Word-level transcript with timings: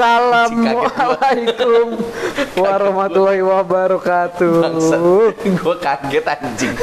Assalamualaikum 0.00 2.00
warahmatullahi 2.58 3.42
wabarakatuh. 3.42 4.54
gue 5.40 5.76
kaget 5.78 6.24
anjing. 6.26 6.74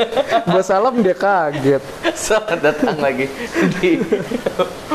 Gue 0.50 0.62
salam 0.62 0.94
dia 1.02 1.14
kaget. 1.16 1.82
Selamat 2.14 2.58
datang 2.62 2.96
lagi 3.02 3.26
di 3.82 3.98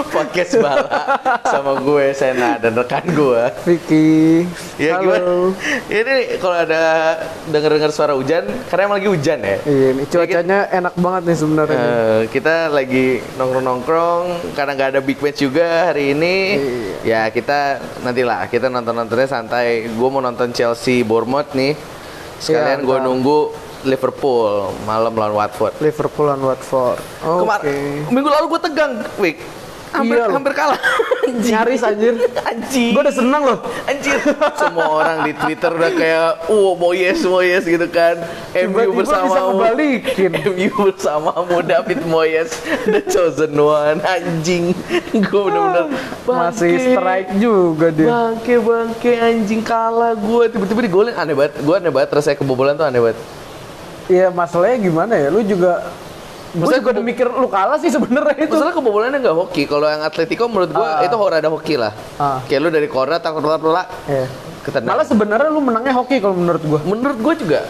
podcast 0.10 0.58
Bala 0.58 1.20
sama 1.44 1.78
gue 1.84 2.16
Sena 2.16 2.56
dan 2.58 2.74
rekan 2.74 3.04
gue. 3.12 3.44
Vicky. 3.68 4.48
Ya 4.80 4.98
Halo. 4.98 5.04
gimana? 5.04 5.32
Ini 5.92 6.16
kalau 6.40 6.58
ada 6.58 6.82
denger-dengar 7.52 7.92
suara 7.92 8.14
hujan, 8.16 8.48
karena 8.72 8.82
emang 8.88 8.98
lagi 9.04 9.10
hujan 9.12 9.40
ya. 9.44 9.58
Iya, 9.68 9.88
ini 9.94 10.04
cuacanya 10.08 10.60
enak 10.72 10.94
banget 10.98 11.22
nih 11.28 11.38
sebenarnya. 11.38 11.78
Eh, 11.78 12.22
kita 12.32 12.56
lagi 12.72 13.06
nongkrong-nongkrong 13.36 14.24
karena 14.56 14.72
nggak 14.78 14.90
ada 14.98 15.02
big 15.04 15.20
match 15.20 15.40
juga 15.44 15.92
hari 15.92 16.16
ini. 16.16 16.36
Ya 17.04 17.28
kita 17.30 17.82
nantilah 18.02 18.48
kita 18.48 18.72
nonton-nontonnya 18.72 19.28
santai. 19.28 19.86
Gue 19.92 20.10
mau 20.10 20.24
nonton 20.24 20.31
Chelsea 20.52 21.02
Bournemouth 21.02 21.52
nih. 21.56 21.74
Sekalian 22.42 22.82
Iya, 22.82 22.88
gue 22.88 22.98
nunggu 23.06 23.38
Liverpool 23.86 24.70
malam 24.86 25.14
lawan 25.14 25.34
Watford. 25.38 25.74
Liverpool 25.82 26.30
dan 26.30 26.42
Watford. 26.42 26.98
Oke. 27.26 27.42
Kemarin 27.46 28.06
minggu 28.14 28.30
lalu 28.30 28.46
gue 28.58 28.62
tegang, 28.62 28.94
Wik. 29.18 29.38
Hampir, 29.92 30.16
Iya 30.18 30.32
hampir 30.32 30.54
kalah. 30.56 30.80
Anjing. 31.32 31.54
Nyaris 31.54 31.82
anjir. 31.84 32.14
Anjing. 32.44 32.92
Gue 32.92 33.02
udah 33.04 33.16
seneng 33.16 33.42
loh. 33.46 33.60
Anjir. 33.86 34.18
Semua 34.58 34.88
orang 34.90 35.18
di 35.24 35.32
Twitter 35.32 35.72
udah 35.72 35.92
kayak, 35.94 36.30
"Uh, 36.48 36.72
Moyes, 36.76 37.20
Moyes" 37.24 37.64
gitu 37.64 37.88
kan. 37.88 38.20
MU 38.52 38.92
bersamamu. 38.92 39.62
ngebalikin. 39.62 40.32
MU 40.52 40.72
bersamamu 40.82 41.58
David 41.62 42.02
Moyes, 42.04 42.52
the 42.84 43.00
chosen 43.06 43.54
one. 43.56 44.02
Anjing. 44.02 44.76
Gue 45.14 45.42
bener-bener 45.46 45.88
Masih 46.26 46.72
bangke. 46.76 46.92
strike 46.92 47.30
juga 47.38 47.88
dia. 47.94 48.08
Bangke, 48.10 48.56
bangke, 48.60 49.12
anjing 49.14 49.62
kalah 49.62 50.18
gue. 50.18 50.44
Tiba-tiba 50.50 50.82
digolin 50.82 51.16
aneh 51.16 51.32
banget. 51.32 51.62
Gue 51.62 51.76
aneh 51.78 51.92
banget, 51.92 52.10
rasanya 52.12 52.38
kebobolan 52.40 52.76
tuh 52.76 52.88
aneh 52.88 53.00
banget. 53.00 53.20
Iya, 54.10 54.28
masalahnya 54.28 54.78
gimana 54.82 55.14
ya? 55.16 55.32
Lu 55.32 55.40
juga 55.40 55.88
Maksudnya 56.52 56.80
juga 56.80 56.92
udah 56.92 57.06
mikir 57.06 57.28
lu 57.28 57.48
kalah 57.48 57.78
sih 57.78 57.88
sebenarnya 57.88 58.36
itu. 58.38 58.52
Masalah 58.52 58.74
kebobolannya 58.74 59.20
nggak 59.20 59.38
hoki. 59.38 59.64
Kalau 59.66 59.88
yang 59.88 60.02
Atletico 60.02 60.46
menurut 60.46 60.70
gue 60.70 60.84
Ah. 60.84 61.02
itu 61.02 61.16
rada 61.16 61.48
hoki 61.48 61.76
lah. 61.76 61.96
Ah. 62.16 62.44
Kayak 62.44 62.60
lu 62.60 62.70
dari 62.70 62.88
corner 62.88 63.18
tak 63.18 63.36
pelak 63.36 63.88
Iya. 64.06 64.26
ketendang. 64.62 64.92
Malah 64.92 65.06
sebenarnya 65.06 65.48
lu 65.48 65.60
menangnya 65.60 65.94
hoki 65.94 66.20
kalau 66.20 66.36
menurut 66.36 66.62
gua. 66.62 66.80
menurut 66.84 67.18
gue 67.18 67.34
juga 67.40 67.62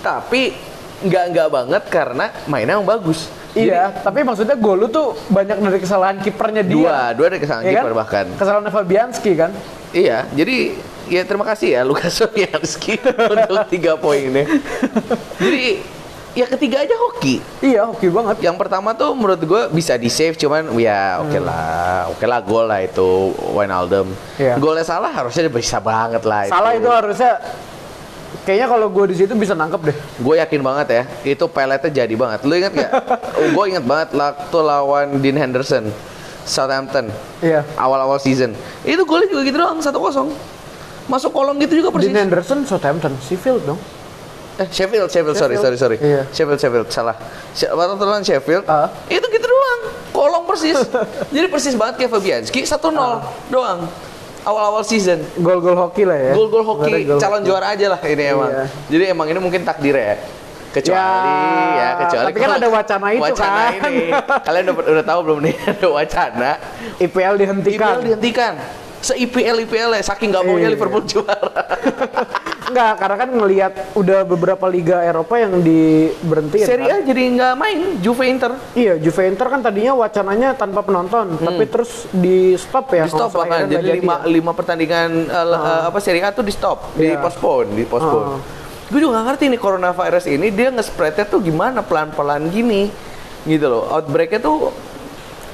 tapi 0.00 0.52
nggak 1.00 1.24
nggak 1.32 1.48
banget 1.50 1.82
karena 1.88 2.28
mainnya 2.44 2.76
yang 2.76 2.84
bagus 2.84 3.32
Iya, 3.54 3.94
tapi 3.94 4.20
maksudnya 4.20 4.58
gol 4.58 4.76
lu 4.76 4.88
tuh 4.90 5.14
banyak 5.30 5.54
dari 5.56 5.78
kesalahan 5.78 6.18
kipernya 6.18 6.60
dia. 6.60 6.74
dua 6.74 6.98
dua 7.14 7.26
dari 7.30 7.38
kesalahan 7.38 7.62
Iya 7.62 7.72
kan? 7.72 7.82
kiper 7.82 7.94
bahkan 7.94 8.24
Kesalahan 8.34 8.66
Fabianski 8.68 9.32
kan? 9.32 9.50
iya 9.92 10.26
jadi 10.28 10.74
ya 11.06 11.22
terima 11.22 11.46
kasih 11.46 11.68
ya 11.70 11.80
Lukas 11.88 12.18
Fabianski 12.18 12.98
untuk 12.98 13.62
tiga 13.70 13.94
poinnya 13.94 14.42
jadi 15.42 15.80
ya 16.34 16.46
ketiga 16.46 16.82
aja 16.82 16.92
hoki 16.92 17.38
Iya, 17.58 17.86
hoki 17.86 18.10
banget. 18.10 18.42
yang 18.42 18.54
pertama 18.54 18.90
tuh 18.92 19.14
menurut 19.14 19.38
gue 19.38 19.62
bisa 19.70 19.94
di 19.94 20.06
save 20.06 20.34
cuman 20.34 20.66
ya 20.74 21.22
oke 21.22 21.38
lah 21.38 22.10
oke 22.10 22.22
lah 22.22 22.38
gol 22.40 22.66
lah 22.66 22.82
itu 22.82 23.30
Wijnaldum 23.50 24.10
Iya. 24.36 24.58
golnya 24.58 24.82
salah 24.82 25.10
harusnya 25.10 25.46
bisa 25.46 25.78
banget 25.78 26.22
lah 26.22 26.46
Salah 26.46 26.74
itu 26.74 26.86
harusnya 26.86 27.38
kayaknya 28.42 28.68
kalau 28.68 28.86
gua 28.88 29.08
di 29.08 29.16
situ 29.16 29.32
bisa 29.32 29.56
nangkep 29.56 29.80
deh. 29.80 29.96
Gue 30.20 30.36
yakin 30.36 30.60
banget 30.60 30.86
ya, 30.90 31.02
itu 31.24 31.48
peletnya 31.48 32.04
jadi 32.04 32.12
banget. 32.12 32.44
Lu 32.44 32.52
inget 32.52 32.76
gak? 32.76 32.90
gue 33.56 33.64
inget 33.64 33.80
banget 33.80 34.12
waktu 34.12 34.58
lawan 34.60 35.16
Dean 35.16 35.40
Henderson, 35.40 35.88
Southampton, 36.44 37.08
Iya. 37.40 37.64
awal-awal 37.80 38.20
season. 38.20 38.52
Itu 38.84 39.08
golnya 39.08 39.32
juga 39.32 39.48
gitu 39.48 39.56
doang, 39.56 39.80
1-0. 39.80 40.28
Masuk 41.04 41.32
kolong 41.32 41.56
gitu 41.56 41.80
juga 41.80 41.88
persis. 41.88 42.12
Dean 42.12 42.20
Henderson 42.20 42.68
Southampton, 42.68 43.16
Sheffield 43.18 43.64
dong. 43.64 43.80
Eh, 44.54 44.68
Sheffield, 44.70 45.10
Sheffield, 45.10 45.34
sorry, 45.34 45.56
sorry, 45.56 45.74
Sheffield. 45.74 45.98
sorry. 45.98 45.98
Iya. 45.98 46.22
Sheffield, 46.30 46.60
Sheffield, 46.60 46.88
salah. 46.88 47.16
Waktu 47.52 47.98
lawan 48.00 48.22
Sheffield, 48.22 48.62
Ah. 48.64 48.86
itu 49.08 49.22
gitu 49.24 49.42
doang. 49.44 49.80
Kolong 50.10 50.44
persis. 50.44 50.78
Jadi 51.34 51.46
persis 51.48 51.74
banget 51.74 51.98
kayak 51.98 52.10
Fabianski, 52.12 52.60
1-0 52.62 52.94
Ah. 52.94 53.18
doang. 53.50 53.90
Awal-awal 54.44 54.84
season. 54.84 55.24
Gol-gol 55.36 55.74
hoki 55.74 56.04
lah 56.04 56.14
ya. 56.14 56.32
Gol-gol 56.32 56.62
hoki, 56.62 57.02
gol 57.02 57.16
calon 57.16 57.40
hoki. 57.40 57.48
juara 57.48 57.66
aja 57.72 57.86
lah 57.88 58.00
ini 58.00 58.24
emang. 58.28 58.46
Iya. 58.46 58.64
Jadi 58.86 59.04
emang 59.08 59.26
ini 59.26 59.38
mungkin 59.38 59.64
takdir 59.64 59.96
ya. 59.96 60.20
Kecuali 60.70 60.98
Ya, 60.98 61.70
ya, 61.72 61.88
kecuali 61.96 62.26
tapi 62.28 62.38
kan 62.40 62.50
ada 62.52 62.66
wacana 62.68 63.06
itu 63.08 63.22
wacana 63.22 63.62
kan. 63.72 63.88
ini. 63.88 64.06
Kalian 64.42 64.64
udah, 64.68 64.84
udah 64.90 65.04
tahu 65.06 65.20
belum 65.22 65.38
nih 65.40 65.54
ada 65.70 65.86
wacana 65.88 66.50
IPL 66.98 67.34
dihentikan. 67.38 67.78
IPL 67.90 68.00
dihentikan. 68.04 68.52
Se 69.04 69.12
IPL 69.14 69.60
IPL 69.62 69.90
ya 69.92 70.02
saking 70.02 70.32
nggak 70.32 70.42
maunya 70.42 70.64
Iya. 70.64 70.72
Liverpool 70.72 71.04
juara. 71.04 71.36
Enggak, 72.64 72.92
karena 72.96 73.16
kan 73.18 73.30
ngelihat 73.30 73.72
udah 73.92 74.20
beberapa 74.24 74.64
liga 74.66 75.04
Eropa 75.04 75.36
yang 75.36 75.60
diberhentiin. 75.60 76.64
Serie 76.64 76.88
kan? 76.88 76.96
A 76.96 77.06
jadi 77.06 77.22
nggak 77.30 77.52
main 77.54 77.78
Juve 78.00 78.24
Inter. 78.24 78.56
Iya, 78.72 78.96
Juve 78.96 79.22
Inter 79.24 79.46
kan 79.46 79.60
tadinya 79.60 79.92
wacananya 79.94 80.54
tanpa 80.54 80.80
penonton, 80.80 81.36
tapi 81.36 81.64
terus 81.66 82.08
di 82.10 82.56
stop 82.56 82.88
ya. 82.90 83.04
Hmm. 83.04 83.06
di 83.06 83.12
stop 83.12 83.30
bahkan 83.30 83.58
akhirnya 83.62 83.78
jadi 83.78 83.90
lima 83.94 84.14
ya. 84.16 84.26
lima 84.26 84.50
pertandingan 84.50 85.10
le- 85.28 85.60
eh, 85.60 85.82
apa 85.86 85.98
Serie 86.00 86.22
A 86.22 86.32
tuh 86.32 86.40
di 86.40 86.50
stop 86.50 86.96
di 86.96 87.04
Iya. 87.06 87.20
postpone 87.20 87.68
di 87.70 87.84
postpone 87.84 88.26
Ah. 88.26 88.40
gue 88.84 88.98
juga 88.98 89.12
nggak 89.14 89.26
ngerti 89.28 89.44
nih 89.46 89.60
coronavirus 89.60 90.24
ini 90.28 90.46
dia 90.50 90.68
nge-spreadnya 90.70 91.24
tuh 91.26 91.40
gimana 91.40 91.80
pelan-pelan 91.80 92.48
gini 92.48 92.88
gitu 93.42 93.66
loh 93.66 93.88
outbreaknya 93.88 94.40
tuh 94.40 94.72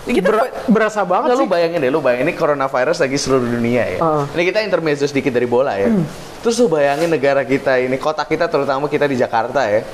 ya 0.09 0.12
kita 0.16 0.28
Ber- 0.33 0.53
berasa 0.71 1.00
banget 1.05 1.37
sih. 1.37 1.41
lu 1.41 1.47
bayangin 1.49 1.78
deh, 1.83 1.91
lu 1.93 2.00
bayangin 2.00 2.33
ini 2.33 2.34
coronavirus 2.37 3.05
lagi 3.05 3.16
seluruh 3.21 3.49
dunia 3.49 3.84
ya. 3.84 3.99
Ah. 4.00 4.25
Ini 4.33 4.43
kita 4.49 4.65
intermezzo 4.65 5.05
sedikit 5.05 5.33
dari 5.34 5.44
bola 5.44 5.77
ya. 5.77 5.93
Hmm. 5.93 6.05
Terus 6.41 6.56
lu 6.56 6.72
bayangin 6.72 7.12
negara 7.12 7.44
kita 7.44 7.77
ini, 7.77 8.00
kota 8.00 8.25
kita 8.25 8.49
terutama 8.49 8.88
kita 8.88 9.05
di 9.05 9.16
Jakarta 9.21 9.69
ya, 9.69 9.84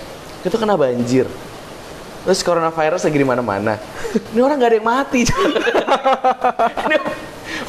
itu 0.46 0.54
kena 0.54 0.78
banjir. 0.78 1.26
Terus 2.26 2.42
coronavirus 2.42 3.06
lagi 3.06 3.18
di 3.22 3.26
mana-mana. 3.26 3.78
Ini 4.34 4.40
orang 4.42 4.58
nggak 4.58 4.70
ada 4.74 4.78
yang 4.82 4.88
mati. 4.90 5.20
Ini 6.90 6.96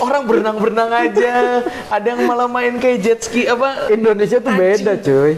orang 0.02 0.22
berenang-berenang 0.26 0.90
aja. 0.90 1.62
Ada 1.94 2.18
yang 2.18 2.26
malah 2.26 2.50
main 2.50 2.82
kayak 2.82 2.98
jet 3.06 3.20
ski 3.22 3.46
apa? 3.46 3.86
Indonesia 3.94 4.42
tuh 4.42 4.54
beda, 4.58 4.98
cuy. 4.98 5.38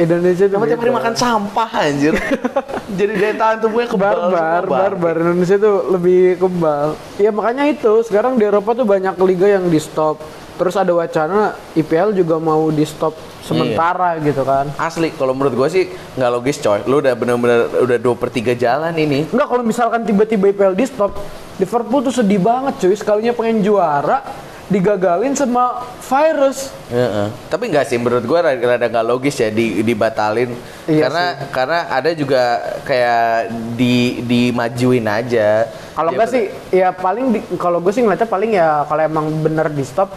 Indonesia 0.00 0.44
tuh 0.48 0.58
tiap 0.64 0.80
hari 0.80 0.92
makan 0.92 1.14
sampah 1.14 1.70
anjir. 1.76 2.14
Jadi 2.98 3.12
daya 3.20 3.34
tahan 3.36 3.56
tubuhnya 3.60 3.88
kebal 3.92 4.16
barbar, 4.32 4.62
barbar 4.66 5.14
Indonesia 5.20 5.56
tuh 5.60 5.76
lebih 5.92 6.40
kebal. 6.40 6.96
Ya 7.20 7.30
makanya 7.30 7.68
itu 7.68 8.00
sekarang 8.08 8.40
di 8.40 8.48
Eropa 8.48 8.72
tuh 8.72 8.88
banyak 8.88 9.14
liga 9.20 9.46
yang 9.46 9.68
di 9.68 9.76
stop. 9.76 10.16
Terus 10.60 10.76
ada 10.76 10.92
wacana 10.92 11.56
IPL 11.72 12.12
juga 12.12 12.36
mau 12.36 12.68
di 12.68 12.84
stop 12.84 13.16
sementara 13.40 14.20
gitu 14.20 14.44
kan. 14.44 14.68
Asli, 14.76 15.08
kalau 15.16 15.32
menurut 15.32 15.56
gue 15.56 15.68
sih 15.72 15.84
nggak 16.20 16.30
logis 16.36 16.60
coy. 16.60 16.84
Lu 16.84 17.00
udah 17.00 17.16
bener-bener 17.16 17.68
udah 17.80 17.96
dua 17.96 18.14
per 18.16 18.28
tiga 18.28 18.52
jalan 18.52 18.92
ini. 18.92 19.24
Enggak 19.32 19.48
kalau 19.48 19.64
misalkan 19.64 20.04
tiba-tiba 20.04 20.52
IPL 20.52 20.76
di 20.76 20.84
stop, 20.84 21.16
Liverpool 21.56 22.04
tuh 22.04 22.12
sedih 22.12 22.40
banget 22.40 22.76
cuy. 22.76 22.92
Sekalinya 22.92 23.32
pengen 23.32 23.64
juara, 23.64 24.20
digagalin 24.70 25.34
sama 25.34 25.82
virus. 25.98 26.70
Heeh. 26.88 27.26
Tapi 27.50 27.64
nggak 27.68 27.84
sih 27.84 27.98
menurut 27.98 28.22
gue 28.22 28.38
rada, 28.38 28.54
rada 28.56 28.86
nggak 28.86 29.02
logis 29.04 29.34
ya 29.36 29.50
di, 29.50 29.82
dibatalin 29.82 30.54
Iya 30.86 31.02
karena 31.04 31.24
karena 31.50 31.78
ada 31.90 32.10
juga 32.14 32.42
kayak 32.86 33.50
di 33.74 34.22
dimajuin 34.22 35.04
aja. 35.04 35.66
Kalau 35.90 36.14
enggak 36.14 36.30
sih, 36.30 36.44
ya 36.70 36.94
paling 36.94 37.26
kalau 37.58 37.82
gue 37.82 37.90
sih 37.90 38.00
ngeliatnya 38.00 38.30
paling 38.30 38.50
ya 38.54 38.86
kalau 38.86 39.02
emang 39.02 39.26
bener 39.42 39.66
di 39.68 39.82
stop 39.82 40.14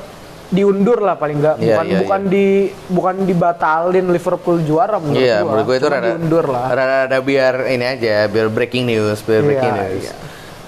diundur 0.47 1.01
lah 1.01 1.17
paling 1.17 1.41
enggak 1.41 1.57
Iya, 1.57 1.65
bukan 1.65 1.85
iya, 1.89 1.97
bukan 1.97 2.21
di 2.29 2.45
bukan 2.87 3.15
dibatalin 3.25 4.05
Liverpool 4.05 4.61
juara 4.61 5.01
menurut 5.01 5.17
Iya, 5.17 5.41
gua. 5.41 5.47
menurut 5.49 5.65
gue 5.65 5.75
itu 5.75 5.87
Cuma 5.89 5.97
rada, 5.97 6.09
diundur 6.13 6.45
lah. 6.45 6.65
rada, 6.69 6.95
rada 7.09 7.17
biar 7.25 7.53
ini 7.73 7.85
aja, 7.89 8.15
biar 8.29 8.47
breaking 8.53 8.85
news, 8.85 9.17
biar 9.25 9.41
Iya, 9.41 9.47
breaking 9.49 9.73
news. 9.73 10.03
iya. 10.05 10.13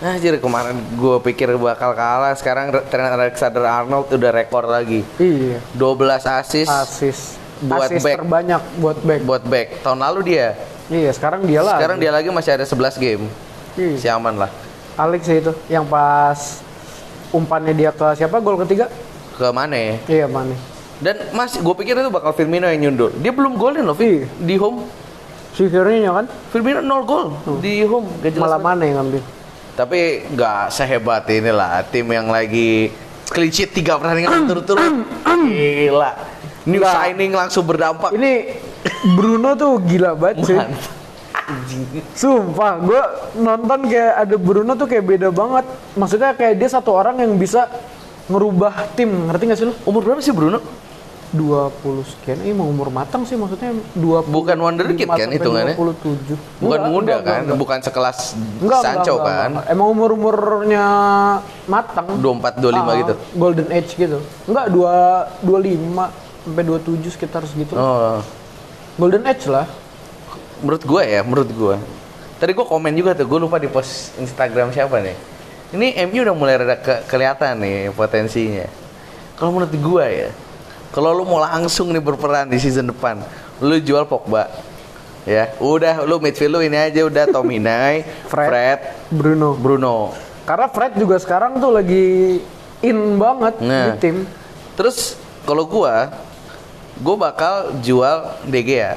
Nah, 0.06 0.22
jadi 0.22 0.38
kemarin 0.38 0.78
gue 0.94 1.18
pikir 1.18 1.50
bakal 1.58 1.98
kalah, 1.98 2.38
sekarang 2.38 2.70
Trent 2.94 3.10
Alexander 3.10 3.66
Arnold 3.66 4.06
udah 4.14 4.32
rekor 4.38 4.62
lagi. 4.70 5.02
Iya. 5.18 5.58
12 5.74 6.22
assist 6.30 6.70
Asis. 6.70 7.42
Buat 7.66 7.90
Asis 7.90 8.06
back. 8.06 8.22
terbanyak 8.22 8.62
buat 8.78 9.02
back. 9.02 9.22
buat 9.26 9.44
back. 9.50 9.68
Tahun 9.82 9.98
lalu 9.98 10.20
dia. 10.30 10.54
Iya, 10.94 11.10
sekarang 11.10 11.50
dia 11.50 11.66
lah. 11.66 11.82
Sekarang 11.82 11.98
dia 11.98 12.14
lagi 12.14 12.30
masih 12.30 12.54
ada 12.54 12.70
11 12.70 13.02
game. 13.02 13.26
Iya. 13.74 13.98
Si 13.98 14.06
aman 14.06 14.46
lah. 14.46 14.54
Alex 14.94 15.26
ya 15.26 15.42
itu 15.42 15.52
yang 15.74 15.90
pas 15.90 16.62
umpannya 17.34 17.74
dia 17.74 17.90
ke 17.90 18.06
siapa 18.14 18.38
gol 18.46 18.62
ketiga? 18.62 18.94
Ke 19.34 19.50
Mane. 19.50 20.06
Iya, 20.06 20.30
mana? 20.30 20.54
Dan 21.02 21.34
mas, 21.34 21.58
gue 21.58 21.76
pikir 21.82 21.98
itu 21.98 22.14
bakal 22.14 22.30
Firmino 22.38 22.70
yang 22.70 22.94
nyundul. 22.94 23.10
Dia 23.26 23.34
belum 23.34 23.58
golin 23.58 23.82
loh. 23.82 23.98
Iya. 23.98 24.30
Di 24.38 24.54
home. 24.62 24.86
Si 25.58 25.66
Firmino 25.66 26.14
kan 26.14 26.30
Firmino 26.54 26.86
0 26.86 27.10
gol 27.10 27.34
di 27.58 27.82
home. 27.82 28.06
Gak 28.22 28.38
jelas 28.38 28.54
malah 28.54 28.62
mana 28.62 28.86
yang 28.86 29.02
ngambil? 29.02 29.26
Tapi 29.76 30.24
nggak 30.32 30.72
sehebat 30.72 31.28
inilah 31.28 31.84
tim 31.92 32.08
yang 32.08 32.32
lagi 32.32 32.88
clean 33.28 33.52
sheet 33.52 33.76
tiga 33.76 34.00
pertandingan 34.00 34.48
turut-turut. 34.48 35.04
Gila. 35.28 36.12
New 36.66 36.82
Nggak. 36.82 36.94
signing 36.96 37.32
langsung 37.36 37.68
berdampak. 37.68 38.16
Ini 38.16 38.58
Bruno 39.14 39.54
tuh 39.54 39.78
gila 39.86 40.18
banget 40.18 40.50
sih. 40.50 40.58
Sumpah, 42.18 42.82
gue 42.82 43.02
nonton 43.38 43.86
kayak 43.86 44.14
ada 44.26 44.36
Bruno 44.40 44.74
tuh 44.74 44.90
kayak 44.90 45.06
beda 45.06 45.30
banget. 45.30 45.66
Maksudnya 45.94 46.34
kayak 46.34 46.58
dia 46.58 46.70
satu 46.72 46.90
orang 46.98 47.22
yang 47.22 47.38
bisa 47.38 47.70
ngerubah 48.26 48.98
tim, 48.98 49.30
ngerti 49.30 49.44
gak 49.46 49.58
sih 49.62 49.66
lu? 49.70 49.74
Umur 49.86 50.02
berapa 50.02 50.18
sih 50.26 50.34
Bruno? 50.34 50.58
20 51.32 51.74
sekian, 52.06 52.38
ini 52.40 52.54
mau 52.54 52.66
umur 52.66 52.88
matang 52.88 53.24
sih 53.24 53.34
maksudnya 53.34 53.74
20 53.94 54.30
Bukan 54.30 54.58
wonderkid 54.58 55.08
kan 55.08 55.28
hitungannya? 55.28 55.74
27. 55.74 56.38
Bukan 56.60 56.80
Enggak, 56.80 56.82
muda 56.88 57.14
enggak, 57.14 57.20
kan? 57.24 57.40
enggak, 57.42 57.58
Bukan 57.58 57.80
sekelas 57.82 58.18
Enggak, 58.62 58.82
Sancho 58.82 58.94
enggak, 58.94 59.16
enggak, 59.18 59.36
kan? 59.36 59.50
enggak. 59.50 59.66
Emang 59.68 59.88
umur-umurnya 59.90 60.86
matang. 61.66 62.06
24 62.14 62.62
25 62.62 62.78
Ah, 62.78 62.96
gitu. 62.96 63.14
Golden 63.34 63.68
age 63.70 63.92
gitu. 63.92 64.18
Enggak, 64.46 64.66
2 64.70 64.94
25 65.42 66.04
sampai 66.44 66.64
27 66.64 67.10
sekitar 67.10 67.42
segitu. 67.44 67.74
Oh. 67.74 68.22
Golden 68.96 69.26
age 69.26 69.48
lah. 69.48 69.66
menurut 70.56 70.82
gue 70.82 71.04
ya, 71.04 71.20
menurut 71.20 71.50
gue. 71.50 71.76
Tadi 72.36 72.52
gue 72.52 72.64
komen 72.64 72.96
juga 72.96 73.12
tuh, 73.12 73.28
gue 73.28 73.40
lupa 73.40 73.58
di 73.58 73.68
post 73.68 74.16
Instagram 74.16 74.72
siapa 74.72 74.98
nih. 74.98 75.14
Ini 75.72 76.08
MU 76.08 76.20
udah 76.22 76.32
mulai 76.32 76.56
rada 76.56 76.80
ke- 76.80 77.04
kelihatan 77.06 77.60
nih 77.60 77.92
potensinya. 77.92 78.64
Kalau 79.36 79.52
menurut 79.52 79.72
gue 79.72 80.06
ya, 80.08 80.30
kalau 80.96 81.12
lu 81.12 81.28
mau 81.28 81.44
langsung 81.44 81.92
nih 81.92 82.00
berperan 82.00 82.48
di 82.48 82.56
season 82.56 82.88
depan, 82.88 83.20
lu 83.60 83.76
jual 83.78 84.08
Pogba. 84.08 84.48
Ya, 85.26 85.52
udah 85.58 86.06
lu 86.06 86.22
midfield 86.22 86.54
lu 86.54 86.62
ini 86.62 86.78
aja 86.78 87.04
udah 87.04 87.28
Tominay, 87.28 88.08
Fred. 88.32 88.48
Fred, 88.48 88.80
Bruno. 89.12 89.58
Bruno. 89.60 90.16
Karena 90.46 90.70
Fred 90.70 90.96
juga 90.96 91.18
sekarang 91.18 91.58
tuh 91.58 91.74
lagi 91.74 92.40
in 92.80 93.20
banget 93.20 93.60
di 93.60 93.68
Nah. 93.68 93.98
tim. 93.98 94.24
Terus 94.78 95.18
kalau 95.44 95.66
gua, 95.66 96.14
gua 97.02 97.16
bakal 97.20 97.54
jual 97.82 98.38
De 98.46 98.62
Gea. 98.62 98.96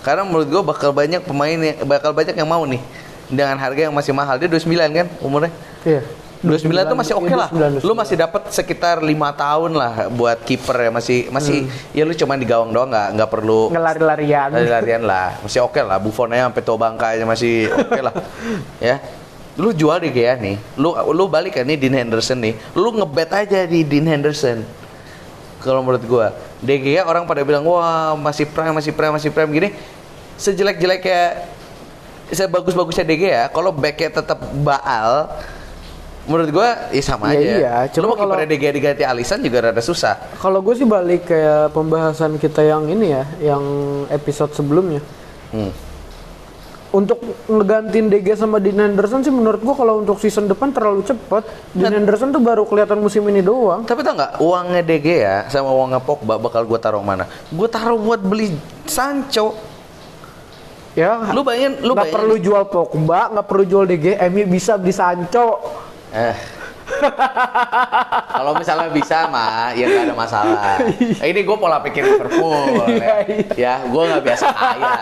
Karena 0.00 0.24
menurut 0.24 0.48
gua 0.48 0.62
bakal 0.64 0.90
banyak 0.90 1.20
pemain 1.20 1.54
yang 1.54 1.76
bakal 1.84 2.10
banyak 2.10 2.32
yang 2.32 2.48
mau 2.48 2.64
nih 2.64 2.80
dengan 3.28 3.60
harga 3.60 3.86
yang 3.86 3.94
masih 3.94 4.16
mahal. 4.16 4.40
Dia 4.40 4.48
29 4.48 4.64
kan 4.90 5.06
umurnya. 5.20 5.52
Iya. 5.84 6.02
29 6.38 6.70
tuh 6.86 6.96
masih 6.98 7.14
oke 7.18 7.26
Iya, 7.26 7.36
lah. 7.36 7.48
29, 7.50 7.82
Lu 7.82 7.92
masih 7.98 8.14
dapat 8.14 8.42
sekitar 8.54 9.02
lima 9.02 9.34
tahun 9.34 9.74
lah 9.74 10.06
buat 10.06 10.38
kiper 10.46 10.86
ya 10.86 10.90
masih 10.94 11.18
masih 11.34 11.66
ya 11.90 12.06
lu 12.06 12.14
cuma 12.14 12.38
di 12.38 12.46
gawang 12.46 12.70
doang 12.70 12.94
nggak 12.94 13.08
nggak 13.18 13.30
perlu 13.30 13.74
ngelari-larian. 13.74 14.48
lari-larian 14.54 15.02
lah. 15.02 15.34
Masih 15.42 15.66
oke 15.66 15.82
lah. 15.82 15.98
Buffon 15.98 16.30
aja 16.30 16.46
sampai 16.46 16.62
tua 16.62 16.78
bangkanya 16.78 17.26
masih 17.26 17.66
oke 17.74 18.00
lah. 18.00 18.14
Ya. 18.78 19.02
Lu 19.58 19.74
jual 19.74 19.98
di 19.98 20.14
Gea 20.14 20.38
nih. 20.38 20.54
Lu 20.78 20.94
lu 21.10 21.26
balik 21.26 21.58
kan 21.58 21.66
nih 21.66 21.74
Dean 21.74 21.98
Henderson 21.98 22.38
nih. 22.38 22.54
Lu 22.78 22.94
ngebet 22.94 23.30
aja 23.34 23.66
di 23.66 23.82
Dean 23.82 24.06
Henderson. 24.06 24.62
Kalau 25.58 25.82
menurut 25.82 26.06
gua, 26.06 26.30
De 26.62 26.78
Gea 26.78 27.02
orang 27.02 27.26
pada 27.26 27.42
bilang 27.42 27.66
wah 27.66 28.14
masih 28.14 28.46
prime, 28.46 28.70
masih 28.70 28.94
prime, 28.94 29.10
masih 29.10 29.30
prime 29.34 29.50
gini. 29.50 29.68
Sejelek-jeleknya 30.38 31.50
sebagus-bagusnya 32.30 33.02
De 33.02 33.16
Gea, 33.18 33.50
kalau 33.50 33.74
backnya 33.74 34.22
tetap 34.22 34.38
Baal, 34.62 35.26
menurut 36.28 36.50
gua 36.52 36.68
ya 36.88 37.00
sama 37.00 37.32
Iya, 37.32 37.34
aja. 37.34 37.50
iya. 37.50 37.72
Lu 37.82 37.92
Cuma 37.96 38.06
mau 38.06 38.16
kipernya 38.16 38.46
De 38.46 38.56
Gea 38.56 38.70
diganti 38.70 39.02
Alisson 39.02 39.40
juga 39.40 39.58
rada 39.64 39.80
susah. 39.80 40.14
Kalau 40.36 40.60
gue 40.60 40.74
sih 40.74 40.84
balik 40.84 41.26
kayak 41.26 41.72
pembahasan 41.72 42.36
kita 42.36 42.60
yang 42.60 42.84
ini 42.84 43.10
ya, 43.10 43.24
yang 43.42 43.62
episode 44.08 44.52
sebelumnya. 44.52 45.00
Hmm. 45.50 45.72
Untuk 46.88 47.20
ngegantiin 47.44 48.08
DG 48.08 48.32
sama 48.34 48.56
Dean 48.56 48.76
Henderson 48.78 49.20
sih 49.20 49.28
menurut 49.28 49.60
gua 49.60 49.76
kalau 49.76 50.00
untuk 50.00 50.16
season 50.16 50.44
depan 50.44 50.68
terlalu 50.68 51.04
cepat. 51.04 51.44
Dean 51.70 51.92
Henderson 51.94 52.28
tuh 52.28 52.40
baru 52.40 52.64
kelihatan 52.64 52.96
musim 52.96 53.20
ini 53.24 53.40
doang. 53.40 53.84
Tapi 53.84 54.00
tau 54.00 54.16
nggak 54.16 54.40
uangnya 54.40 54.80
DG 54.80 55.06
ya 55.18 55.36
sama 55.46 55.68
uangnya 55.68 56.00
Pogba 56.00 56.36
bakal 56.36 56.64
gue 56.64 56.76
taruh 56.76 57.00
mana? 57.00 57.28
Gue 57.48 57.68
taruh 57.68 57.96
buat 57.96 58.20
beli 58.20 58.56
Sancho. 58.84 59.52
Ya, 60.96 61.30
Lu 61.30 61.44
bayangin, 61.44 61.78
lu 61.78 61.92
nggak 61.92 62.08
bayangin. 62.08 62.16
perlu 62.16 62.34
jual 62.40 62.62
Pogba, 62.66 63.20
nggak 63.30 63.46
perlu 63.46 63.64
jual 63.64 63.84
DG, 63.84 64.06
MU 64.26 64.44
bisa 64.48 64.74
beli 64.74 64.90
Sancho. 64.90 65.46
Eh. 66.10 66.36
Kalau 68.28 68.56
misalnya 68.56 68.88
bisa 68.88 69.28
mah, 69.28 69.76
ya 69.76 69.84
nggak 69.86 70.04
ada 70.08 70.16
masalah. 70.16 70.80
Ini 71.20 71.40
gue 71.44 71.56
pola 71.60 71.84
pikir 71.84 72.00
Liverpool, 72.00 72.88
Iya, 72.88 72.96
ya. 72.96 73.16
ya 73.54 73.74
gue 73.84 74.02
nggak 74.08 74.22
biasa 74.24 74.46
kaya. 74.48 74.92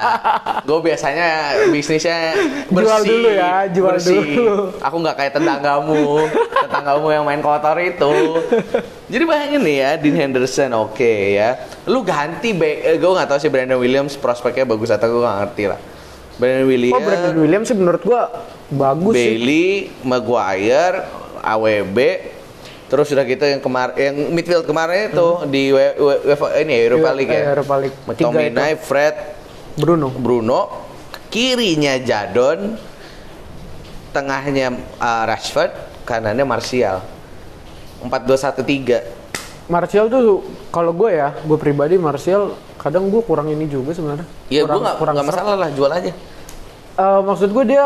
Gue 0.66 0.78
biasanya 0.82 1.28
bisnisnya 1.70 2.34
Jual 2.68 2.74
bersih, 2.74 3.06
dulu 3.06 3.28
ya, 3.30 3.52
jual 3.70 3.94
bersih. 3.94 4.18
dulu. 4.18 4.56
Aku 4.82 4.96
nggak 4.98 5.16
kayak 5.16 5.32
tetanggamu, 5.38 6.26
tetanggamu 6.66 7.06
yang 7.14 7.24
main 7.24 7.38
kotor 7.38 7.78
itu. 7.78 8.12
Jadi 9.06 9.22
bayangin 9.22 9.62
nih 9.62 9.76
ya, 9.78 9.90
Dean 9.94 10.16
Henderson 10.18 10.74
oke 10.74 11.12
ya. 11.38 11.54
Lu 11.86 12.02
ganti, 12.02 12.50
eh, 12.58 12.98
gue 12.98 13.10
nggak 13.14 13.30
tahu 13.30 13.38
sih 13.38 13.46
Brandon 13.48 13.78
Williams 13.78 14.18
prospeknya 14.18 14.66
bagus 14.66 14.90
atau 14.90 15.06
gue 15.06 15.22
nggak 15.22 15.38
ngerti 15.38 15.64
lah. 15.70 15.78
Brandon 16.36 16.66
Williams, 16.66 16.94
Oh, 16.94 17.02
Brandon 17.02 17.36
Williams 17.36 17.66
sih 17.66 17.74
menurut 17.74 18.02
gua 18.02 18.22
bagus 18.68 19.12
sih. 19.12 19.36
Bailey, 19.36 19.66
Maguire, 20.02 21.08
AWB, 21.40 21.98
terus 22.86 23.08
udah 23.08 23.24
gitu 23.24 23.42
yang 23.42 23.58
kemar 23.58 23.94
yang 23.94 24.14
midfield 24.30 24.62
kemarin 24.62 25.08
itu 25.08 25.28
di 25.46 25.70
W- 25.70 25.96
W- 25.96 26.20
UEFA 26.24 26.46
ini 26.60 26.72
ya, 26.72 26.80
Europa 26.86 27.10
League 27.10 27.30
ya. 27.30 27.40
Eh, 27.40 27.46
Europa 27.50 27.74
League. 27.78 27.96
Tominay, 28.14 28.72
Fred, 28.76 29.14
Bruno. 29.74 30.08
Bruno, 30.10 30.60
kirinya 31.26 31.96
Jadon, 31.96 32.76
tengahnya 34.10 34.70
uh, 34.96 35.24
Rashford, 35.24 35.72
kanannya 36.02 36.44
Martial. 36.44 37.00
4-2-1-3. 38.02 39.16
Martial 39.66 40.06
tuh 40.06 40.44
kalau 40.70 40.92
gue 40.92 41.10
ya, 41.12 41.34
gue 41.34 41.58
pribadi 41.58 41.96
Martial 41.96 42.54
kadang 42.86 43.10
gue 43.10 43.18
kurang 43.20 43.50
ini 43.50 43.66
juga 43.66 43.90
sebenarnya. 43.90 44.26
Ya 44.46 44.62
gue 44.62 44.78
nggak 44.78 44.96
kurang 44.96 45.18
serap. 45.18 45.26
masalah 45.26 45.54
lah 45.58 45.68
jual 45.70 45.90
aja. 45.90 46.12
Eh, 46.96 47.20
maksud 47.20 47.50
gue 47.50 47.64
dia 47.66 47.84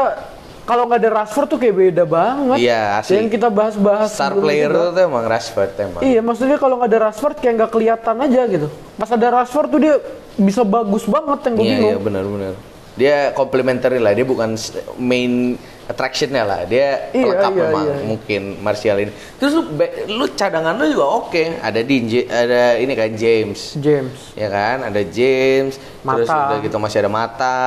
kalau 0.62 0.87
nggak 0.87 1.00
ada 1.00 1.11
Rashford 1.17 1.49
tuh 1.49 1.58
kayak 1.58 1.75
beda 1.75 2.05
banget. 2.05 2.56
Iya, 2.61 3.00
asli. 3.00 3.19
Yang 3.19 3.29
kita 3.35 3.49
bahas-bahas 3.50 4.12
Star 4.12 4.37
player 4.37 4.70
juga. 4.70 4.94
tuh 4.94 5.02
emang 5.02 5.25
Rashford 5.26 5.73
emang. 5.75 6.00
Iya, 6.00 6.20
maksudnya 6.20 6.56
kalau 6.56 6.79
nggak 6.79 6.91
ada 6.91 7.00
Rashford 7.08 7.37
kayak 7.41 7.55
nggak 7.58 7.70
kelihatan 7.73 8.17
aja 8.20 8.41
gitu. 8.47 8.69
Pas 8.94 9.11
ada 9.11 9.26
Rashford 9.32 9.69
tuh 9.69 9.81
dia 9.81 9.94
bisa 10.37 10.62
bagus 10.62 11.03
banget 11.05 11.38
yang 11.43 11.55
gue 11.56 11.64
Iya 11.64 11.73
bingung. 11.75 11.91
iya 11.91 11.99
benar-benar. 11.99 12.53
Dia 12.94 13.17
complementary 13.32 13.99
lah, 13.99 14.12
dia 14.12 14.23
bukan 14.23 14.55
main 14.94 15.56
attractionnya 15.90 16.42
lah. 16.42 16.60
Dia 16.64 17.10
Iya, 17.10 17.25
pelengkap 17.26 17.50
iya, 17.50 17.60
memang 17.64 17.84
iya. 17.84 17.96
mungkin 18.06 18.42
Martial 18.58 18.96
ini. 18.98 19.10
Terus 19.37 19.52
lu, 19.52 19.62
lu 20.08 20.25
cadangan 20.31 20.72
lu 20.72 20.87
juga 20.88 21.06
oke. 21.20 21.44
Ada 21.58 21.81
di 21.82 21.96
ada 22.25 22.62
ini 22.76 22.92
kan 22.94 23.10
James, 23.12 23.75
James. 23.76 24.14
ya 24.32 24.48
kan? 24.48 24.87
Ada 24.87 25.02
James. 25.04 25.75
Terus 25.76 26.28
Mata. 26.28 26.46
udah 26.46 26.58
gitu 26.60 26.76
masih 26.78 26.98
ada 26.98 27.10
mata. 27.10 27.58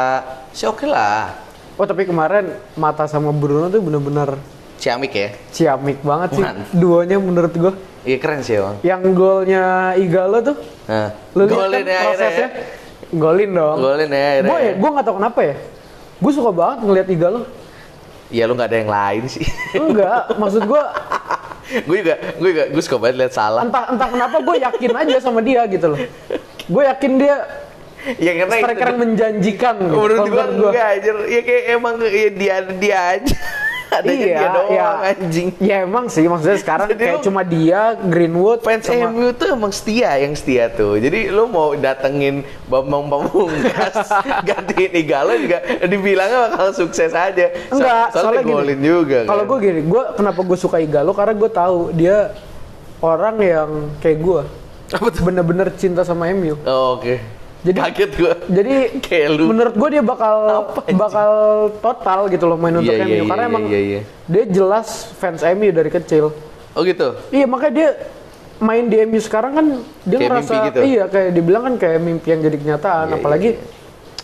Sih 0.49 0.63
oke 0.63 0.87
lah. 0.87 1.35
Oh 1.73 1.83
tapi 1.83 2.05
kemarin 2.05 2.53
Mata 2.73 3.03
sama 3.05 3.29
Bruno 3.29 3.67
tuh 3.67 3.81
bener-bener 3.81 4.37
Ciamik 4.77 5.11
ya. 5.11 5.29
ciamik 5.49 5.99
banget 6.01 6.29
sih. 6.35 6.43
Mantap. 6.43 6.67
Duonya 6.71 7.15
menurut 7.15 7.53
gue. 7.53 7.73
Iya 8.03 8.17
keren 8.19 8.39
sih 8.39 8.55
emang. 8.55 8.75
Yang 8.81 9.01
golnya 9.13 9.63
Igalo 9.95 10.43
tuh, 10.43 10.59
Nah, 10.83 11.15
lu 11.31 11.47
lihat 11.47 11.71
kan 11.71 11.87
ya 11.87 11.99
prosesnya? 12.03 12.47
ya. 12.51 12.63
Golin 13.09 13.49
dong. 13.49 13.77
Golin 13.79 14.09
ya 14.09 14.43
Gue 14.43 14.51
ya, 14.51 14.59
ya. 14.59 14.73
gue 14.75 14.89
nggak 14.91 15.05
tahu 15.05 15.15
kenapa 15.17 15.39
ya. 15.41 15.55
Gue 16.19 16.31
suka 16.31 16.51
banget 16.51 16.77
ngeliat 16.83 17.07
Igalo. 17.07 17.41
Ya 18.33 18.49
lu 18.49 18.57
nggak 18.57 18.65
ada 18.67 18.77
yang 18.81 18.89
lain 18.89 19.23
sih. 19.29 19.45
Enggak, 19.77 20.33
maksud 20.35 20.65
gue 20.65 20.83
gue 21.87 21.97
juga, 22.01 22.15
gue 22.35 22.49
juga, 22.49 22.63
gue 22.67 22.81
suka 22.81 22.97
banget 22.97 23.15
lihat 23.21 23.33
salah. 23.33 23.61
entah 23.61 23.93
entah 23.93 24.09
kenapa 24.09 24.37
gue 24.41 24.55
yakin 24.59 24.91
aja 24.97 25.17
sama 25.21 25.39
dia 25.39 25.61
gitu 25.69 25.93
loh. 25.93 26.01
Gue 26.65 26.83
yakin 26.83 27.13
dia 27.15 27.35
Ya 28.19 28.35
karena 28.35 28.55
itu 28.59 28.65
striker 28.67 28.87
yang 28.89 28.99
menjanjikan. 28.99 29.75
gitu, 29.79 29.95
menurut 29.95 30.19
gua 30.27 30.43
gua. 30.51 30.69
enggak 30.75 30.87
anjir 30.91 31.15
ya 31.23 31.39
kayak 31.39 31.63
emang 31.71 31.95
ya 32.03 32.29
dia 32.35 32.55
dia 32.75 32.97
aja 33.15 33.35
adanya 33.95 34.25
iya, 34.25 34.35
dia 34.35 34.49
doang 34.49 34.71
iya. 34.71 34.87
anjing 35.09 35.47
Ya 35.57 35.75
emang 35.81 36.05
sih, 36.07 36.23
maksudnya 36.23 36.55
sekarang 36.55 36.87
Jadi 36.87 36.99
kayak 36.99 37.15
lu- 37.15 37.23
cuma 37.23 37.41
dia, 37.41 37.81
Greenwood, 37.95 38.59
fans 38.61 38.83
sama 38.83 39.07
MU 39.07 39.29
tuh 39.31 39.47
emang 39.49 39.69
setia 39.69 40.17
yang 40.17 40.33
setia 40.33 40.67
tuh 40.67 40.95
jadi 40.95 41.29
lu 41.29 41.45
mau 41.45 41.73
datengin 41.73 42.41
Bambang 42.65 43.07
Pamungkas 43.07 43.95
gantiin 44.47 44.91
Igalo 44.93 45.33
juga 45.35 45.57
dibilangnya 45.81 46.39
bakal 46.47 46.69
sukses 46.71 47.11
aja 47.11 47.47
So- 47.67 47.75
Enggak, 47.75 48.05
soalnya, 48.11 48.41
soalnya 48.41 48.73
gini. 48.73 48.83
juga 48.83 49.19
Kalau 49.23 49.43
kan. 49.43 49.49
gue 49.49 49.57
gini, 49.61 49.79
gue 49.83 50.03
kenapa 50.13 50.39
gue 50.39 50.57
suka 50.57 50.77
Igalo 50.77 51.11
karena 51.11 51.33
gue 51.33 51.49
tahu 51.49 51.77
dia 51.91 52.17
orang 52.99 53.35
yang 53.37 53.69
kayak 53.99 54.17
gue, 54.17 54.41
bener-bener 55.19 55.67
cinta 55.73 56.01
sama 56.01 56.29
MU. 56.29 56.55
oh, 56.61 56.95
oke 56.95 57.42
Jadi- 57.63 57.79
kaget 57.79 58.11
gua. 58.13 58.33
Jadi 58.45 58.73
Kayak 59.05 59.27
lu. 59.33 59.43
menurut 59.47 59.73
gue 59.73 59.89
dia 59.89 60.03
bakal 60.03 60.35
bakal 61.01 61.29
total 61.79 62.19
gitu 62.27 62.45
loh 62.45 62.55
main 62.55 62.75
untuk 62.75 62.91
Iya, 62.91 63.01
MU 63.01 63.15
iya, 63.15 63.23
karena 63.23 63.41
iya, 63.41 63.49
emang 63.49 63.63
iya, 63.65 63.79
iya. 63.81 64.01
dia 64.25 64.43
jelas 64.45 64.87
fans 65.13 65.39
MU 65.41 65.71
dari 65.71 65.87
kecil. 65.87 66.35
oh 66.69 66.81
gitu? 66.81 67.15
Iya 67.29 67.45
makanya 67.45 67.73
dia 67.73 67.89
main 68.59 68.83
di 68.83 68.97
MU 69.01 69.17
sekarang 69.17 69.51
kan 69.53 69.65
dia 70.01 70.17
Kayak 70.17 70.29
ngerasa 70.29 70.53
gitu. 70.65 70.79
iya 70.81 71.03
kayak 71.05 71.29
dibilang 71.31 71.63
kan 71.63 71.75
kayak 71.77 71.99
mimpi 71.99 72.27
yang 72.29 72.41
jadi 72.41 72.57
kenyataan 72.57 73.05
Iya, 73.05 73.15
apalagi 73.15 73.49
iya, 73.53 73.61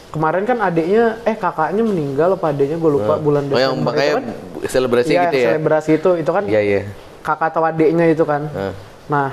kemarin 0.10 0.44
kan 0.44 0.58
adiknya 0.60 1.04
eh 1.24 1.36
kakaknya 1.36 1.82
meninggal 1.82 2.30
apa 2.34 2.46
adiknya? 2.50 2.76
Gue 2.76 2.92
lupa 2.94 3.14
bulan 3.16 3.46
oh 3.46 3.54
yang 3.54 3.72
Desember 3.74 3.86
makanya 3.86 4.10
itu 4.10 4.18
kan. 4.18 4.26
selebrasi 4.66 5.10
iya 5.10 5.22
gitu 5.24 5.38
ya? 5.38 5.48
selebrasi 5.50 5.90
itu. 5.96 6.10
Itu 6.18 6.32
kan 6.32 6.44
iya 6.44 6.60
iya. 6.60 6.82
kakak 7.20 7.48
atau 7.52 7.62
adiknya 7.64 8.06
itu 8.06 8.24
kan. 8.24 8.42
Heeh. 8.50 8.74
nah 9.06 9.30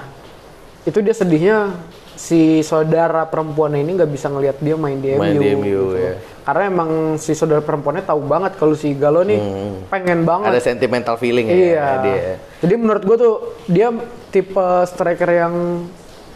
itu 0.82 0.98
dia 1.00 1.12
sedihnya 1.12 1.56
si 2.16 2.64
saudara 2.64 3.28
perempuannya 3.28 3.84
ini 3.84 3.92
nggak 3.94 4.10
bisa 4.10 4.32
ngelihat 4.32 4.56
dia 4.58 4.74
main 4.74 4.96
di 4.96 5.12
Main 5.14 5.36
MU, 5.36 5.40
di 5.40 5.48
MU, 5.52 5.62
gitu. 5.62 5.96
ya. 6.00 6.14
karena 6.42 6.62
emang 6.66 6.90
si 7.20 7.36
saudara 7.36 7.60
perempuannya 7.60 8.02
tahu 8.02 8.20
banget 8.24 8.56
kalau 8.56 8.72
si 8.72 8.96
Galo 8.96 9.20
nih 9.20 9.36
pengen 9.86 10.24
banget 10.24 10.48
Hmm. 10.48 10.56
ada 10.56 10.62
sentimental 10.64 11.20
feeling 11.20 11.46
iya 11.46 11.76
ya 11.76 11.88
dia 12.00 12.16
jadi 12.64 12.74
menurut 12.74 13.02
gue 13.04 13.16
tuh 13.20 13.34
dia 13.68 13.92
tipe 14.32 14.66
striker 14.88 15.28
yang 15.28 15.84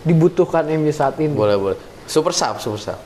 dibutuhkan 0.00 0.64
MU 0.64 0.88
saat 0.88 1.16
ini. 1.20 1.32
Boleh 1.32 1.56
boleh. 1.60 1.78
Super 2.08 2.32
sub, 2.32 2.56
super 2.56 2.80
sub. 2.80 2.98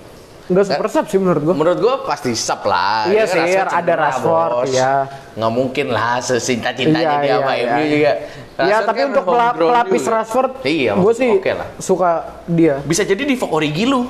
Enggak 0.45 0.65
super 0.69 0.89
sub 0.93 1.05
sih 1.09 1.17
menurut 1.17 1.41
gua. 1.41 1.55
Menurut 1.57 1.79
gua 1.81 1.95
pasti 2.05 2.37
sub 2.37 2.61
lah. 2.69 3.09
Iya 3.09 3.25
sih, 3.25 3.41
ada 3.57 3.93
Rashford, 3.97 4.51
bos. 4.53 4.69
iya. 4.69 5.09
Nggak 5.35 5.53
mungkin 5.57 5.87
lah 5.89 6.21
secinta-cintanya 6.21 7.01
Iya, 7.01 7.13
dia 7.17 7.25
iya, 7.25 7.37
sama 7.41 7.53
iya. 7.57 7.65
MU 7.65 7.83
juga. 7.83 7.97
Iya, 7.97 8.13
Rashford 8.55 8.85
tapi 8.85 8.99
kan 9.01 9.07
untuk 9.09 9.25
pelapis 9.57 10.03
juga. 10.05 10.13
Rashford, 10.13 10.51
Iya, 10.63 10.93
gue 10.95 11.13
sih 11.17 11.29
oke 11.33 11.53
lah. 11.57 11.69
suka 11.81 12.11
dia. 12.45 12.75
Bisa 12.85 13.03
jadi 13.03 13.23
di 13.25 13.35
Origi 13.41 13.85
lu. 13.89 14.05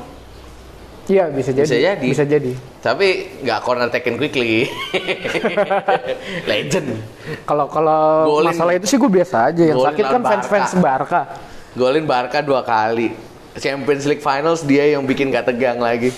Iya 1.05 1.29
bisa 1.29 1.53
jadi. 1.53 1.67
Bisa 1.69 1.77
jadi. 1.77 2.07
Bisa 2.09 2.25
jadi. 2.25 2.53
Tapi 2.81 3.07
nggak 3.45 3.59
corner 3.61 3.89
taken 3.93 4.17
quickly. 4.17 4.65
Legend. 6.51 6.89
Kalau 7.45 7.67
kalau 7.69 8.03
masalah 8.41 8.73
itu 8.75 8.89
sih 8.89 8.97
gue 8.97 9.11
biasa 9.13 9.53
aja. 9.53 9.63
Yang 9.63 9.85
sakit 9.85 10.03
kan 10.03 10.19
lawan 10.19 10.25
fans-fans 10.25 10.71
Barca. 10.81 11.21
Golin 11.77 12.09
Barca 12.09 12.41
dua 12.41 12.65
kali. 12.65 13.13
Champions 13.57 14.05
League 14.05 14.21
Finals 14.21 14.61
dia 14.61 14.89
yang 14.89 15.03
bikin 15.03 15.29
gak 15.29 15.47
tegang 15.47 15.79
lagi. 15.79 16.11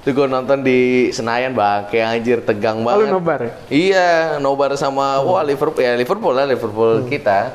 Itu 0.00 0.10
gue 0.10 0.24
nonton 0.24 0.60
di 0.60 1.10
Senayan 1.10 1.52
bangke 1.52 2.00
anjir 2.00 2.40
tegang 2.40 2.80
Oh, 2.80 2.88
banget. 2.88 3.08
nobar 3.10 3.40
ya? 3.40 3.52
Iya, 3.68 4.08
nobar 4.38 4.72
sama 4.74 5.20
wah 5.20 5.40
Liverpool 5.40 5.78
ya 5.78 5.92
Liverpool 5.92 6.32
lah 6.32 6.44
Liverpool 6.44 7.04
kita. 7.04 7.52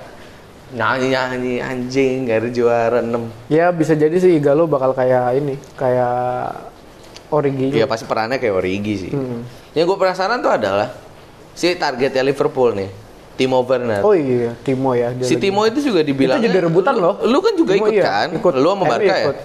Nyanyi 0.72 1.08
nyanyi 1.10 1.54
anjing 1.58 2.26
gak 2.26 2.38
ada 2.38 2.50
juara 2.50 3.00
6. 3.02 3.50
Ya 3.50 3.70
bisa 3.70 3.94
jadi 3.94 4.14
sih 4.16 4.36
Igalo 4.36 4.66
bakal 4.66 4.92
kayak 4.92 5.36
ini, 5.36 5.56
kayak 5.74 6.70
Origi. 7.28 7.74
Iya 7.74 7.86
pasti 7.86 8.06
perannya 8.06 8.38
kayak 8.38 8.56
Origi 8.56 8.94
sih. 9.00 9.12
Hmm. 9.12 9.42
Yang 9.74 9.86
gue 9.90 9.98
penasaran 10.00 10.40
tuh 10.40 10.52
adalah 10.52 10.94
si 11.52 11.74
targetnya 11.74 12.22
Liverpool 12.22 12.74
nih, 12.74 12.90
Timo 13.36 13.60
Werner. 13.62 14.02
Oh 14.02 14.16
iya, 14.16 14.56
Timo 14.64 14.96
ya. 14.96 15.12
dia 15.12 15.28
si 15.28 15.36
lagi. 15.36 15.44
Timo 15.44 15.62
itu 15.68 15.80
juga 15.84 16.00
dibilang 16.02 16.40
Itu 16.40 16.48
jadi 16.48 16.58
rebutan 16.64 16.96
lu, 16.96 17.04
loh. 17.04 17.16
Lu 17.28 17.38
kan 17.44 17.54
juga 17.54 17.72
Timo 17.76 17.86
ikut 17.88 17.94
iya, 17.96 18.04
kan? 18.04 18.28
Ikut. 18.32 18.54
Lu 18.56 18.70
sama 18.72 18.84
MU 18.84 18.92
Barca 18.92 19.04
ya? 19.12 19.24
ikut. 19.28 19.38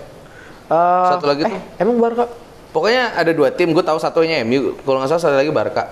Eh, 0.70 1.06
Satu 1.11 1.25
lagi 1.26 1.42
eh, 1.42 1.50
tuh. 1.50 1.61
Emang 1.82 1.97
Barca? 1.99 2.25
Pokoknya 2.70 3.18
ada 3.18 3.35
dua 3.35 3.50
tim, 3.50 3.75
gue 3.75 3.82
tahu 3.82 3.99
satunya 3.99 4.47
MU, 4.47 4.78
kalau 4.87 5.02
nggak 5.02 5.11
salah 5.11 5.23
satu 5.26 5.37
lagi 5.37 5.50
Barca. 5.50 5.90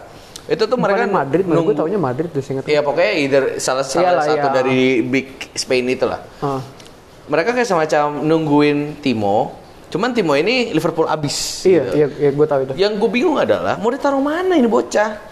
Itu 0.49 0.65
tuh 0.65 0.79
mereka 0.81 1.05
Madrid, 1.05 1.45
nunggu- 1.45 1.75
gue 1.75 1.77
taunya 1.77 2.01
Madrid 2.01 2.31
tuh 2.33 2.41
singkat. 2.41 2.65
Iya 2.65 2.81
pokoknya 2.81 3.13
either 3.19 3.43
salah, 3.59 3.85
salah 3.85 4.17
Iyalah, 4.17 4.25
satu 4.25 4.47
iya. 4.49 4.55
dari 4.55 4.81
big 5.05 5.29
Spain 5.53 5.85
itu 5.91 6.09
lah. 6.09 6.25
Ah. 6.41 6.63
Mereka 7.29 7.53
kayak 7.53 7.69
semacam 7.69 8.25
nungguin 8.25 9.05
Timo, 9.05 9.53
cuman 9.93 10.17
Timo 10.17 10.33
ini 10.33 10.73
Liverpool 10.73 11.05
abis. 11.05 11.69
Iya, 11.69 11.83
gitu. 11.85 11.95
iya, 11.99 12.07
iya 12.17 12.31
gue 12.33 12.47
tahu 12.49 12.61
itu. 12.65 12.73
Yang 12.81 12.93
gue 12.97 13.11
bingung 13.13 13.37
adalah 13.37 13.77
mau 13.77 13.93
ditaruh 13.93 14.23
mana 14.23 14.57
ini 14.57 14.65
bocah? 14.65 15.28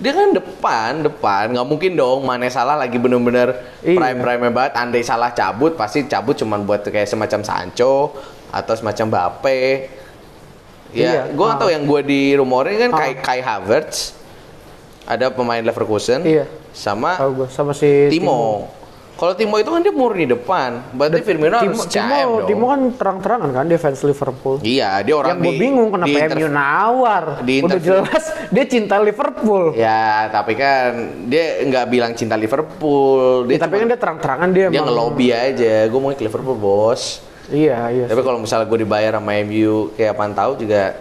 Dia 0.00 0.16
kan 0.16 0.32
depan, 0.32 1.04
depan, 1.04 1.52
nggak 1.52 1.66
mungkin 1.68 1.92
dong. 1.92 2.24
Mana 2.24 2.48
salah 2.48 2.74
lagi 2.74 2.96
bener-bener 2.96 3.52
Iya. 3.84 4.00
prime 4.00 4.18
prime 4.24 4.42
banget. 4.48 4.72
Andai 4.72 5.04
salah 5.04 5.28
cabut, 5.30 5.76
pasti 5.76 6.08
cabut 6.08 6.32
cuman 6.34 6.64
buat 6.64 6.80
kayak 6.82 7.04
semacam 7.04 7.44
Sancho 7.44 8.16
atau 8.48 8.72
semacam 8.72 9.06
Bape. 9.12 9.92
Ya, 10.90 11.06
Iya, 11.06 11.22
gue 11.30 11.44
nggak 11.44 11.54
ah. 11.54 11.62
tahu 11.62 11.70
yang 11.70 11.84
gue 11.86 12.00
di 12.02 12.20
rumorin 12.34 12.80
kan 12.80 12.90
Ah. 12.90 12.98
Kai, 12.98 13.12
Kai 13.20 13.40
Havertz, 13.44 14.16
ada 15.04 15.28
pemain 15.30 15.60
Leverkusen, 15.60 16.24
Iya. 16.24 16.48
sama 16.72 17.14
sama 17.52 17.76
si 17.76 18.08
Timo. 18.10 18.79
Kalau 19.20 19.36
Timo 19.36 19.60
itu 19.60 19.68
kan 19.68 19.84
dia 19.84 19.92
murni 19.92 20.24
depan, 20.24 20.80
berarti 20.96 21.20
Firmino 21.20 21.60
Timo, 21.60 21.76
harus 21.76 21.92
Timo, 21.92 22.08
CM 22.08 22.28
dong. 22.40 22.48
Timo 22.48 22.64
kan 22.72 22.80
terang-terangan 22.96 23.50
kan 23.52 23.64
fans 23.76 24.00
Liverpool. 24.00 24.56
Iya, 24.64 25.04
dia 25.04 25.12
orang 25.12 25.36
yang 25.36 25.44
gue 25.44 25.54
bingung 25.60 25.88
kenapa 25.92 26.08
di 26.08 26.40
MU 26.40 26.48
nawar. 26.48 27.24
di 27.44 27.54
Udah 27.60 27.80
jelas 27.84 28.24
dia 28.48 28.64
cinta 28.64 28.96
Liverpool. 28.96 29.76
Ya, 29.76 30.32
tapi 30.32 30.56
kan 30.56 31.20
dia 31.28 31.60
nggak 31.68 31.84
bilang 31.92 32.16
cinta 32.16 32.32
Liverpool. 32.32 33.44
Dia 33.44 33.60
Ya, 33.60 33.68
tapi 33.68 33.74
kan 33.76 33.86
dia 33.92 34.00
terang-terangan 34.00 34.48
dia, 34.56 34.66
dia 34.72 34.80
ngelobi 34.88 35.28
aja. 35.36 35.84
Gue 35.92 36.00
mau 36.00 36.16
ke 36.16 36.24
Liverpool, 36.24 36.56
bos. 36.56 37.20
Iya, 37.52 37.92
iya. 37.92 38.04
Tapi 38.08 38.24
kalau 38.24 38.40
misalnya 38.40 38.72
gue 38.72 38.88
dibayar 38.88 39.20
sama 39.20 39.36
MU 39.44 39.92
kayak 40.00 40.16
pantau 40.16 40.56
juga, 40.56 40.96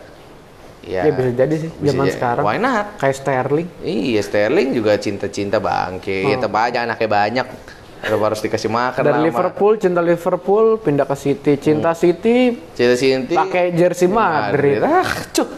ya. 0.83 1.07
Ya, 1.07 1.11
bisa 1.15 1.31
jadi 1.31 1.55
sih 1.55 1.71
bisa 1.71 1.95
zaman 1.95 2.03
jadi. 2.11 2.15
sekarang. 2.19 2.43
Why 2.43 2.59
not? 2.59 2.99
Kayak 2.99 3.15
Sterling. 3.15 3.67
Iya, 3.79 4.19
Sterling 4.27 4.75
juga 4.75 4.99
cinta-cinta 4.99 5.63
bangke. 5.63 6.27
Ya, 6.27 6.35
tetep 6.35 6.51
aja 6.51 6.83
anaknya 6.83 7.07
banyak. 7.07 7.78
Harus 7.99 8.39
dikasih 8.39 8.71
makan 8.71 9.01
Dari 9.03 9.19
lama. 9.19 9.27
Liverpool, 9.27 9.73
cinta 9.75 9.99
Liverpool, 9.99 10.79
pindah 10.79 11.03
ke 11.03 11.15
City. 11.19 11.53
Cinta 11.59 11.91
City, 11.91 12.55
Cinta 12.71 12.95
Sinti. 12.95 13.35
pakai 13.35 13.75
jersey 13.75 14.07
Madrid. 14.07 14.79
Ah, 14.79 15.03
cuk. 15.35 15.49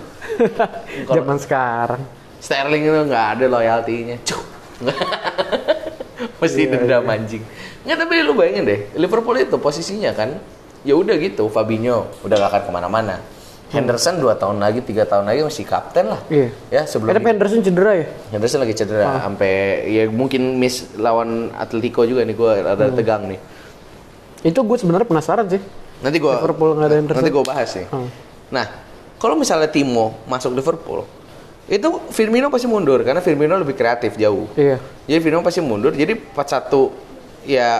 zaman 1.15 1.37
sekarang. 1.37 2.01
Sterling 2.41 2.83
itu 2.89 2.99
nggak 3.05 3.25
ada 3.37 3.45
loyaltinya. 3.45 4.17
Cuk. 4.25 4.43
Mesti 6.41 6.61
Iya, 6.65 6.73
dendam 6.73 7.05
anjing. 7.05 7.43
Nggak, 7.85 7.97
tapi 8.01 8.13
lu 8.25 8.33
bayangin 8.33 8.63
deh, 8.65 8.79
Liverpool 8.97 9.37
itu 9.37 9.57
posisinya 9.61 10.09
kan, 10.13 10.37
ya 10.81 10.97
udah 10.97 11.13
gitu, 11.17 11.49
Fabinho 11.49 12.09
udah 12.25 12.35
gak 12.41 12.49
akan 12.49 12.61
ke 12.65 12.71
mana-mana. 12.73 13.15
Henderson 13.71 14.19
dua 14.19 14.35
tahun 14.35 14.59
lagi, 14.59 14.83
tiga 14.83 15.07
tahun 15.07 15.25
lagi 15.25 15.41
masih 15.41 15.63
kapten 15.63 16.11
lah. 16.11 16.19
Iya. 16.27 16.51
Ya 16.67 16.81
sebelum 16.83 17.15
tapi 17.15 17.27
Henderson 17.31 17.63
cedera 17.63 17.91
ya? 17.95 18.05
Henderson 18.29 18.59
lagi 18.59 18.75
cedera, 18.75 19.23
sampai 19.23 19.51
ya 19.87 20.03
mungkin 20.11 20.59
miss 20.59 20.91
lawan 20.95 21.49
Atletico 21.55 22.03
juga 22.03 22.21
nih, 22.21 22.35
gue 22.35 22.51
rada 22.59 22.85
Hmm. 22.85 22.95
tegang 22.95 23.23
nih. 23.31 23.39
Itu 24.43 24.61
gue 24.61 24.75
sebenarnya 24.75 25.07
penasaran 25.07 25.47
sih. 25.47 25.61
Nanti 26.03 26.17
gue 26.17 26.31
Liverpool 26.31 26.75
nggak 26.75 26.87
ada 26.87 26.95
Henderson. 26.99 27.17
nanti 27.23 27.31
gue 27.31 27.43
bahas 27.45 27.69
nih. 27.71 27.87
Hmm. 27.87 28.09
Nah, 28.51 28.65
kalau 29.15 29.35
misalnya 29.35 29.69
Timo 29.71 30.19
masuk 30.25 30.51
Liverpool, 30.51 31.07
itu 31.65 31.87
Firmino 32.11 32.51
pasti 32.51 32.67
mundur 32.67 32.99
karena 33.01 33.23
Firmino 33.23 33.55
lebih 33.55 33.77
kreatif 33.77 34.19
jauh. 34.19 34.51
Iya. 34.59 34.83
Jadi 35.07 35.19
Firmino 35.21 35.39
pasti 35.39 35.61
mundur. 35.63 35.95
Jadi 35.95 36.11
4-1 36.35 36.91
ya 37.47 37.79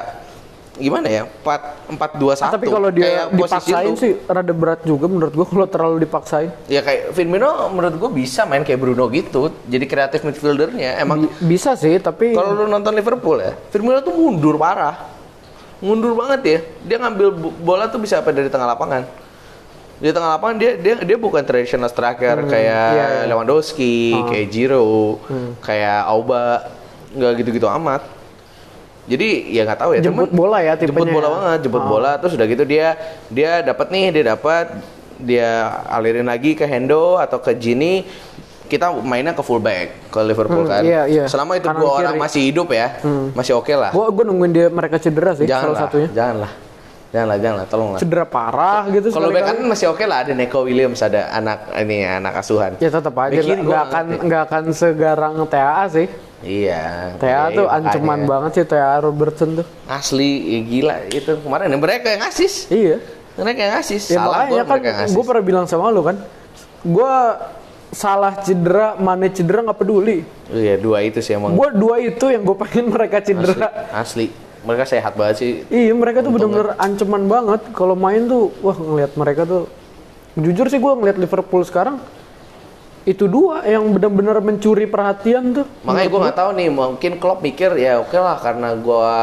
gimana 0.80 1.08
ya? 1.08 1.24
4 1.44 1.92
4 2.00 2.16
2 2.16 2.32
1. 2.32 2.48
Ah, 2.48 2.52
tapi 2.52 2.66
kalau 2.68 2.90
dia 2.90 3.28
dipaksain 3.28 3.94
sih 3.96 4.16
rada 4.24 4.54
berat 4.56 4.80
juga 4.82 5.06
menurut 5.12 5.34
gue 5.34 5.44
kalau 5.44 5.68
terlalu 5.68 5.98
dipaksain. 6.04 6.50
Ya 6.66 6.80
kayak 6.80 7.12
Firmino 7.12 7.68
menurut 7.68 7.96
gue 8.00 8.12
bisa 8.16 8.48
main 8.48 8.64
kayak 8.64 8.80
Bruno 8.80 9.12
gitu. 9.12 9.52
Jadi 9.68 9.86
kreatif 9.86 10.24
midfieldernya 10.24 10.98
emang 10.98 11.28
Bi- 11.28 11.56
bisa 11.56 11.76
sih, 11.76 12.00
tapi 12.00 12.32
kalau 12.32 12.56
lu 12.56 12.66
nonton 12.66 12.96
Liverpool 12.96 13.44
ya, 13.44 13.52
Firmino 13.68 14.00
tuh 14.00 14.16
mundur 14.16 14.56
parah. 14.56 15.12
Mundur 15.82 16.14
banget 16.14 16.42
ya. 16.46 16.60
Dia 16.86 16.98
ngambil 17.02 17.28
bo- 17.34 17.56
bola 17.58 17.90
tuh 17.90 17.98
bisa 17.98 18.22
apa 18.22 18.30
dari 18.30 18.48
tengah 18.48 18.70
lapangan. 18.70 19.04
Di 20.02 20.10
tengah 20.10 20.38
lapangan 20.38 20.56
dia 20.58 20.78
dia 20.78 20.98
dia 20.98 21.18
bukan 21.18 21.42
traditional 21.42 21.86
striker 21.86 22.48
kayak 22.48 22.90
iya, 22.96 23.06
iya. 23.22 23.26
Lewandowski, 23.30 24.14
kayak 24.26 24.48
Giroud, 24.50 25.22
kayak 25.62 26.06
Auba, 26.06 26.70
nggak 27.14 27.32
gitu-gitu 27.38 27.70
amat. 27.70 28.21
Jadi 29.04 29.28
ya 29.50 29.62
nggak 29.64 29.80
tahu 29.80 29.92
ya. 29.94 30.02
Jemput 30.02 30.28
cuman- 30.28 30.38
bola 30.38 30.58
ya 30.60 30.74
tipenya 30.74 30.94
Jemput 30.94 31.08
bola 31.12 31.22
ya. 31.22 31.32
banget, 31.32 31.60
jemput 31.62 31.84
bola 31.84 32.12
terus 32.16 32.34
udah 32.34 32.48
gitu 32.48 32.64
dia 32.64 32.88
dia 33.28 33.52
dapat 33.62 33.88
nih, 33.90 34.06
dia 34.12 34.24
dapat 34.30 34.66
dia 35.18 35.50
alirin 35.88 36.24
lagi 36.24 36.54
ke 36.54 36.64
Hendo 36.64 37.16
atau 37.16 37.38
ke 37.38 37.54
Gini 37.54 38.06
kita 38.66 38.88
mainnya 38.96 39.32
ke 39.32 39.42
fullback 39.42 40.08
ke 40.08 40.20
Liverpool 40.22 40.64
Hmm, 40.64 40.72
kan. 40.72 40.82
iya, 40.82 41.04
iya. 41.04 41.24
Selama 41.26 41.54
itu 41.54 41.68
Kanan 41.68 41.78
dua 41.78 41.92
orang 41.94 42.14
kiri. 42.14 42.24
masih 42.24 42.42
hidup 42.46 42.68
ya, 42.72 42.88
masih 43.34 43.54
oke 43.54 43.70
lah. 43.70 43.92
gue 43.92 44.06
gue 44.08 44.24
nungguin 44.24 44.52
dia 44.52 44.68
mereka 44.68 44.96
cedera 44.96 45.34
sih 45.34 45.44
Jangan 45.44 45.62
salah 45.62 45.76
lah, 45.76 45.82
satunya. 45.84 46.10
janganlah. 46.10 46.52
Janganlah, 47.12 47.38
janganlah, 47.38 47.66
tolonglah. 47.68 48.00
Cedera 48.00 48.24
parah 48.24 48.88
gitu 48.88 49.12
Kalau 49.12 49.28
back 49.30 49.44
kanan 49.44 49.68
masih 49.68 49.92
oke 49.92 50.00
lah 50.02 50.24
ada 50.24 50.32
Neko 50.32 50.64
Williams 50.64 51.04
ada 51.04 51.28
anak 51.30 51.68
ini 51.76 51.98
anak 52.02 52.40
asuhan. 52.40 52.80
Ya 52.80 52.88
tetap 52.88 53.12
aja 53.14 53.36
nggak 53.36 53.60
gua 53.62 53.80
akan 53.84 54.06
nggak 54.24 54.42
akan 54.48 54.64
segarang 54.72 55.34
TAA 55.44 55.84
sih. 55.92 56.08
Iya. 56.42 57.16
Iya, 57.22 57.40
tuh 57.54 57.68
ancaman 57.70 58.26
banget 58.26 58.52
sih 58.58 58.64
TAA 58.66 59.06
Robertson 59.06 59.62
tuh. 59.62 59.68
Asli 59.86 60.58
ya 60.58 60.60
gila 60.66 60.96
itu 61.10 61.32
kemarin 61.42 61.70
mereka 61.78 62.08
yang 62.10 62.24
asis. 62.26 62.68
Iya. 62.70 62.98
Mereka 63.38 63.60
yang 63.62 63.76
asis. 63.80 64.04
Ya 64.10 64.18
Salah 64.20 64.50
makanya 64.50 64.64
gol 64.66 64.80
kan 64.82 65.08
gue 65.08 65.24
pernah 65.24 65.44
bilang 65.46 65.66
sama 65.70 65.88
lu 65.94 66.02
kan, 66.04 66.18
gue 66.84 67.14
salah 67.92 68.34
cedera, 68.42 68.98
mana 68.98 69.30
cedera 69.30 69.64
nggak 69.64 69.80
peduli. 69.80 70.26
Iya 70.52 70.76
dua 70.82 71.06
itu 71.06 71.22
sih 71.24 71.38
emang. 71.38 71.56
Gue 71.56 71.70
dua 71.72 72.02
itu 72.02 72.26
yang 72.28 72.44
gue 72.44 72.58
pengen 72.58 72.92
mereka 72.96 73.22
cedera. 73.24 73.92
Asli. 73.94 74.34
Mereka 74.62 74.86
sehat 74.86 75.18
banget 75.18 75.36
sih. 75.42 75.52
Iya 75.74 75.94
mereka 75.98 76.22
tuh 76.22 76.34
bener-bener 76.34 76.78
ancaman 76.78 77.26
banget. 77.26 77.62
Kalau 77.74 77.98
main 77.98 78.30
tuh, 78.30 78.54
wah 78.62 78.78
ngelihat 78.78 79.18
mereka 79.18 79.42
tuh. 79.46 79.66
Jujur 80.38 80.70
sih 80.70 80.80
gue 80.80 80.94
ngelihat 80.96 81.18
Liverpool 81.18 81.66
sekarang 81.66 82.00
itu 83.02 83.26
dua 83.26 83.66
yang 83.66 83.90
benar-benar 83.98 84.38
mencuri 84.46 84.86
perhatian 84.86 85.58
tuh. 85.58 85.66
Makanya 85.82 86.08
gue 86.10 86.20
nggak 86.22 86.38
tahu 86.38 86.50
nih, 86.54 86.70
mungkin 86.70 87.12
Klopp 87.18 87.42
mikir 87.42 87.74
ya 87.82 87.98
oke 88.02 88.14
lah 88.14 88.38
karena 88.38 88.78
gue 88.78 89.14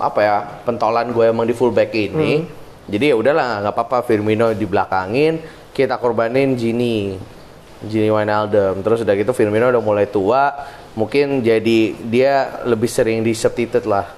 apa 0.00 0.20
ya 0.24 0.36
pentolan 0.64 1.12
gue 1.12 1.24
emang 1.28 1.44
di 1.44 1.52
fullback 1.52 1.92
ini, 1.92 2.48
jadi 2.88 3.12
ya 3.12 3.16
udahlah 3.20 3.60
nggak 3.62 3.74
apa-apa 3.76 3.98
Firmino 4.08 4.50
dibelakangin, 4.56 5.38
kita 5.76 6.00
korbanin 6.00 6.56
Gini, 6.56 7.20
Gini 7.84 8.08
Wijnaldum, 8.08 8.80
terus 8.80 9.04
udah 9.04 9.14
gitu 9.14 9.36
Firmino 9.36 9.68
udah 9.68 9.84
mulai 9.84 10.08
tua, 10.08 10.56
mungkin 10.96 11.44
jadi 11.44 11.94
dia 12.08 12.64
lebih 12.64 12.88
sering 12.88 13.20
di 13.20 13.36
substitute 13.36 13.84
lah. 13.84 14.08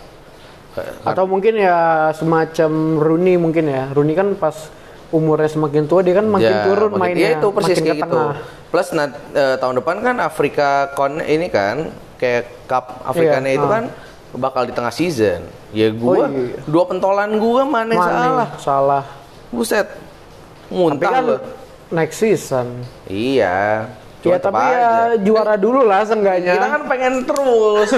Atau 1.04 1.28
mungkin 1.28 1.60
ya 1.60 2.08
semacam 2.16 2.96
Rooney 2.96 3.36
mungkin 3.36 3.68
ya. 3.68 3.92
Rooney 3.92 4.16
kan 4.16 4.32
pas 4.40 4.72
umurnya 5.12 5.46
semakin 5.46 5.84
tua 5.84 6.00
dia 6.00 6.16
kan 6.16 6.26
makin 6.26 6.48
Ya, 6.50 6.64
turun 6.64 6.90
makin- 6.90 7.02
mainnya, 7.14 7.28
iya, 7.28 7.38
itu 7.38 7.48
persis 7.48 7.68
makin 7.70 7.84
kayak 7.84 7.98
gitu. 7.98 8.08
tengah. 8.10 8.32
Plus 8.66 8.88
nah, 8.90 9.06
eh, 9.30 9.56
tahun 9.56 9.74
depan 9.78 9.96
kan 10.00 10.16
Afrika 10.18 10.68
Con 10.90 11.20
ini 11.20 11.46
kan 11.46 11.76
kayak 12.16 12.64
Cup 12.64 13.04
Afrikanya 13.04 13.46
Iya, 13.46 13.58
itu 13.58 13.66
ah. 13.66 13.70
kan 13.70 13.84
bakal 14.34 14.62
di 14.64 14.72
tengah 14.72 14.88
season. 14.88 15.44
Ya 15.70 15.88
gua 15.88 16.24
Oh, 16.24 16.28
iya. 16.28 16.56
dua 16.64 16.84
pentolan 16.86 17.36
gua 17.36 17.62
mana 17.62 17.92
salah. 17.92 18.48
salah. 18.56 19.04
Buset. 19.48 19.84
Tapi 19.84 20.72
Muntah 20.72 21.10
kan 21.10 21.24
next 21.90 22.16
season. 22.16 22.80
Iya. 23.04 23.84
Cuma 24.22 24.32
ya 24.32 24.38
tapi 24.38 24.56
aja. 24.56 24.72
ya 24.72 24.90
juara 25.20 25.54
dulu 25.54 25.82
lah 25.82 26.00
seenggaknya. 26.00 26.54
Kita 26.54 26.68
kan 26.70 26.82
pengen 26.86 27.14
terus. 27.26 27.90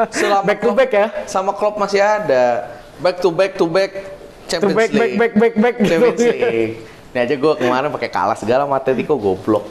Back 0.48 0.58
to 0.58 0.72
back 0.72 0.90
ya. 0.90 1.06
Sama 1.26 1.52
Klopp 1.52 1.76
masih 1.76 2.00
ada. 2.00 2.72
Back 2.96 3.20
to 3.20 3.28
back 3.28 3.52
to 3.54 3.66
back 3.66 3.92
Champions 4.52 4.76
back, 4.76 4.90
back, 4.92 5.00
League. 5.00 5.18
back, 5.18 5.32
back, 5.34 5.54
back 5.56 5.74
gitu. 5.80 5.88
Champions 5.88 6.20
League. 6.20 6.72
Ini 7.12 7.18
aja 7.28 7.34
gue 7.36 7.52
kemarin 7.60 7.88
pakai 7.92 8.08
kalah 8.08 8.36
segala 8.36 8.64
sama 8.64 8.76
Atletico 8.80 9.14
goblok. 9.16 9.64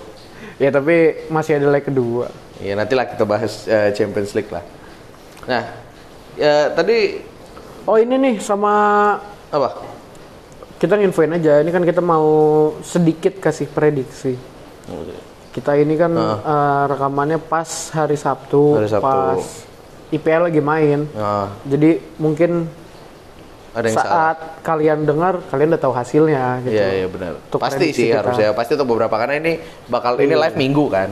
Ya 0.61 0.69
tapi 0.69 1.25
masih 1.29 1.57
ada 1.57 1.73
leg 1.73 1.81
kedua. 1.81 2.29
Ya 2.61 2.77
nanti 2.77 2.93
lah 2.93 3.09
kita 3.09 3.25
bahas 3.25 3.65
eh, 3.65 3.89
Champions 3.97 4.37
League 4.37 4.53
lah. 4.53 4.61
Nah, 5.49 5.63
ya, 6.37 6.69
tadi 6.69 7.17
Oh 7.81 7.97
ini 7.97 8.13
nih 8.13 8.35
sama 8.37 8.73
apa? 9.49 9.69
kita 10.77 10.97
nginfoin 10.97 11.33
aja. 11.33 11.61
Ini 11.61 11.69
kan 11.69 11.81
kita 11.81 12.01
mau 12.01 12.29
sedikit 12.81 13.37
kasih 13.41 13.69
prediksi. 13.69 14.37
Kita 15.49 15.73
ini 15.77 15.97
kan 15.97 16.13
eh, 16.13 16.83
rekamannya 16.89 17.41
pas 17.41 17.89
hari 17.93 18.17
Sabtu, 18.17 18.77
Hari 18.77 18.89
Sabtu. 18.89 19.01
pas 19.01 19.41
IPL 20.13 20.41
lagi 20.53 20.61
main. 20.61 20.99
Nah, 21.17 21.49
Jadi 21.65 21.97
mungkin 22.21 22.69
ada 23.71 23.85
yang 23.87 23.97
salah. 23.97 24.11
saat 24.11 24.37
kalian 24.67 24.99
dengar, 25.07 25.39
kalian 25.47 25.67
udah 25.71 25.81
tahu 25.81 25.93
hasilnya 25.95 26.59
gitu. 26.67 26.75
Iya, 26.75 26.87
iya 26.91 27.07
benar. 27.07 27.31
Pasti 27.55 27.85
sih 27.95 28.11
kita. 28.11 28.19
harusnya. 28.19 28.49
Pasti 28.51 28.71
untuk 28.75 28.89
beberapa 28.91 29.15
karena 29.15 29.39
ini 29.39 29.53
bakal 29.87 30.19
ini 30.19 30.35
live 30.35 30.57
minggu 30.59 30.85
kan. 30.91 31.09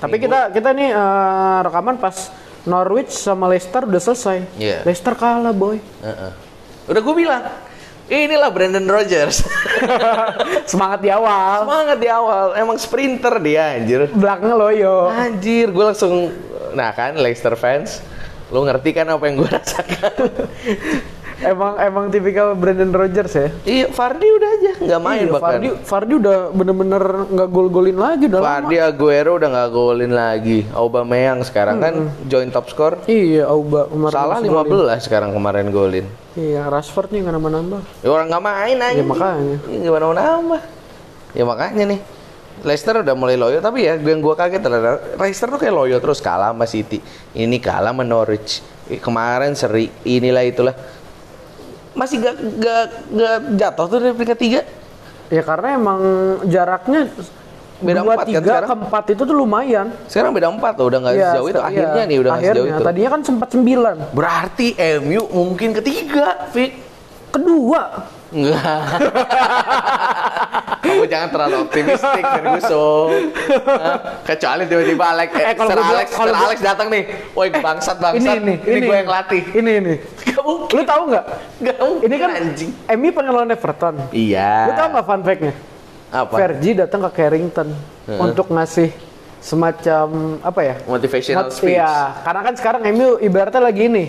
Tapi 0.00 0.16
kita 0.18 0.50
kita 0.50 0.72
nih 0.72 0.88
eh, 0.90 1.58
rekaman 1.68 2.00
pas 2.00 2.16
Norwich 2.64 3.12
sama 3.12 3.50
Leicester 3.50 3.84
udah 3.84 4.02
selesai. 4.02 4.38
Iya. 4.56 4.86
Leicester 4.88 5.12
kalah 5.18 5.52
boy. 5.52 5.78
Heeh. 5.78 6.32
Udah 6.90 7.00
gue 7.02 7.14
bilang, 7.14 7.42
inilah 8.10 8.50
Brandon 8.50 8.86
Rogers. 8.86 9.42
Semangat 10.70 11.00
di 11.02 11.10
awal. 11.10 11.66
Semangat 11.66 11.98
di 11.98 12.08
awal, 12.10 12.46
emang 12.58 12.76
sprinter 12.78 13.34
dia 13.38 13.78
anjir. 13.78 14.10
Belakangnya 14.10 14.56
loyo. 14.58 14.94
Anjir, 15.10 15.70
gue 15.70 15.84
langsung, 15.84 16.30
nah 16.74 16.90
kan 16.94 17.14
Leicester 17.18 17.54
fans, 17.54 18.02
lu 18.50 18.62
ngerti 18.66 18.90
kan 18.94 19.06
apa 19.10 19.22
yang 19.26 19.36
gue 19.42 19.50
rasakan? 19.58 20.12
Emang 21.42 21.74
emang 21.76 22.04
tipikal 22.06 22.54
Brandon 22.54 22.94
Rodgers 22.94 23.34
ya. 23.34 23.48
iya, 23.66 23.86
Fardi 23.90 24.24
udah 24.24 24.50
aja 24.54 24.72
nggak 24.78 25.00
main 25.02 25.26
Iya, 25.26 25.32
bahkan. 25.34 25.50
Fardi, 25.58 25.68
Fardi 25.82 26.12
udah 26.16 26.36
bener-bener 26.54 27.02
nggak 27.26 27.48
gol-golin 27.50 27.98
lagi 27.98 28.24
udah 28.30 28.40
Fardi 28.40 28.76
lama. 28.78 28.88
Aguero 28.88 29.30
udah 29.36 29.48
nggak 29.50 29.70
golin 29.70 30.12
lagi. 30.14 30.58
Aubameyang 30.70 31.42
sekarang 31.42 31.82
kan 31.82 31.94
join 32.30 32.48
top 32.48 32.70
score. 32.70 33.02
Iya, 33.04 33.50
Auba 33.50 33.90
kemarin 33.90 34.14
Salah 34.14 34.38
masih 34.38 34.50
golin. 34.50 34.86
15 34.94 35.06
sekarang 35.06 35.30
kemarin 35.34 35.66
golin. 35.68 36.06
Iya, 36.32 36.62
Rashford 36.70 37.10
nih 37.10 37.20
nggak 37.26 37.34
nambah-nambah. 37.34 37.80
Ya 38.00 38.08
orang 38.08 38.26
nggak 38.30 38.44
main 38.44 38.76
aja. 38.78 38.96
Ya, 38.96 39.04
makanya. 39.04 39.56
Gimana 39.68 40.04
mau 40.06 40.16
nambah? 40.16 40.60
Ya 41.32 41.44
makanya 41.44 41.84
nih. 41.90 42.00
Leicester 42.62 42.94
udah 42.94 43.16
mulai 43.18 43.34
loyo 43.34 43.58
tapi 43.58 43.82
ya 43.82 43.98
yang 43.98 44.22
gua 44.22 44.38
kaget 44.38 44.62
adalah 44.62 44.94
Leicester 45.18 45.50
tuh 45.50 45.58
kayak 45.58 45.74
loyo 45.74 45.96
terus 45.98 46.22
kalah 46.22 46.54
sama 46.54 46.62
City. 46.64 47.02
Ini 47.34 47.58
kalah 47.58 47.90
sama 47.90 48.06
Norwich. 48.06 48.62
Kemarin 49.02 49.58
seri 49.58 49.90
inilah 50.04 50.46
itulah. 50.46 50.76
Masih 51.92 52.16
gak, 52.18 52.34
gak, 52.56 52.82
gak 53.10 53.36
jatuh 53.54 53.86
tuh 53.86 53.98
dari 53.98 54.14
peringkat 54.14 54.38
tiga. 54.38 54.60
Ya 55.28 55.42
karena 55.42 55.68
emang 55.74 56.00
jaraknya 56.44 57.08
Beda 57.82 57.98
dua 57.98 58.14
empat 58.14 58.18
kan 58.20 58.28
tiga 58.30 58.40
sekarang? 58.46 58.68
ke 58.68 58.74
empat 58.78 59.04
itu 59.10 59.22
tuh 59.24 59.34
lumayan. 59.34 59.86
Sekarang 60.06 60.30
beda 60.30 60.48
empat 60.48 60.72
loh, 60.76 60.86
udah 60.86 60.98
nggak 61.02 61.14
Iya, 61.14 61.28
sejauh 61.34 61.48
itu. 61.48 61.58
iya. 61.58 61.66
Akhirnya 61.66 62.02
nih 62.06 62.16
udah 62.16 62.30
nggak 62.30 62.42
sejauh 62.42 62.54
Akhirnya, 62.62 62.78
itu. 62.78 62.86
Tadinya 62.86 63.10
kan 63.10 63.20
sempat 63.26 63.48
sembilan. 63.50 63.96
Berarti 64.14 64.66
MU 65.02 65.22
mungkin 65.26 65.68
ketiga, 65.74 66.26
Fik. 66.48 66.70
Kedua. 67.32 67.82
Enggak. 68.30 68.80
Kamu 70.82 71.04
jangan 71.04 71.28
terlalu 71.30 71.56
optimistik, 71.60 72.22
Ferguson. 72.22 73.10
Kecuali 74.22 74.62
tiba-tiba 74.66 75.04
Alex, 75.08 75.28
eh, 75.32 75.44
Eh, 75.44 75.54
kalau 75.54 75.70
Sir 75.70 75.80
Alex, 75.80 76.08
Sir 76.10 76.34
Alex 76.34 76.58
datang 76.60 76.88
nih. 76.88 77.02
Woi 77.32 77.48
bangsat 77.50 77.96
Ini 77.96 78.02
bangsat. 78.02 78.36
ini, 78.36 78.54
ini, 78.62 78.78
gue 78.80 78.96
yang 78.96 79.10
latih. 79.10 79.42
Ini 79.52 79.70
ini. 79.80 79.94
Gak 80.42 80.50
mungkin. 80.50 80.74
Lu 80.74 80.82
tahu 80.82 81.02
nggak? 81.06 81.24
Gak 81.62 81.76
mungkin 81.78 82.06
Ini 82.10 82.16
kan 82.18 82.30
anjing. 82.34 82.70
MU 82.98 83.08
pengen 83.14 83.32
lawan 83.32 83.50
Everton. 83.54 83.94
Iya. 84.10 84.50
Lu 84.66 84.72
tahu 84.74 84.88
nggak 84.90 85.06
fun 85.06 85.20
fact-nya? 85.22 85.54
Apa? 86.12 86.34
Fergie 86.36 86.74
datang 86.76 87.00
ke 87.06 87.10
Carrington 87.14 87.68
untuk 88.18 88.50
ngasih 88.50 88.90
semacam 89.38 90.06
apa 90.42 90.60
ya? 90.60 90.74
Motivational 90.84 91.46
Mot- 91.48 91.54
speech. 91.54 91.78
Iya, 91.78 91.94
karena 92.20 92.40
kan 92.42 92.54
sekarang 92.58 92.82
MU 92.90 93.22
ibaratnya 93.22 93.62
lagi 93.62 93.86
ini. 93.86 94.04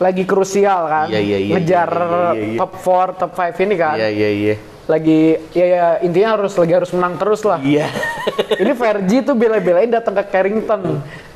Lagi 0.00 0.22
krusial 0.24 0.86
kan. 0.88 1.06
Iya, 1.12 1.20
iya, 1.20 1.38
iya, 1.44 1.54
Ngejar 1.58 1.90
iya, 1.92 2.06
iya, 2.32 2.44
iya. 2.56 2.58
top 2.62 2.72
4, 2.78 3.20
top 3.20 3.32
5 3.36 3.58
ini 3.68 3.74
kan. 3.76 3.94
Iya 4.00 4.08
iya 4.08 4.30
iya. 4.32 4.54
Lagi 4.88 5.20
ya, 5.52 5.66
ya 5.66 5.84
intinya 6.00 6.40
harus 6.40 6.56
lagi 6.56 6.72
harus 6.72 6.90
menang 6.94 7.14
terus 7.20 7.42
lah. 7.44 7.58
Iya. 7.60 7.90
ini 8.56 8.72
Fergie 8.72 9.20
tuh 9.20 9.34
bela-belain 9.36 9.90
datang 9.90 10.14
ke 10.14 10.24
Carrington. 10.30 10.80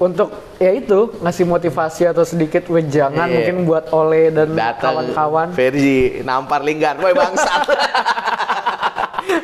Untuk 0.00 0.28
ya 0.56 0.72
itu 0.72 1.12
ngasih 1.20 1.44
motivasi 1.44 2.08
atau 2.08 2.24
sedikit 2.24 2.64
wejangan 2.66 3.20
Iya. 3.22 3.34
mungkin 3.36 3.56
buat 3.62 3.92
Ole 3.92 4.32
dan 4.32 4.48
kawan-kawan. 4.74 5.52
Fergie 5.52 6.24
nampar 6.24 6.64
Lingard. 6.64 6.96
Woi 6.98 7.12
bangsat. 7.12 7.68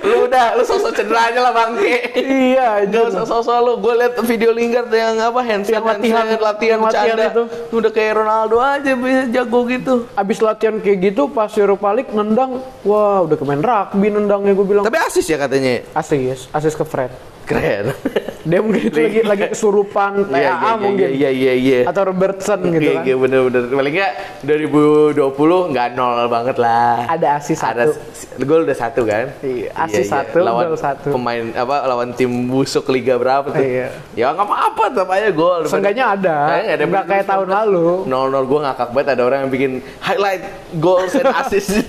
lu 0.03 0.27
udah, 0.27 0.57
lu 0.57 0.65
sosok 0.65 0.93
cedera 0.93 1.29
aja 1.29 1.41
lah 1.41 1.53
bangke. 1.53 2.11
Iya, 2.17 2.81
Gak 2.81 2.89
anjir. 2.89 3.03
usah 3.07 3.25
sosok 3.25 3.57
lu, 3.61 3.73
gue 3.79 3.95
liat 3.95 4.15
video 4.25 4.51
Lingard 4.51 4.89
yang 4.89 5.15
apa 5.21 5.41
handstand, 5.41 5.77
Yang 5.77 5.87
latihan- 5.87 6.17
handstand, 6.25 6.43
latihan 6.43 6.79
latihan 6.81 7.17
itu. 7.29 7.43
Udah 7.71 7.91
kayak 7.93 8.13
Ronaldo 8.17 8.57
aja 8.57 8.91
bisa 8.97 9.23
jago 9.29 9.61
gitu. 9.67 9.95
Abis 10.13 10.39
latihan 10.41 10.81
kayak 10.81 10.99
gitu 11.05 11.29
pas 11.29 11.53
Europa 11.53 11.93
League 11.93 12.11
nendang, 12.11 12.59
wah 12.81 13.23
udah 13.23 13.37
kemain 13.37 13.61
rugby 13.61 14.09
nendangnya 14.09 14.53
gue 14.53 14.67
bilang. 14.67 14.85
Tapi 14.85 14.99
asis 14.99 15.27
ya 15.27 15.37
katanya. 15.37 15.85
Asis, 15.93 16.49
asis 16.49 16.73
ke 16.73 16.83
Fred. 16.83 17.13
Keren. 17.45 17.93
Dia 18.47 18.63
mungkin 18.63 18.83
itu 18.87 18.95
lagi 18.97 19.21
lagi 19.27 19.45
kesurupan 19.51 20.11
Iya, 20.31 20.55
TAA 20.55 20.71
mungkin. 20.79 21.09
Iya 21.11 21.31
iya 21.31 21.53
iya. 21.53 21.79
Atau 21.83 22.07
Robertson 22.07 22.59
gitu 22.65 22.79
Iya, 22.81 22.95
kan. 22.95 23.03
iya 23.03 23.17
bener-bener. 23.19 23.63
Paling 23.69 23.93
nggak 23.93 24.13
2020 24.47 25.73
nggak 25.75 25.87
nol 25.93 26.31
banget 26.31 26.57
lah. 26.57 27.11
Ada 27.11 27.29
asis 27.37 27.59
Ada 27.59 27.91
satu. 27.91 28.47
gol 28.47 28.63
udah 28.63 28.79
satu 28.79 29.01
kan? 29.03 29.35
Iya, 29.43 29.69
asis 29.75 30.07
satu, 30.07 30.39
lawan 30.41 30.71
gol 30.71 30.79
satu. 30.79 31.09
Pemain 31.11 31.43
apa 31.53 31.75
lawan 31.85 32.15
tim 32.15 32.31
busuk 32.47 32.87
liga 32.89 33.19
berapa 33.19 33.51
tuh? 33.51 33.59
Iya. 33.59 33.91
Ya 34.15 34.31
nggak 34.31 34.47
apa-apa 34.47 34.85
tetap 34.89 35.09
aja 35.11 35.29
gol. 35.33 35.61
Seenggaknya 35.67 36.05
ada, 36.15 36.37
Kayaknya 36.49 36.87
nggak 36.87 37.05
kayak 37.05 37.27
tahun 37.27 37.49
lalu. 37.51 37.89
Nol 38.07 38.27
nol 38.31 38.45
gue 38.47 38.61
ngakak 38.63 38.89
banget 38.91 39.09
ada 39.13 39.23
orang 39.25 39.39
yang 39.43 39.51
bikin 39.51 39.73
highlight 39.99 40.43
goals 40.79 41.13
and 41.13 41.27
assist 41.35 41.83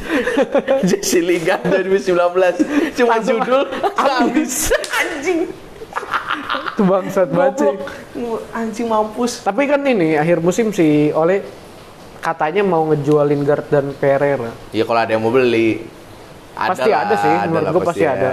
Jesse 0.84 1.22
Lingard 1.22 1.62
2019. 1.62 2.18
Cuma 2.98 3.14
Langsung 3.14 3.38
judul 3.40 3.62
habis. 3.94 4.74
anjing. 4.90 5.46
Itu 6.74 6.82
bangsat 6.84 7.28
banget 7.30 7.54
sih. 7.58 7.72
Goblok. 8.16 8.42
Anjing 8.52 8.88
mampus. 8.88 9.32
Tapi 9.42 9.62
kan 9.66 9.82
ini 9.82 10.14
akhir 10.14 10.40
musim 10.40 10.70
sih 10.70 11.10
oleh 11.12 11.42
katanya 12.18 12.62
mau 12.62 12.86
ngejual 12.86 13.26
Lingard 13.26 13.66
dan 13.68 13.94
Pereira. 13.94 14.52
Ya 14.70 14.84
kalau 14.84 15.00
ada 15.00 15.10
yang 15.10 15.24
mau 15.24 15.32
beli. 15.32 15.84
Pasti 16.54 16.90
lah, 16.90 17.06
ada 17.06 17.16
sih, 17.16 17.34
menurut 17.48 17.64
lah 17.64 17.72
gua 17.72 17.84
pasti 17.86 18.06
ada. 18.06 18.30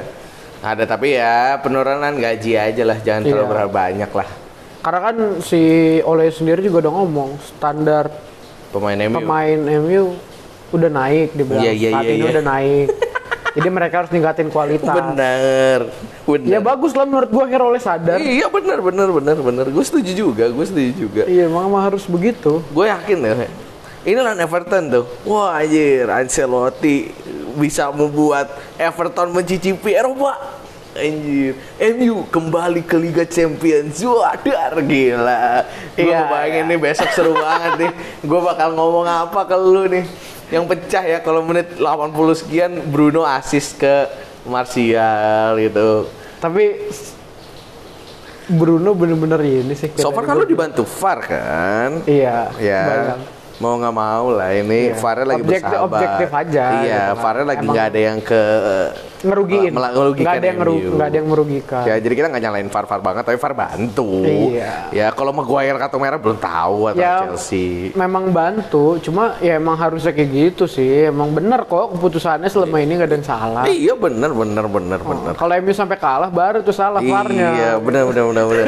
Ada 0.64 0.84
tapi 0.88 1.12
ya 1.12 1.60
penurunan 1.60 2.14
gaji 2.16 2.52
aja 2.56 2.82
lah, 2.82 2.96
jangan 2.96 3.20
terlalu 3.20 3.44
Iya. 3.44 3.50
berharap 3.52 3.72
banyak 3.72 4.10
lah. 4.10 4.28
Karena 4.80 5.00
kan 5.02 5.16
si 5.40 5.60
Ole 6.00 6.28
sendiri 6.28 6.60
juga 6.60 6.88
udah 6.88 6.92
ngomong 7.00 7.36
standar 7.38 8.08
Pemain 8.68 8.96
MU. 8.98 9.16
pemain 9.16 9.60
MU 9.80 10.16
udah 10.72 10.90
naik 10.90 11.28
dia 11.32 11.44
bilang 11.44 11.62
Iya, 11.62 11.72
iya, 11.72 11.88
saat 11.92 12.04
iya, 12.04 12.12
ini 12.12 12.24
iya. 12.24 12.32
udah 12.32 12.44
naik. 12.44 12.88
Jadi 13.54 13.68
mereka 13.70 14.02
harus 14.02 14.10
ningkatin 14.10 14.50
kualitas. 14.50 14.90
Bener, 14.90 15.86
bener. 16.26 16.50
Ya 16.50 16.58
bagus 16.58 16.90
lah 16.90 17.06
menurut 17.06 17.30
gua 17.30 17.46
akhirnya 17.46 17.70
Ole 17.70 17.78
sadar. 17.78 18.18
Iya 18.18 18.50
bener, 18.50 18.82
bener, 18.82 19.08
bener, 19.14 19.36
bener. 19.38 19.66
Gue 19.70 19.84
setuju 19.86 20.10
juga, 20.10 20.50
gue 20.50 20.64
setuju 20.66 20.92
juga. 21.06 21.22
Iya, 21.30 21.46
emang 21.46 21.70
harus 21.78 22.02
begitu. 22.10 22.66
Gue 22.74 22.90
yakin 22.90 23.22
deh. 23.22 23.46
Ini 24.04 24.18
lawan 24.20 24.42
Everton 24.42 24.84
tuh. 24.90 25.04
Wah 25.24 25.62
anjir, 25.62 26.10
Ancelotti 26.10 27.08
bisa 27.54 27.88
membuat 27.94 28.52
Everton 28.76 29.30
mencicipi 29.30 29.94
Eropa. 29.94 30.34
Anjir, 30.94 31.54
MU 31.94 32.26
kembali 32.28 32.82
ke 32.82 32.98
Liga 32.98 33.22
Champions. 33.22 34.02
Wah, 34.02 34.34
dar 34.34 34.76
gila. 34.82 35.62
Gue 35.94 36.10
Iya, 36.10 36.26
bayangin 36.26 36.74
nih 36.74 36.78
besok 36.82 37.08
seru 37.14 37.32
banget 37.38 37.86
nih. 37.86 37.92
Gue 38.26 38.40
bakal 38.42 38.74
ngomong 38.74 39.06
apa 39.06 39.40
ke 39.46 39.56
lu 39.56 39.86
nih. 39.86 40.04
Yang 40.52 40.64
pecah 40.76 41.04
ya 41.04 41.18
kalau 41.24 41.40
menit 41.40 41.80
80 41.80 42.40
sekian 42.40 42.72
Bruno 42.92 43.24
assist 43.24 43.80
ke 43.80 44.08
Martial 44.44 45.56
gitu. 45.56 46.08
Tapi 46.40 46.92
Bruno 48.52 48.92
bener-bener 48.92 49.40
ini 49.40 49.72
sih. 49.72 49.88
So 49.96 50.12
far 50.12 50.28
kan 50.28 50.36
lu 50.36 50.44
dibantu 50.44 50.84
VAR 50.84 51.18
kan? 51.24 52.04
Iya, 52.04 52.52
Ya. 52.60 53.16
Mau 53.64 53.74
nggak 53.74 53.96
mau 53.96 54.26
lah 54.30 54.50
ini 54.52 54.80
Iya. 54.86 54.94
VAR 54.94 55.18
lagi 55.22 55.40
Objektif- 55.40 55.64
bersahabat. 55.64 55.88
objektif 55.96 56.28
aja, 56.30 56.64
Iya, 56.76 57.00
gitu. 57.00 57.12
VAR 57.16 57.36
lagi 57.42 57.64
nggak 57.64 57.86
ada 57.86 58.00
yang 58.02 58.18
ke 58.20 58.42
ngerugiin 59.24 59.72
Mela- 59.72 59.88
ngerugikan 59.90 60.20
nggak 60.22 60.36
ada 60.36 60.46
yang 60.46 60.58
ngeru- 60.60 60.84
nggak 60.90 61.08
ada 61.08 61.16
yang 61.16 61.28
merugikan 61.28 61.82
Ya, 61.82 61.94
jadi 61.96 62.14
kita 62.14 62.26
nggak 62.28 62.42
nyalain 62.42 62.68
VAR 62.68 62.84
VAR 62.84 63.00
banget, 63.00 63.22
tapi 63.24 63.38
VAR 63.38 63.54
bantu. 63.54 64.08
Iya. 64.20 64.72
Ya, 64.92 65.06
kalau 65.10 65.32
Maguire 65.32 65.72
kartu 65.74 65.96
merah 65.96 66.18
belum 66.18 66.36
tahu 66.36 66.78
atau 66.86 67.00
Ya, 67.00 67.24
Chelsea. 67.24 67.88
memang 67.94 68.28
bantu 68.30 69.00
cuma 69.00 69.40
ya 69.40 69.56
emang 69.56 69.74
harusnya 69.74 70.12
kayak 70.12 70.28
gitu 70.28 70.64
sih 70.66 71.08
emang 71.08 71.32
bener 71.32 71.64
kok 71.64 71.96
keputusannya 71.96 72.46
selama 72.46 72.76
ini 72.78 72.92
nggak 72.94 73.08
ada 73.08 73.16
yang 73.16 73.24
salah 73.26 73.64
Iya 73.64 73.94
bener 73.94 74.30
bener 74.30 74.64
bener 74.66 74.98
Oh, 75.00 75.08
bener. 75.10 75.32
kalau 75.34 75.52
MU 75.56 75.72
sampai 75.72 75.96
kalah 75.96 76.28
baru 76.28 76.60
tuh 76.60 76.72
salah 76.72 77.00
VAR-nya 77.00 77.48
Iya 77.50 77.70
bener 77.78 78.04
bener 78.06 78.24
bener 78.26 78.44
bener. 78.44 78.66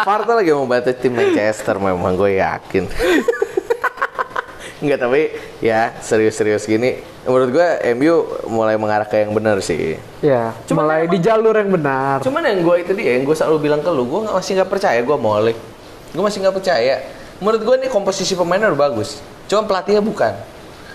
VAR 0.00 0.20
tuh 0.22 0.34
lagi 0.36 0.50
mau 0.52 0.64
bantu 0.64 0.90
tim 0.94 1.12
Manchester 1.12 1.74
memang 1.76 2.14
gue 2.14 2.38
yakin. 2.38 2.84
Enggak 4.78 4.98
tapi 5.00 5.34
ya 5.58 5.90
serius-serius 5.98 6.62
gini 6.62 6.96
menurut 7.26 7.50
gue 7.50 7.66
MU 7.92 8.14
mulai 8.46 8.78
mengarah 8.78 9.04
ke 9.04 9.20
yang 9.20 9.34
benar 9.34 9.58
sih. 9.58 9.98
ya 10.18 10.54
Cuman 10.64 10.86
mulai 10.86 10.98
emang- 11.02 11.12
di 11.12 11.18
jalur 11.18 11.52
yang 11.52 11.70
benar 11.70 12.16
Cuman 12.22 12.40
yang 12.40 12.62
gue 12.62 12.76
itu 12.80 12.92
dia 12.94 13.18
yang 13.18 13.26
gue 13.26 13.34
selalu 13.34 13.58
bilang 13.60 13.82
ke 13.82 13.90
lu, 13.90 14.06
gue 14.06 14.20
masih 14.24 14.56
nggak 14.56 14.70
percaya 14.70 14.98
gue 14.98 15.16
Molek. 15.18 15.58
Gue 16.08 16.22
masih 16.22 16.38
nggak 16.40 16.54
percaya. 16.54 16.94
Menurut 17.38 17.60
gue 17.60 17.74
nih 17.78 17.90
komposisi 17.90 18.32
pemainnya 18.32 18.70
udah 18.70 18.80
bagus. 18.80 19.18
Cuma 19.44 19.62
pelatihnya 19.62 20.00
bukan. 20.00 20.32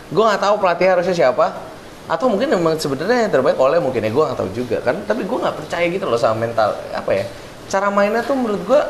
Gue 0.09 0.23
nggak 0.23 0.41
tahu 0.41 0.55
pelatih 0.57 0.87
harusnya 0.89 1.13
siapa. 1.13 1.53
Atau 2.03 2.27
mungkin 2.27 2.49
memang 2.49 2.75
sebenarnya 2.75 3.27
yang 3.27 3.31
terbaik 3.31 3.55
oleh 3.55 3.77
mungkin 3.77 3.99
ya 3.99 4.09
gue 4.09 4.23
nggak 4.23 4.39
tahu 4.39 4.49
juga 4.53 4.77
kan. 4.79 4.95
Tapi 5.03 5.23
gue 5.23 5.37
nggak 5.37 5.55
percaya 5.55 5.85
gitu 5.85 6.03
loh 6.03 6.17
sama 6.17 6.39
mental 6.41 6.71
apa 6.89 7.11
ya. 7.13 7.25
Cara 7.67 7.87
mainnya 7.87 8.19
tuh 8.19 8.33
menurut 8.33 8.63
gue 8.63 8.81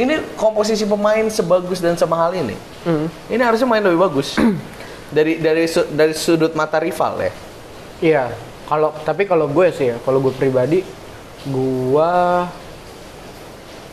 ini 0.00 0.14
komposisi 0.34 0.82
pemain 0.82 1.26
sebagus 1.26 1.78
dan 1.78 1.94
semahal 1.94 2.32
ini. 2.32 2.56
Hmm. 2.82 3.06
Ini 3.26 3.38
harusnya 3.38 3.66
main 3.66 3.80
lebih 3.80 4.00
bagus. 4.00 4.34
dari 5.10 5.36
dari 5.36 5.66
su- 5.66 5.88
dari 5.88 6.14
sudut 6.14 6.52
mata 6.52 6.78
rival 6.78 7.18
ya. 7.20 7.32
iya 8.00 8.24
kalau 8.64 8.94
tapi 8.96 9.26
kalau 9.26 9.44
gue 9.46 9.66
sih 9.70 9.90
ya 9.90 9.98
kalau 10.00 10.18
gue 10.18 10.30
pribadi 10.30 10.86
gue 11.42 12.12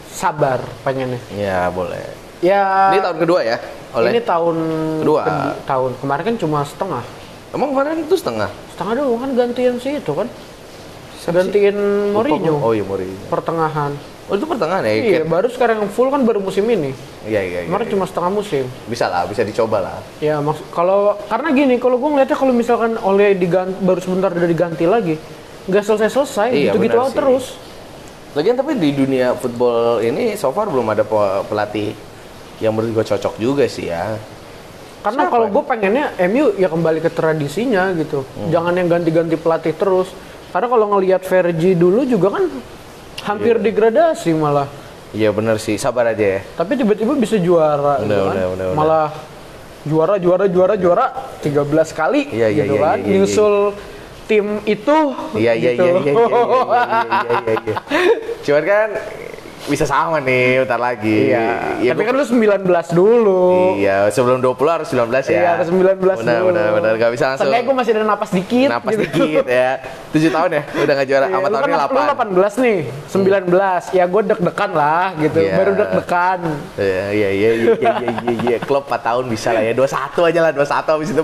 sabar 0.07 0.61
pengennya 0.81 1.17
Ya 1.31 1.67
boleh. 1.67 1.99
ya 2.39 2.93
Ini 2.93 3.01
tahun 3.01 3.17
kedua 3.19 3.39
ya 3.41 3.57
oleh. 3.89 4.09
ini 4.11 4.21
tahun 4.21 4.57
Kedua. 5.01 5.21
kedi- 5.23 5.57
tahun 5.65 5.91
kemarin 5.97 6.23
kan 6.23 6.35
cuma 6.37 6.59
setengah 6.61 7.03
Emang 7.49 7.69
kemarin 7.71 7.97
itu 7.99 8.13
setengah. 8.13 8.49
setengah 8.69 8.93
doang 8.95 9.19
kan 9.19 9.31
gantian 9.35 9.75
sih 9.77 9.97
itu 9.97 10.11
kan 10.11 10.27
gantiin 11.27 11.75
Mourinho 12.13 12.61
Oh 12.61 12.71
iya 12.71 12.83
Mourinho. 12.83 13.25
pertengahan 13.27 13.91
Oh 14.27 14.35
itu 14.35 14.43
pertengahan 14.43 14.83
ya? 14.83 14.91
iya 14.91 15.01
Kayak- 15.17 15.27
baru 15.29 15.47
sekarang 15.47 15.75
yang 15.79 15.89
full 15.89 16.07
kan 16.07 16.21
baru 16.21 16.39
musim 16.39 16.65
ini 16.65 16.91
Iya 17.23 17.39
iya. 17.39 17.59
iya, 17.59 17.59
kemarin 17.65 17.85
iya. 17.85 17.93
cuma 17.95 18.03
setengah 18.03 18.31
musim 18.33 18.63
bisa 18.85 19.05
lah, 19.05 19.23
bisa 19.23 19.41
dicoba 19.41 19.77
lah. 19.79 19.97
ya 20.19 20.37
maksud 20.37 20.67
kalau 20.69 20.99
karena 21.23 21.47
gini 21.49 21.75
kalau 21.75 21.95
gue 21.95 22.09
ngeliatnya 22.09 22.35
kalau 22.35 22.51
misalkan 22.51 22.95
oleh 22.97 23.31
diganti 23.33 23.79
baru 23.79 23.99
sebentar 23.99 24.29
udah 24.29 24.43
diganti 24.45 24.83
lagi 24.83 25.15
nggak 25.63 25.79
selesai 25.81 26.09
selesai 26.09 26.47
Iya, 26.49 26.59
gitu 26.69 26.77
gitu 26.81 26.91
benar 26.93 27.05
aja 27.05 27.15
terus 27.15 27.45
Lagian 28.29 28.53
tapi 28.53 28.75
di 28.75 28.91
dunia 28.91 29.33
football 29.33 29.97
ini 29.99 30.35
so 30.35 30.51
far 30.51 30.67
belum 30.67 30.85
ada 30.87 31.01
pe- 31.01 31.43
pelatih 31.45 31.95
yang 32.59 32.71
menurut 32.71 32.93
gue 32.93 33.05
cocok 33.07 33.33
juga 33.35 33.63
sih 33.65 33.87
ya. 33.87 34.19
karena 34.99 35.25
kalau 35.25 35.47
ya? 35.47 35.51
gue 35.51 35.63
pengennya 35.63 36.05
MU 36.27 36.51
ya 36.53 36.67
kembali 36.67 36.99
ke 36.99 37.09
tradisinya 37.09 37.89
gitu 37.93 38.27
Hmm. 38.27 38.49
jangan 38.49 38.73
yang 38.73 38.87
ganti-ganti 38.89 39.35
pelatih 39.35 39.71
terus 39.71 40.11
karena 40.49 40.67
kalau 40.67 40.85
ngelihat 40.89 41.21
Fergie 41.21 41.73
dulu 41.73 42.03
juga 42.03 42.27
kan 42.33 42.43
hampir 43.23 43.55
Iya. 43.55 43.63
degradasi 43.63 44.31
malah 44.33 44.67
Iya 45.09 45.31
bener 45.31 45.55
sih, 45.55 45.79
sabar 45.79 46.11
aja 46.11 46.19
ya. 46.35 46.39
tapi 46.53 46.75
tiba-tiba 46.75 47.15
bisa 47.15 47.39
juara 47.39 48.03
gitu 48.03 48.11
Udah, 48.11 48.19
kan. 48.21 48.33
udah, 48.33 48.45
udah, 48.51 48.65
udah. 48.67 48.75
malah 48.75 49.07
juara 49.81 50.15
juara 50.17 50.45
juara 50.45 50.75
juara 50.75 51.05
13 51.39 51.63
kali 51.91 52.27
Iya, 52.29 52.47
iya, 52.49 52.63
gitu 52.63 52.75
iya, 52.75 52.83
kan 52.83 52.97
iya, 52.99 53.07
iya, 53.07 53.13
nyusul 53.15 53.55
tim 54.27 54.45
itu 54.65 54.97
Iya 55.33 55.53
iya 55.55 55.71
gitu. 55.71 55.83
iya 55.83 55.93
iya 55.95 56.11
iya 56.11 56.11
iya 56.11 56.43
iya 57.07 57.39
iya. 57.39 57.55
iya. 57.63 57.75
Cuman 58.43 58.63
kan 58.63 58.89
bisa 59.67 59.83
sama 59.83 60.23
nih 60.23 60.63
bentar 60.63 60.79
lagi. 60.79 61.27
Iya. 61.27 61.47
Ya, 61.83 61.91
Tapi 61.91 62.01
gua- 62.01 62.07
kan 62.09 62.15
lu 62.15 62.25
19 62.25 62.87
dulu. 62.95 63.75
Iya, 63.75 64.07
sebelum 64.09 64.39
20 64.39 64.71
harus 64.71 64.87
19 64.87 65.27
ya. 65.27 65.35
Iya, 65.35 65.49
harus 65.59 65.67
19 65.67 66.17
benar, 66.23 66.39
dulu. 66.39 66.47
Benar, 66.55 66.69
benar, 66.79 66.91
Gak 66.95 67.11
bisa 67.11 67.23
langsung. 67.29 67.45
Seenggaknya 67.45 67.65
gue 67.67 67.75
masih 67.75 67.91
ada 67.91 68.03
napas 68.07 68.31
dikit. 68.31 68.69
Napas 68.71 68.91
gitu. 68.95 69.03
dikit 69.03 69.45
ya. 69.45 69.71
7 70.15 70.31
tahun 70.31 70.49
ya, 70.55 70.61
udah 70.71 70.93
gak 70.95 71.07
juara. 71.07 71.25
Iya, 71.27 71.35
Sama 71.35 71.37
lu 71.37 71.51
tahun 71.51 71.61
kan 71.61 71.67
ini 71.67 71.75
lu 71.75 71.83
8. 71.83 72.17
18 72.17 72.53
nih, 72.63 72.79
19. 73.11 73.81
Ya 73.91 74.03
gue 74.07 74.21
deg-degan 74.23 74.71
lah 74.71 75.05
gitu. 75.19 75.39
Iya. 75.43 75.53
Baru 75.59 75.71
deg-degan. 75.75 76.39
Iya, 76.79 77.05
iya, 77.11 77.29
iya, 77.29 77.29
iya, 77.29 77.49
iya, 77.51 77.71
iya, 77.75 78.11
iya, 78.23 78.33
iya. 78.47 78.57
Klub 78.63 78.87
4 78.87 79.03
tahun 79.03 79.25
bisa 79.27 79.51
lah 79.51 79.61
ya. 79.61 79.75
21 79.75 80.23
aja 80.23 80.39
lah, 80.41 80.51
21 80.55 80.91
habis 80.95 81.09
itu 81.11 81.23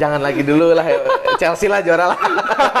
jangan 0.00 0.20
lagi 0.24 0.40
dulu 0.40 0.72
lah 0.72 0.86
ya. 0.86 0.98
Chelsea 1.36 1.68
lah 1.68 1.84
juara 1.84 2.14
lah 2.14 2.20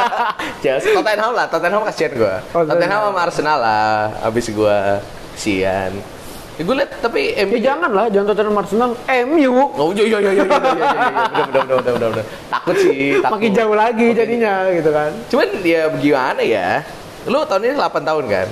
Chelsea 0.64 0.94
Tottenham 0.96 1.32
lah 1.36 1.46
Tottenham 1.50 1.82
kasihan 1.84 2.12
gue 2.16 2.34
oh, 2.56 2.62
Tottenham 2.64 3.00
sama 3.10 3.20
Arsenal 3.20 3.58
lah 3.60 3.94
abis 4.24 4.48
gue 4.48 4.78
sian 5.36 5.92
Ya, 6.54 6.62
gue 6.62 6.76
liat 6.78 7.02
tapi 7.02 7.34
MU 7.50 7.58
ya, 7.58 7.74
jangan 7.74 7.90
lah, 7.90 8.06
jangan 8.06 8.30
Tottenham 8.30 8.54
Arsenal, 8.62 8.94
MU. 9.26 9.74
Oh 9.74 9.90
iya 9.90 10.06
iya 10.06 10.18
iya 10.22 10.32
iya 10.38 10.44
iya 10.46 10.58
iya, 10.62 10.78
iya, 11.50 11.62
iya, 11.66 11.98
iya 12.14 12.24
takut 12.46 12.76
sih, 12.78 13.10
takut. 13.26 13.42
Makin 13.42 13.50
jauh 13.58 13.74
lagi 13.74 14.06
jadinya 14.14 14.70
gitu 14.70 14.90
kan. 14.94 15.10
Cuman 15.26 15.48
ya 15.66 15.90
gimana 15.98 16.42
ya? 16.46 16.86
Lu 17.26 17.42
tahun 17.42 17.66
ini 17.66 17.74
8 17.74 18.06
tahun 18.06 18.24
kan? 18.30 18.46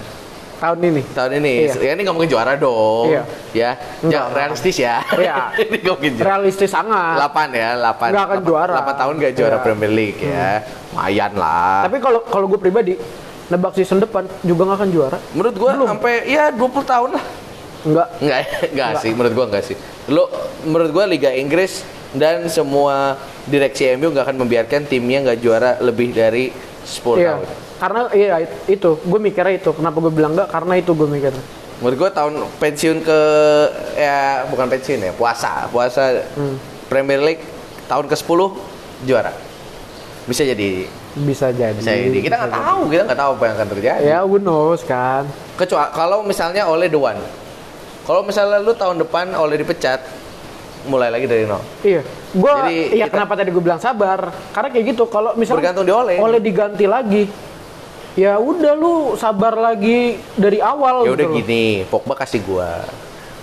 Tahun 0.62 0.78
ini. 0.78 1.02
Tahun 1.10 1.32
ini, 1.34 1.52
Iya. 1.66 1.74
ya 1.74 1.90
ini 1.90 2.00
nggak 2.06 2.14
mungkin 2.14 2.30
juara 2.30 2.54
dong. 2.54 3.10
Iya. 3.10 3.22
Ya, 3.50 3.70
Enggak. 3.98 4.22
ya 4.22 4.30
realistis 4.30 4.76
ya. 4.78 5.02
Iya. 5.10 5.34
ini 5.66 5.76
nggak 5.76 5.94
mungkin 5.98 6.12
juara. 6.14 6.28
Realistis 6.30 6.70
sangat. 6.70 7.18
8 7.18 7.50
ya, 7.50 7.68
8. 7.74 8.14
Nggak 8.14 8.24
akan 8.24 8.40
juara. 8.46 8.72
8 8.78 8.94
tahun 8.94 9.14
nggak 9.18 9.32
juara 9.34 9.50
Iya. 9.50 9.58
Hmm. 9.58 9.66
Premier 9.66 9.90
League 9.90 10.20
ya. 10.22 10.50
Lumayan 10.94 11.32
lah. 11.34 11.82
Tapi 11.82 11.96
kalau 11.98 12.20
kalau 12.22 12.46
gue 12.46 12.60
pribadi 12.60 12.94
nebak 13.50 13.74
season 13.74 13.98
depan 13.98 14.22
juga 14.40 14.62
nggak 14.64 14.78
akan 14.78 14.90
juara. 14.90 15.18
menurut 15.34 15.54
gua 15.58 15.70
sampai 15.84 16.12
ya 16.24 16.48
20 16.48 16.62
tahun 16.86 17.10
lah. 17.12 17.24
Enggak. 17.82 18.06
Enggak, 18.22 18.38
enggak 18.70 18.90
sih, 19.02 19.10
menurut 19.10 19.32
gua 19.34 19.46
enggak 19.50 19.64
sih. 19.66 19.76
Lu 20.06 20.22
menurut 20.62 20.90
gua 20.94 21.04
Liga 21.04 21.34
Inggris 21.34 21.82
dan 22.14 22.46
semua 22.46 23.18
direksi 23.44 23.90
MU 23.92 24.08
nggak 24.08 24.30
akan 24.30 24.36
membiarkan 24.38 24.86
timnya 24.86 25.26
nggak 25.26 25.38
juara 25.42 25.70
lebih 25.82 26.14
dari 26.14 26.54
10 26.86 27.18
Iya. 27.18 27.34
tahun. 27.34 27.46
Karena 27.82 28.06
iya 28.14 28.38
itu, 28.64 28.94
gue 28.94 29.18
mikirnya 29.18 29.58
itu. 29.58 29.74
Kenapa 29.74 29.98
gue 29.98 30.12
bilang 30.14 30.38
enggak? 30.38 30.46
Karena 30.46 30.78
itu 30.78 30.94
gue 30.94 31.08
mikir. 31.10 31.34
Menurut 31.82 31.98
gua 31.98 32.10
tahun 32.14 32.46
pensiun 32.62 33.02
ke 33.02 33.18
ya 33.98 34.46
bukan 34.46 34.70
pensiun 34.70 35.02
ya, 35.02 35.10
puasa, 35.10 35.66
puasa 35.66 36.14
Hmm. 36.38 36.54
Premier 36.86 37.18
League 37.18 37.42
tahun 37.90 38.06
ke-10 38.06 38.38
juara. 39.02 39.34
Bisa 40.22 40.46
jadi, 40.46 40.86
Bisa 41.18 41.50
jadi. 41.50 41.74
bisa 41.74 41.90
jadi. 41.90 42.18
Kita 42.22 42.38
nggak 42.38 42.54
tahu, 42.54 42.80
kita 42.86 43.02
nggak 43.02 43.18
tahu 43.18 43.30
apa 43.34 43.42
yang 43.42 43.54
akan 43.58 43.68
terjadi. 43.74 44.02
Ya, 44.06 44.18
who 44.22 44.38
knows 44.38 44.86
kan. 44.86 45.26
Kecuali 45.58 45.90
kalau 45.90 46.22
misalnya 46.22 46.70
oleh 46.70 46.86
The 46.86 47.00
One. 47.02 47.18
Kalau 48.02 48.22
misalnya 48.22 48.62
lu 48.62 48.70
tahun 48.72 49.02
depan 49.02 49.34
oleh 49.34 49.58
dipecat, 49.58 50.06
mulai 50.86 51.10
lagi 51.10 51.26
dari 51.26 51.42
nol. 51.42 51.58
Iya. 51.82 52.06
Gua 52.32 52.62
Jadi 52.62 52.94
iya 52.94 53.06
kita- 53.06 53.18
kenapa 53.18 53.34
tadi 53.34 53.50
gue 53.50 53.58
bilang 53.60 53.78
sabar? 53.78 54.30
Karena 54.50 54.70
kayak 54.70 54.84
gitu 54.88 55.04
kalau 55.06 55.34
misalnya 55.34 55.66
Bergantung 55.66 55.82
di 55.84 55.90
Ole. 55.90 56.14
Oleh 56.16 56.38
diganti 56.38 56.86
lagi. 56.86 57.22
Ya 58.12 58.36
udah 58.36 58.72
lu 58.72 58.94
sabar 59.16 59.54
lagi 59.54 60.20
dari 60.36 60.60
awal 60.60 61.02
Ya 61.02 61.12
udah 61.12 61.26
gitu 61.26 61.38
gini, 61.38 61.64
Pogba 61.86 62.12
kasih 62.14 62.40
gua. 62.42 62.84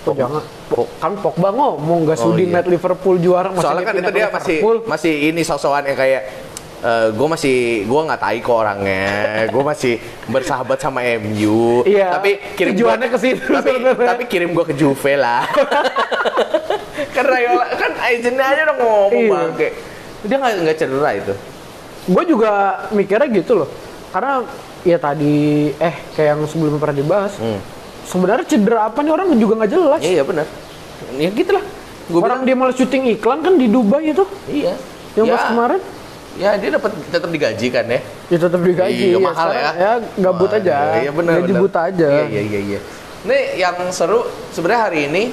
Oh, 0.01 0.13
jangan. 0.13 0.41
Po- 0.67 0.89
kan 0.95 1.13
Pogba 1.15 1.49
ngomong 1.49 2.05
gak 2.05 2.17
Oh, 2.17 2.23
sudi 2.29 2.45
iya. 2.45 2.49
ngeliat 2.55 2.67
Liverpool 2.67 3.17
juara 3.17 3.49
Soalnya 3.51 3.84
kan 3.84 3.95
itu 3.95 4.12
dia 4.12 4.27
masih 4.27 4.58
Liverpool. 4.58 4.77
masih 4.86 5.13
ini 5.27 5.41
sosokan 5.41 5.84
yang 5.84 5.95
kayak 5.95 6.23
gue 7.12 7.27
masih 7.27 7.58
gue 7.84 8.01
nggak 8.08 8.21
tahu 8.23 8.39
kok 8.39 8.55
orangnya 8.58 9.03
gue 9.53 9.63
masih 9.65 9.93
bersahabat 10.25 10.79
sama 10.79 11.03
MU 11.19 11.84
Iya, 11.84 12.15
tapi 12.15 12.39
kirim 12.55 12.71
tujuannya 12.71 13.08
ke 13.10 13.19
situ 13.19 13.43
tapi, 13.43 13.69
tapi 13.84 14.23
kirim 14.25 14.49
gue 14.49 14.63
ke 14.63 14.71
Juve 14.73 15.13
lah 15.13 15.43
kan 17.15 17.25
Rayola 17.25 17.67
kan 17.73 17.91
agentnya 17.99 18.45
aja 18.45 18.62
udah 18.63 18.75
ngomong 18.77 19.12
Iya. 19.12 19.27
bangke 19.29 19.67
dia 20.21 20.36
nggak 20.38 20.53
nggak 20.58 20.75
cedera 20.77 21.12
itu 21.13 21.34
Gue 22.08 22.23
juga 22.25 22.51
mikirnya 22.89 23.27
gitu 23.29 23.53
loh. 23.55 23.69
Karena 24.10 24.41
ya 24.82 24.98
tadi 24.98 25.69
eh 25.76 25.95
kayak 26.17 26.28
yang 26.34 26.41
sebelumnya 26.50 26.80
pernah 26.82 26.98
dibahas. 26.98 27.34
Hmm. 27.38 27.60
Sebenarnya 28.10 28.45
cedera 28.50 28.89
apa 28.89 29.06
nih 29.06 29.12
orang 29.13 29.28
juga 29.38 29.54
nggak 29.62 29.72
jelas. 29.72 30.02
iya 30.02 30.22
iya 30.22 30.24
benar 30.26 30.48
ya 31.15 31.30
gitulah 31.32 31.63
gue 32.10 32.19
orang 32.19 32.41
bilang 32.41 32.48
dia 32.50 32.56
malah 32.58 32.76
syuting 32.76 33.04
iklan 33.13 33.39
kan 33.45 33.54
di 33.56 33.69
Dubai 33.69 34.10
itu. 34.10 34.26
iya 34.50 34.74
Yang 35.13 35.26
ya, 35.30 35.34
pas 35.38 35.43
kemarin 35.54 35.82
ya 36.39 36.50
dia 36.58 36.69
dapat 36.74 36.91
tetap 37.12 37.30
digaji 37.30 37.67
kan 37.69 37.86
ya 37.86 38.00
ya 38.34 38.38
tetap 38.38 38.62
digaji. 38.62 39.06
Iya, 39.13 39.17
Ya, 39.17 39.19
mahal 39.22 39.50
ya. 39.54 39.72
Ya 39.74 39.91
gabut 40.22 40.52
aja. 40.54 40.76
Iya 41.02 41.12
benar. 41.13 41.34
Gaji 41.41 41.54
benar. 41.54 41.62
buta 41.65 41.80
aja. 41.89 42.08
Iya 42.10 42.26
iya 42.30 42.41
iya. 42.45 42.60
iya. 42.65 42.80
Ini 43.19 43.38
yang 43.62 43.76
seru 43.93 44.26
sebenarnya 44.54 44.82
hari 44.89 45.00
ini 45.10 45.24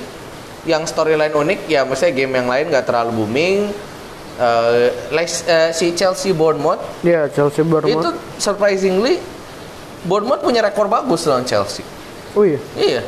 yang 0.67 0.83
storyline 0.85 1.31
unik 1.31 1.71
ya 1.71 1.87
maksudnya 1.87 2.12
game 2.12 2.33
yang 2.35 2.49
lain 2.49 2.65
nggak 2.69 2.85
terlalu 2.85 3.25
booming. 3.25 3.73
Eh, 4.37 4.88
Lex- 5.11 5.44
eh, 5.44 5.72
si 5.72 5.92
Chelsea 5.92 6.31
Bournemouth 6.31 6.77
Iya, 7.01 7.25
Chelsea 7.31 7.64
itu 7.64 7.72
Bournemouth. 7.72 8.20
surprisingly 8.37 9.16
Bournemouth 10.05 10.40
punya 10.40 10.61
rekor 10.61 10.87
bagus 10.87 11.25
lawan 11.25 11.42
Chelsea. 11.42 11.81
Oh 12.33 12.44
iya. 12.44 12.61
Iya. 12.77 13.01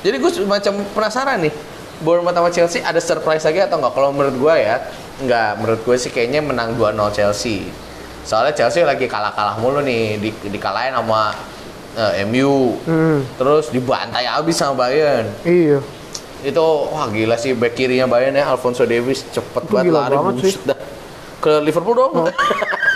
Jadi 0.00 0.16
gue 0.16 0.30
macam 0.44 0.72
penasaran 0.92 1.40
nih. 1.40 1.50
Bournemouth 1.98 2.30
sama 2.32 2.50
Chelsea 2.52 2.78
ada 2.78 3.00
surprise 3.00 3.42
lagi 3.42 3.58
atau 3.58 3.80
enggak? 3.80 3.90
Kalau 3.90 4.12
menurut 4.12 4.36
gue 4.36 4.54
ya, 4.54 4.76
enggak. 5.18 5.50
Menurut 5.56 5.80
gue 5.82 5.96
sih 5.96 6.08
kayaknya 6.08 6.38
menang 6.38 6.76
2-0 6.76 6.94
Chelsea. 7.10 7.66
Soalnya 8.22 8.52
Chelsea 8.52 8.84
lagi 8.84 9.08
kalah-kalah 9.08 9.56
mulu 9.56 9.80
nih, 9.80 10.20
di, 10.20 10.30
dikalahin 10.46 10.92
sama 10.92 11.32
eh, 11.96 12.22
MU. 12.22 12.76
Hmm, 12.84 13.24
Terus 13.34 13.72
dibantai 13.72 14.28
habis 14.28 14.54
sama 14.54 14.84
Bayern. 14.84 15.26
iya. 15.42 15.80
Itu 16.40 16.64
wah 16.88 17.04
gila 17.08 17.34
sih 17.34 17.52
back 17.52 17.74
kirinya 17.74 18.06
Bayern 18.06 18.32
ya 18.32 18.48
Alfonso 18.48 18.82
Davies 18.82 19.26
cepet 19.26 19.60
Itu 19.60 19.72
banget 19.72 19.90
lari 19.90 20.14
banget 20.14 20.34
sih. 20.44 20.54
dah. 20.62 20.78
Ke 21.38 21.58
Liverpool 21.58 21.94
dong. 21.94 22.12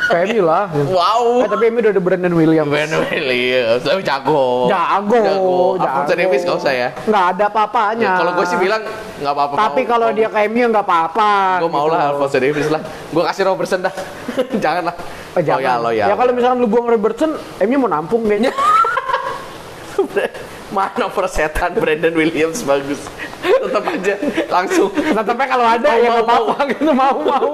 Kayak 0.04 0.24
MU 0.28 0.42
lah. 0.42 0.66
wow. 0.92 1.40
Eh, 1.40 1.48
tapi 1.48 1.62
MU 1.68 1.78
udah 1.78 1.90
ada 1.90 2.02
Brandon 2.02 2.32
Williams. 2.32 2.68
Ben 2.68 2.90
Williams, 2.90 3.80
tapi 3.80 4.00
jago. 4.02 4.66
Jago, 4.66 5.16
Jago. 5.16 5.56
Alfonso 5.78 6.10
jago. 6.10 6.20
Davies 6.20 6.42
gak 6.42 6.56
usah 6.58 6.72
ya. 6.72 6.88
Nggak 7.02 7.24
ada 7.32 7.44
apa-apanya. 7.48 8.10
Kalau 8.14 8.30
gue 8.34 8.46
sih 8.46 8.58
bilang 8.58 8.82
nggak 9.18 9.32
apa-apa. 9.32 9.54
Tapi 9.56 9.80
mau- 9.80 9.88
kalau 9.88 10.06
mau- 10.06 10.14
dia 10.14 10.28
ke 10.28 10.38
MU 10.46 10.64
nggak 10.68 10.84
apa-apa. 10.84 11.30
gue 11.58 11.70
mau 11.70 11.82
gitu. 11.82 11.92
lah 11.92 12.00
Alfonso 12.08 12.36
Davies 12.36 12.68
lah. 12.68 12.80
Gue 13.08 13.22
kasih 13.24 13.42
Robertson 13.44 13.80
dah. 13.80 13.94
Jangan 14.64 14.82
lah. 14.86 14.94
Oh, 15.32 15.40
jangan. 15.40 15.58
Loyal, 15.58 15.78
loyal. 15.82 16.06
Ya 16.06 16.14
kalau 16.14 16.30
misalkan 16.30 16.60
lu 16.60 16.68
buang 16.68 16.84
Robertson, 16.84 17.30
MU 17.58 17.76
mau 17.78 17.88
nampung 17.88 18.22
kayaknya. 18.22 18.52
Mana 20.72 21.06
persetan 21.12 21.76
Brandon 21.76 22.14
Williams 22.16 22.64
bagus. 22.64 23.00
Tetap 23.42 23.84
aja 23.84 24.14
langsung 24.48 24.88
Tetapnya 24.94 25.46
kalau 25.50 25.66
ada 25.66 25.88
Mau, 25.92 25.98
ya 25.98 26.08
mau, 26.08 26.16
nggak 26.16 26.24
apa-apa 26.24 26.56
gitu 26.72 26.92
mau 26.94 27.16
mau. 27.20 27.50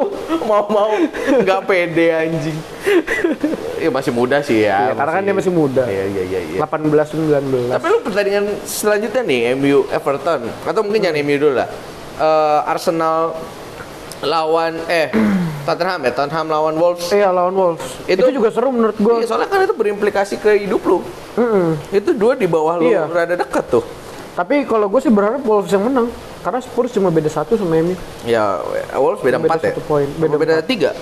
mau 0.46 0.64
mau 0.70 0.92
nggak 1.42 1.60
pede 1.66 2.06
anjing. 2.14 2.58
Iya 3.78 3.90
masih 3.94 4.12
muda 4.14 4.38
sih 4.42 4.66
ya. 4.66 4.90
Iya, 4.90 4.92
karena 4.98 5.12
kan 5.18 5.22
dia 5.22 5.34
masih 5.34 5.52
muda. 5.52 5.84
Iya 5.86 6.04
iya 6.10 6.22
iya. 6.26 6.40
iya. 6.56 6.58
18 6.62 6.88
19. 7.14 7.74
Tapi 7.74 7.86
lu 7.90 7.98
pertandingan 8.02 8.44
selanjutnya 8.66 9.22
nih 9.26 9.40
MU 9.58 9.78
Everton 9.90 10.40
atau 10.66 10.80
mungkin 10.86 11.00
jangan 11.02 11.18
MU 11.22 11.36
dulu 11.38 11.54
lah. 11.58 11.68
Eh, 12.18 12.60
Arsenal 12.70 13.38
lawan 14.20 14.78
eh 14.86 15.10
Tottenham 15.66 16.00
ya 16.00 16.10
Tottenham 16.10 16.46
lawan 16.48 16.74
Wolves. 16.74 17.12
Iya 17.12 17.28
lawan 17.28 17.52
Wolves. 17.52 17.84
Itu, 18.04 18.24
Itu- 18.24 18.40
juga 18.40 18.48
seru 18.48 18.72
menurut 18.72 18.96
gua. 18.96 19.20
Iya, 19.20 19.28
soalnya 19.28 19.46
kan 19.46 19.60
itu 19.62 19.74
berimplikasi 19.74 20.40
ke 20.40 20.64
hidup 20.64 20.80
lu. 20.82 20.98
Mm-mm. 21.36 21.76
Itu 21.92 22.16
dua 22.16 22.32
di 22.32 22.48
bawah 22.48 22.80
lu 22.80 22.88
Iya. 22.88 23.04
rada 23.04 23.36
deket 23.36 23.68
tuh. 23.68 23.84
Tapi 24.32 24.62
kalau 24.64 24.86
gue 24.86 25.02
sih 25.02 25.10
berharap 25.10 25.42
Wolves 25.42 25.68
yang 25.68 25.84
menang. 25.84 26.08
Karena 26.38 26.62
Spurs 26.62 26.88
cuma 26.88 27.10
beda 27.10 27.26
satu 27.26 27.58
sama 27.58 27.74
MU. 27.76 27.92
Ya, 28.22 28.62
Wolves 28.94 29.20
beda 29.20 29.36
Beda 29.36 29.50
empat 29.50 29.58
ya. 29.60 29.70
satu 29.74 29.82
poin, 29.82 30.06
Beda, 30.16 30.38
beda 30.38 30.62
tiga. 30.62 30.94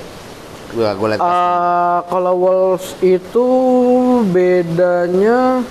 Gua 0.72 0.96
lihat. 1.06 1.20
Eh, 1.20 1.98
kalau 2.10 2.34
Wolves 2.34 2.96
itu 2.98 3.46
bedanya 4.26 5.62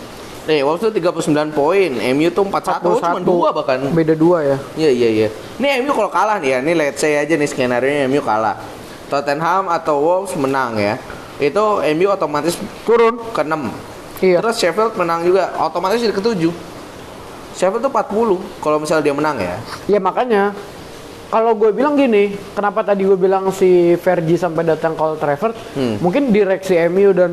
Nih, 0.45 0.61
Wolves 0.61 0.85
tuh 0.85 0.93
39 0.93 1.57
poin, 1.57 1.89
MU 1.89 2.29
tuh 2.29 2.45
41, 2.45 2.85
oh, 2.85 3.01
cuma 3.01 3.17
41. 3.17 3.25
dua 3.25 3.47
bahkan. 3.49 3.77
Beda 3.89 4.13
dua 4.13 4.37
ya. 4.45 4.57
Iya 4.77 4.91
iya 4.93 5.09
iya. 5.09 5.27
Nih 5.57 5.81
MU 5.81 5.91
kalau 5.97 6.13
kalah 6.13 6.37
nih 6.37 6.49
ya, 6.53 6.59
nih 6.61 6.75
let's 6.77 7.01
say 7.01 7.17
aja 7.17 7.33
nih 7.33 7.49
skenario 7.49 7.89
nya 7.89 8.05
MU 8.05 8.21
kalah. 8.21 8.61
Tottenham 9.09 9.73
atau 9.73 9.97
Wolves 9.97 10.37
menang 10.37 10.77
ya. 10.77 11.01
Itu 11.41 11.81
MU 11.97 12.07
otomatis 12.13 12.61
Turun. 12.85 13.17
ke 13.33 13.41
6. 13.41 13.73
Iya. 14.21 14.39
Terus 14.39 14.55
Sheffield 14.61 14.93
menang 14.95 15.25
juga, 15.25 15.49
otomatis 15.57 15.97
jadi 15.97 16.13
ke 16.13 16.21
7. 16.21 16.53
Sheffield 17.57 17.81
tuh 17.81 17.91
40 17.91 18.37
kalau 18.61 18.77
misalnya 18.77 19.03
dia 19.03 19.15
menang 19.17 19.37
ya. 19.41 19.55
Ya 19.89 19.99
makanya 19.99 20.53
kalau 21.27 21.57
gue 21.57 21.71
bilang 21.71 21.95
gini, 21.95 22.31
kenapa 22.53 22.85
tadi 22.85 23.03
gue 23.03 23.17
bilang 23.17 23.49
si 23.49 23.93
Fergie 23.97 24.37
sampai 24.37 24.63
datang 24.63 24.93
Old 24.95 25.17
Trafford? 25.17 25.55
Hmm. 25.73 25.97
Mungkin 25.99 26.29
direksi 26.29 26.77
MU 26.87 27.11
dan 27.11 27.31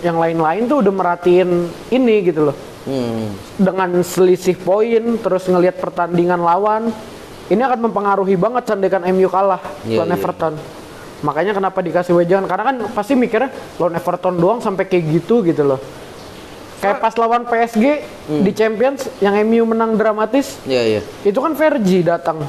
yang 0.00 0.20
lain-lain 0.20 0.68
tuh 0.68 0.84
udah 0.84 0.92
merhatiin 0.92 1.48
ini 1.90 2.16
gitu 2.24 2.52
loh. 2.52 2.56
Hmm. 2.84 3.32
Dengan 3.56 4.00
selisih 4.00 4.56
poin, 4.56 5.18
terus 5.20 5.44
ngelihat 5.44 5.80
pertandingan 5.80 6.40
lawan, 6.40 6.92
ini 7.48 7.60
akan 7.60 7.90
mempengaruhi 7.90 8.38
banget 8.38 8.70
sandekan 8.70 9.02
MU 9.10 9.26
kalah 9.26 9.60
Iya, 9.84 10.00
lawan 10.00 10.10
iya. 10.12 10.16
Everton. 10.16 10.54
Makanya 11.20 11.52
kenapa 11.52 11.78
dikasih 11.84 12.16
wejangan? 12.16 12.48
Karena 12.48 12.64
kan 12.72 12.76
pasti 12.96 13.12
mikirnya 13.12 13.52
lawan 13.76 13.98
Everton 13.98 14.34
doang 14.40 14.60
sampai 14.64 14.88
kayak 14.88 15.04
gitu 15.20 15.44
gitu 15.44 15.64
loh. 15.66 15.80
Kayak 16.80 16.96
pas 17.04 17.12
lawan 17.20 17.44
PSG 17.44 17.84
Hmm. 18.24 18.40
di 18.40 18.56
Champions 18.56 19.04
yang 19.20 19.36
MU 19.44 19.68
menang 19.68 20.00
dramatis, 20.00 20.56
Iya 20.64 20.96
iya. 20.96 21.00
itu 21.26 21.36
kan 21.36 21.52
Fergie 21.52 22.00
datang 22.00 22.40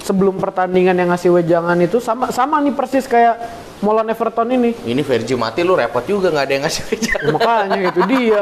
sebelum 0.00 0.40
pertandingan 0.40 0.96
yang 0.96 1.08
ngasih 1.12 1.30
wejangan 1.30 1.76
itu 1.78 2.00
sama 2.00 2.32
sama 2.32 2.58
nih 2.60 2.72
persis 2.72 3.04
kayak 3.04 3.36
Molan 3.80 4.12
Everton 4.12 4.44
ini. 4.52 4.76
Ini 4.84 5.00
Vergi 5.00 5.32
mati 5.40 5.64
lu 5.64 5.72
repot 5.72 6.04
juga 6.04 6.28
nggak 6.28 6.44
ada 6.44 6.52
yang 6.52 6.64
ngasih 6.68 6.82
kejar. 6.84 7.18
Ya, 7.20 7.32
makanya 7.32 7.80
itu 7.88 8.00
dia 8.04 8.40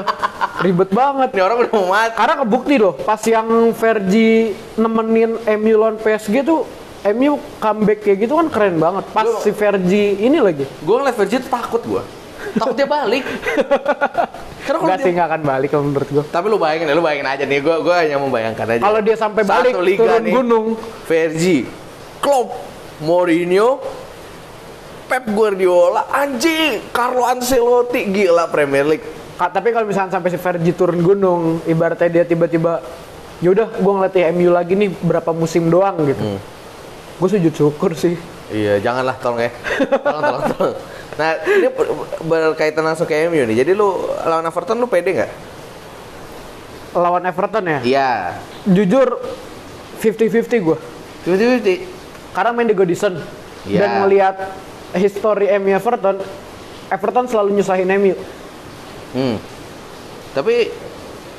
ribet 0.59 0.91
banget. 0.91 1.31
Ini 1.31 1.43
orang 1.47 1.57
udah 1.63 1.73
mau 1.79 1.87
mati. 1.95 2.15
Karena 2.19 2.35
kebukti 2.43 2.75
loh 2.75 2.95
pas 2.99 3.23
yang 3.23 3.47
Fergie 3.71 4.59
nemenin 4.75 5.39
MU 5.39 5.75
lawan 5.79 5.95
PSG 5.95 6.43
tuh 6.43 6.67
MU 7.15 7.39
comeback 7.63 8.03
kayak 8.03 8.19
gitu 8.27 8.35
kan 8.35 8.47
keren 8.51 8.83
banget. 8.83 9.05
Pas 9.15 9.23
Lu- 9.23 9.39
si 9.39 9.55
Fergie 9.55 10.19
ini 10.19 10.43
lagi. 10.43 10.67
Gue 10.83 10.95
ngeliat 10.99 11.15
Vergi 11.15 11.39
tuh 11.39 11.51
takut 11.51 11.83
gue. 11.87 12.03
Takut 12.55 12.75
dia 12.75 12.87
balik. 12.87 13.25
Karena 14.63 14.79
kalau 14.79 14.85
Enggak 14.85 15.01
sih 15.01 15.09
dia... 15.09 15.17
nggak 15.17 15.29
akan 15.29 15.43
balik 15.43 15.69
kalau 15.71 15.85
menurut 15.87 16.09
gua. 16.11 16.25
Tapi 16.25 16.47
lu 16.47 16.59
bayangin 16.59 16.87
ya, 16.87 16.95
lu 16.95 17.03
bayangin 17.03 17.29
aja 17.29 17.45
nih. 17.45 17.59
Gue 17.59 17.77
gue 17.81 17.95
hanya 17.95 18.17
membayangkan 18.17 18.67
aja. 18.69 18.83
Kalau 18.83 19.01
dia 19.01 19.17
sampai 19.17 19.43
balik 19.43 19.73
Satu 19.73 19.83
liga 19.83 20.01
turun 20.05 20.21
nih. 20.21 20.33
gunung. 20.33 20.67
Vergi, 21.05 21.59
Klopp, 22.19 22.49
Mourinho, 23.01 23.81
Pep 25.07 25.25
Guardiola, 25.27 26.05
anjing, 26.11 26.85
Carlo 26.91 27.25
Ancelotti, 27.25 28.05
gila 28.07 28.45
Premier 28.47 28.85
League. 28.85 29.07
Ka- 29.35 29.49
tapi 29.49 29.73
kalau 29.73 29.89
misalnya 29.89 30.13
sampai 30.13 30.29
si 30.29 30.37
Fergie 30.37 30.75
turun 30.75 31.01
gunung, 31.01 31.41
ibaratnya 31.65 32.11
dia 32.13 32.25
tiba-tiba 32.25 32.85
yaudah 33.39 33.71
gua 33.79 33.93
ngelatih 33.97 34.35
MU 34.35 34.51
lagi 34.51 34.75
nih 34.75 34.91
berapa 34.93 35.31
musim 35.31 35.67
doang 35.67 35.97
gitu. 36.05 36.21
Hmm. 36.21 36.41
Gue 37.17 37.29
sujud 37.29 37.51
syukur 37.51 37.95
sih. 37.95 38.15
Iya, 38.49 38.81
janganlah 38.81 39.17
tolong 39.17 39.41
ya. 39.41 39.51
Tolong, 40.05 40.23
tolong, 40.23 40.45
tolong. 40.51 40.77
Nah, 41.19 41.31
ini 41.43 41.67
ber- 41.69 41.91
berkaitan 42.23 42.81
langsung 42.81 43.05
ke 43.05 43.27
MU 43.27 43.43
nih. 43.43 43.67
Jadi 43.67 43.75
lu 43.75 43.91
lawan 44.23 44.47
Everton 44.47 44.79
lu 44.79 44.87
pede 44.87 45.11
nggak? 45.13 45.31
Lawan 46.95 47.27
Everton 47.27 47.65
ya. 47.67 47.79
Iya. 47.83 48.11
Jujur 48.65 49.19
50-50 49.99 50.63
gue. 50.63 50.79
50-50. 51.27 51.85
Karena 52.31 52.51
main 52.55 52.65
di 52.65 52.77
Goodison 52.77 53.19
Iya. 53.67 53.81
dan 53.83 53.91
melihat 54.01 54.37
history 54.95 55.51
MU 55.59 55.75
Everton, 55.75 56.23
Everton 56.89 57.27
selalu 57.27 57.59
nyusahin 57.59 57.91
MU. 57.99 58.15
Hmm. 59.11 59.37
Tapi 60.33 60.71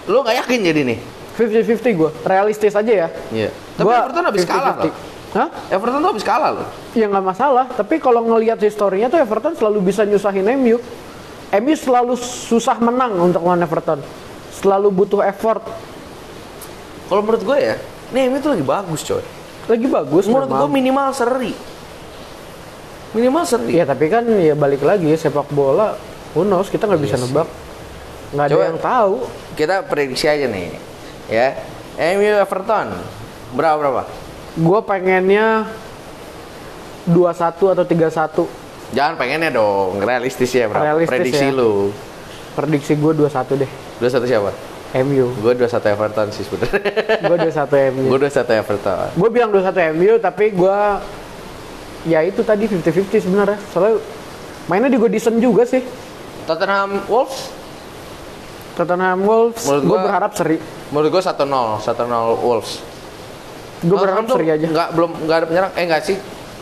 lu 0.06 0.20
nggak 0.20 0.44
yakin 0.44 0.60
jadi 0.62 0.82
nih? 0.84 1.00
50-50 1.34 1.96
gue, 1.96 2.12
realistis 2.22 2.76
aja 2.76 2.92
ya. 2.92 3.08
Iya. 3.32 3.50
Tapi 3.74 3.88
Gua 3.88 3.96
Everton 4.04 4.26
habis 4.28 4.44
kalah 4.44 4.76
50-50. 4.76 4.84
loh. 4.84 4.94
Hah? 5.30 5.48
Everton 5.70 6.02
tuh 6.02 6.10
habis 6.18 6.26
kalah 6.26 6.50
loh. 6.50 6.68
Ya 6.98 7.06
nggak 7.06 7.22
masalah, 7.22 7.70
tapi 7.70 8.02
kalau 8.02 8.26
ngelihat 8.26 8.58
historinya 8.58 9.14
tuh 9.14 9.22
Everton 9.22 9.54
selalu 9.54 9.94
bisa 9.94 10.02
nyusahin 10.02 10.46
MU. 10.58 10.82
MU 11.50 11.74
selalu 11.78 12.18
susah 12.18 12.78
menang 12.82 13.14
untuk 13.18 13.46
lawan 13.46 13.62
Everton. 13.62 14.02
Selalu 14.54 14.90
butuh 14.90 15.22
effort. 15.22 15.62
Kalau 17.10 17.22
menurut 17.22 17.42
gue 17.46 17.58
ya, 17.58 17.76
nih 18.14 18.30
MU 18.30 18.38
tuh 18.42 18.58
lagi 18.58 18.66
bagus 18.66 19.02
coy. 19.06 19.24
Lagi 19.70 19.86
bagus 19.86 20.26
Menurut 20.26 20.50
memang. 20.50 20.60
gue 20.66 20.70
minimal 20.74 21.08
seri. 21.14 21.54
Minimal 23.14 23.44
seri. 23.46 23.78
Iya 23.78 23.86
tapi 23.86 24.10
kan 24.10 24.26
ya 24.26 24.58
balik 24.58 24.82
lagi 24.82 25.14
sepak 25.14 25.54
bola, 25.54 25.94
who 26.34 26.42
knows, 26.42 26.74
kita 26.74 26.90
nggak 26.90 27.02
bisa 27.06 27.22
nebak. 27.22 27.46
Nggak 28.34 28.46
ada 28.50 28.66
yang 28.66 28.82
tahu. 28.82 29.14
Kita 29.54 29.86
prediksi 29.86 30.26
aja 30.26 30.50
nih. 30.50 30.74
Ya. 31.30 31.54
MU 32.18 32.26
Everton. 32.26 32.98
Berapa 33.54 33.78
berapa? 33.78 34.02
Gue 34.60 34.80
pengennya 34.84 35.64
2-1 37.08 37.74
atau 37.74 37.86
3-1. 37.88 38.92
Jangan 38.92 39.14
pengennya 39.16 39.54
dong, 39.54 40.02
realistis 40.04 40.52
ya 40.52 40.68
berapa? 40.68 40.84
Realistis 40.84 41.16
Prediksi 41.16 41.48
ya. 41.48 41.56
lu. 41.56 41.94
Prediksi 42.58 42.94
gue 43.00 43.12
2-1 43.16 43.62
deh. 43.62 43.72
Dua 44.04 44.10
satu 44.12 44.26
siapa? 44.28 44.52
MU. 44.90 45.30
Gue 45.38 45.54
dua 45.54 45.70
satu 45.70 45.86
Everton 45.86 46.34
sih 46.34 46.42
sebenarnya. 46.50 46.82
Gue 47.22 47.38
2-1 47.38 47.94
MU. 47.94 48.04
Gue 48.10 48.20
dua 48.26 48.32
satu 48.34 48.52
Everton. 48.58 49.08
Gue 49.14 49.30
bilang 49.30 49.54
2-1 49.54 49.94
MU 49.94 50.18
tapi 50.18 50.50
gue 50.50 50.78
ya 52.10 52.26
itu 52.26 52.42
tadi 52.42 52.66
50-50 52.66 53.30
sebenarnya. 53.30 53.60
Soalnya 53.70 54.02
mainnya 54.66 54.90
di 54.90 54.98
Goodison 54.98 55.38
juga 55.38 55.62
sih. 55.70 55.86
Tottenham 56.50 57.06
Wolves. 57.06 57.54
Tottenham 58.74 59.20
Wolves, 59.28 59.68
gue 59.68 59.98
berharap 60.00 60.32
seri. 60.40 60.56
Menurut 60.96 61.20
gue 61.20 61.22
1-0, 61.22 61.36
1-0 61.84 62.48
Wolves. 62.48 62.80
Gue 63.80 63.96
berharap 63.96 64.24
Tottenham 64.24 64.28
tuh 64.28 64.38
seri 64.38 64.48
aja. 64.52 64.66
Nggak, 64.68 64.88
belum 64.92 65.12
nggak 65.24 65.38
ada 65.38 65.46
penyerang. 65.48 65.72
Eh 65.74 65.84
nggak 65.86 66.04
sih. 66.04 66.18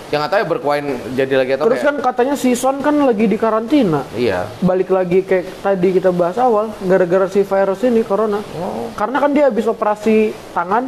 Yang 0.08 0.20
nggak 0.20 0.32
tahu 0.32 0.40
ya 0.40 0.48
berkuain 0.48 0.86
jadi 1.14 1.34
lagi 1.36 1.52
atau 1.54 1.66
Terus 1.68 1.80
kayak- 1.80 1.88
kan 1.90 1.96
katanya 2.00 2.36
si 2.36 2.50
Son 2.56 2.78
kan 2.80 2.96
lagi 2.96 3.26
di 3.28 3.36
karantina. 3.36 4.02
Iya. 4.14 4.48
Balik 4.62 4.90
lagi 4.90 5.20
kayak 5.22 5.60
tadi 5.60 5.88
kita 5.92 6.16
bahas 6.16 6.38
awal, 6.38 6.72
gara-gara 6.80 7.28
si 7.28 7.44
virus 7.44 7.82
ini 7.84 8.02
corona. 8.02 8.40
Oh. 8.56 8.88
Karena 8.94 9.20
kan 9.20 9.36
dia 9.36 9.52
habis 9.52 9.68
operasi 9.68 10.32
tangan 10.54 10.88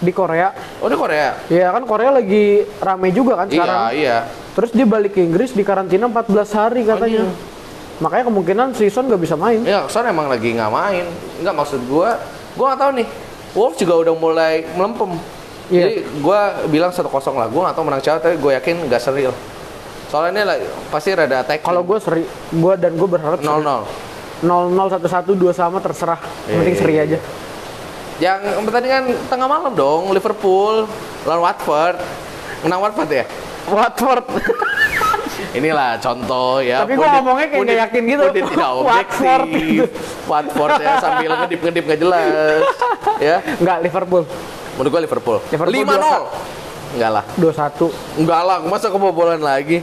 di 0.00 0.12
Korea. 0.12 0.48
Oh 0.80 0.88
di 0.88 0.96
Korea. 0.96 1.36
Ya 1.46 1.68
kan 1.70 1.84
Korea 1.84 2.10
lagi 2.10 2.64
rame 2.80 3.12
juga 3.12 3.36
kan 3.36 3.52
sekarang. 3.52 3.78
Iya 3.90 3.92
iya. 3.92 4.16
Terus 4.54 4.70
dia 4.70 4.86
balik 4.86 5.12
ke 5.12 5.20
Inggris 5.20 5.52
di 5.52 5.60
karantina 5.60 6.08
14 6.08 6.50
hari 6.50 6.86
katanya. 6.86 7.26
iya. 7.26 7.52
Makanya 7.94 8.24
kemungkinan 8.26 8.68
si 8.74 8.88
Son 8.88 9.06
gak 9.06 9.20
bisa 9.20 9.36
main. 9.36 9.60
Iya, 9.60 9.86
Son 9.86 10.02
emang 10.02 10.26
lagi 10.26 10.50
nggak 10.50 10.66
main. 10.66 11.04
Nggak 11.38 11.54
maksud 11.54 11.80
gue. 11.84 12.10
Gue 12.54 12.64
nggak 12.64 12.80
tahu 12.80 12.90
nih. 12.96 13.06
Wolves 13.54 13.78
juga 13.78 13.94
udah 14.00 14.14
mulai 14.16 14.54
melempem. 14.72 15.14
Iya. 15.66 15.82
Jadi 15.82 15.94
gue 16.20 16.40
bilang 16.68 16.90
1-0 16.90 17.08
lah. 17.34 17.48
Gue 17.48 17.60
gak 17.62 17.74
tau 17.74 17.84
menang 17.84 18.00
siapa, 18.00 18.18
tapi 18.18 18.36
gue 18.36 18.52
yakin 18.52 18.84
gak 18.86 19.00
seri 19.00 19.24
lah. 19.24 19.38
Soalnya 20.08 20.30
ini 20.30 20.42
lah, 20.44 20.56
pasti 20.88 21.10
rada 21.10 21.40
attack. 21.40 21.60
Kalau 21.60 21.80
gue 21.80 21.98
seri, 21.98 22.22
gue 22.50 22.74
dan 22.76 22.92
gue 22.94 23.08
berharap 23.08 23.40
0-0. 23.40 23.82
0-0, 24.44 24.76
1-1, 25.00 25.32
2 25.32 25.50
sama 25.50 25.80
terserah. 25.80 26.20
Yang 26.44 26.54
penting 26.54 26.74
Iya, 26.74 26.80
seri 26.80 26.94
iya, 26.94 27.02
aja. 27.02 27.18
Yang 28.14 28.38
pertandingan 28.62 29.04
tengah 29.26 29.48
malam 29.48 29.72
dong, 29.74 30.12
Liverpool 30.12 30.86
lawan 31.24 31.40
Watford. 31.42 31.96
Menang 32.62 32.80
Watford 32.80 33.10
ya? 33.10 33.24
Watford. 33.66 34.24
Inilah 35.58 35.98
contoh 35.98 36.60
ya. 36.60 36.82
Tapi 36.82 36.94
gua 36.94 37.06
Pundit- 37.06 37.16
ngomongnya 37.18 37.46
kayak 37.48 37.62
nggak 37.64 37.80
yakin 37.88 38.02
gitu. 38.06 38.22
Pundit 38.28 38.44
tidak 38.44 38.70
Watford 38.86 39.40
objektif. 39.42 39.88
Watford 40.24 40.72
ya 40.78 40.92
sambil 40.98 41.30
ngedip-ngedip 41.42 41.84
gak 41.84 41.98
jelas. 41.98 42.60
ya. 43.32 43.36
Enggak, 43.58 43.78
Liverpool. 43.82 44.22
Menurut 44.74 44.90
gua 44.90 45.00
Liverpool. 45.00 45.38
Liverpool 45.46 45.74
5-0. 45.74 46.94
Enggak 46.94 47.10
lah. 47.12 47.24
2-1. 47.36 47.90
Enggak 48.16 48.40
lah, 48.40 48.58
masa 48.62 48.86
kebobolan 48.88 49.38
lagi? 49.38 49.82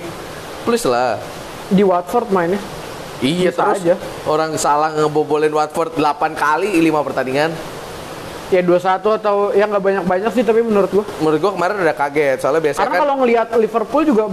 Please 0.61 0.85
lah. 0.85 1.19
Di 1.67 1.81
Watford 1.81 2.27
mainnya. 2.29 2.59
Iya 3.17 3.49
Bisa 3.49 3.61
terus 3.61 3.81
aja. 3.83 3.95
orang 4.25 4.57
salah 4.57 4.89
ngebobolin 4.91 5.51
Watford 5.51 5.93
8 5.93 6.01
kali 6.33 6.73
5 6.73 7.03
pertandingan. 7.03 7.53
Ya 8.49 8.59
2-1 8.59 8.81
atau 9.13 9.35
ya 9.51 9.63
nggak 9.63 9.79
banyak-banyak 9.79 10.31
sih 10.33 10.43
tapi 10.43 10.59
menurut 10.59 10.89
gua. 10.91 11.05
Menurut 11.19 11.39
gua 11.39 11.51
kemarin 11.53 11.75
udah 11.79 11.95
kaget 11.95 12.37
soalnya 12.39 12.61
biasanya 12.61 12.81
Karena 12.81 12.93
kan 12.93 13.01
kalau 13.01 13.15
ngelihat 13.17 13.47
Liverpool 13.55 14.03
juga 14.03 14.23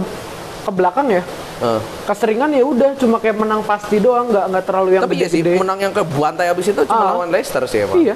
ke 0.59 0.71
belakang 0.71 1.07
ya, 1.09 1.23
Eh, 1.59 1.79
keseringan 2.05 2.49
ya 2.49 2.63
udah 2.63 2.95
cuma 2.95 3.15
kayak 3.17 3.35
menang 3.35 3.59
pasti 3.61 3.95
doang, 3.97 4.27
nggak 4.27 4.45
nggak 4.47 4.63
terlalu 4.63 4.89
yang 4.89 5.03
tapi 5.03 5.15
iya 5.17 5.27
sih 5.27 5.39
gede-gede. 5.39 5.59
menang 5.59 5.79
yang 5.81 5.91
ke 5.91 6.03
bantai 6.05 6.47
abis 6.47 6.65
itu 6.67 6.81
cuma 6.83 6.99
Ah. 7.01 7.11
lawan 7.13 7.27
Leicester 7.29 7.63
sih 7.65 7.83
emang. 7.83 7.99
Iya. 7.99 8.15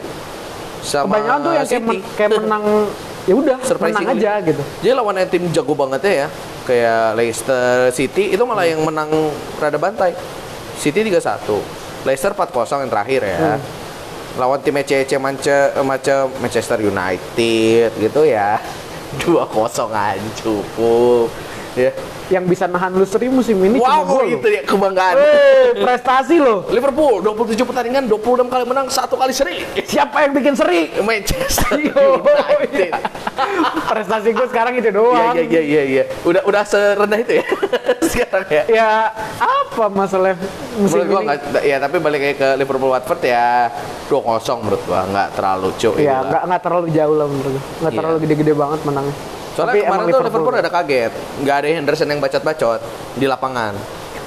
Sama 0.84 1.16
Kebanyakan 1.16 1.38
tuh 1.40 1.52
yang 1.56 1.66
kayak, 1.66 1.84
men- 1.84 2.06
kayak 2.20 2.32
menang 2.38 2.64
ya 3.30 3.34
udah 3.34 3.58
menang 3.80 4.04
aja 4.12 4.32
gitu. 4.44 4.62
Jadi 4.84 4.92
lawan 4.92 5.16
yang 5.16 5.30
tim 5.32 5.44
jago 5.50 5.74
banget 5.74 6.02
ya, 6.04 6.28
kayak 6.68 7.16
Leicester 7.16 7.88
City 7.96 8.36
itu 8.36 8.44
malah 8.44 8.68
yang 8.68 8.84
menang 8.84 9.10
rada 9.58 9.80
bantai. 9.80 10.12
City 10.76 11.08
3-1. 11.08 12.04
Leicester 12.04 12.36
4-0 12.36 12.84
yang 12.84 12.92
terakhir 12.92 13.22
ya. 13.24 13.38
Hmm. 13.56 13.60
Lawan 14.36 14.60
tim 14.60 14.76
ECC 14.76 15.16
macam 15.80 16.34
Manchester 16.42 16.84
United 16.84 17.90
gitu 17.96 18.22
ya. 18.28 18.60
2-0 19.24 19.40
aja 19.88 20.30
cukup. 20.36 21.32
Ya. 21.74 21.90
Yang 22.30 22.46
bisa 22.48 22.66
nahan 22.66 22.92
lu 22.92 23.02
seri 23.04 23.28
musim 23.28 23.58
ini 23.58 23.76
wow, 23.76 24.02
cuma 24.02 24.04
gua 24.06 24.24
itu 24.24 24.40
loh. 24.40 24.52
ya 24.52 24.62
kebanggaan. 24.62 25.16
Eh, 25.16 25.68
prestasi 25.76 26.36
loh. 26.38 26.66
Liverpool 26.68 27.20
27 27.20 27.58
pertandingan 27.64 28.06
26 28.06 28.22
kali 28.46 28.64
menang, 28.64 28.86
satu 28.88 29.16
kali 29.16 29.30
seri. 29.30 29.66
Siapa 29.80 30.22
yang 30.22 30.32
bikin 30.32 30.54
seri? 30.54 30.94
Manchester 31.00 31.74
Yo, 31.84 32.22
United. 32.22 32.70
iya. 32.80 32.94
Prestasi 33.84 34.30
gue 34.32 34.48
sekarang 34.48 34.74
itu 34.76 34.86
Iya 34.86 34.94
doang. 34.94 35.34
iya 35.34 35.44
iya 35.44 35.62
iya 35.62 35.84
iya. 35.84 36.04
Udah 36.22 36.42
udah 36.44 36.62
serendah 36.64 37.18
itu 37.18 37.34
ya 37.34 37.46
sekarang 38.12 38.48
ya. 38.48 38.64
Ya 38.68 38.90
apa 39.36 39.86
masalah 39.90 40.38
musim 40.76 41.02
Menurut 41.02 41.08
gua 41.08 41.20
ini? 41.20 41.28
nggak, 41.28 41.64
ya 41.64 41.78
tapi 41.80 41.96
balik 41.98 42.22
ke 42.36 42.48
Liverpool 42.56 42.92
Watford 42.92 43.22
ya 43.24 43.74
2-0 44.08 44.22
menurut 44.62 44.82
gua 44.84 45.02
nggak 45.04 45.28
terlalu 45.34 45.70
cuy. 45.76 45.98
Ya 46.00 46.22
nggak 46.22 46.44
nggak 46.46 46.62
terlalu 46.62 46.88
jauh 46.92 47.16
lah 47.16 47.26
menurut 47.26 47.52
gue. 47.52 47.64
Nggak 47.80 47.90
Iya. 47.90 47.98
terlalu 47.98 48.18
gede-gede 48.22 48.54
banget 48.54 48.80
menangnya. 48.84 49.16
Soalnya 49.54 49.70
Tapi 49.72 49.80
kemarin 49.84 50.06
tuh 50.08 50.22
Liverpool 50.24 50.56
ada 50.56 50.72
kaget, 50.72 51.12
nggak 51.40 51.56
ada 51.56 51.68
Henderson 51.70 52.08
yang 52.08 52.20
bacot-bacot 52.20 52.80
di 53.14 53.26
lapangan. 53.26 53.74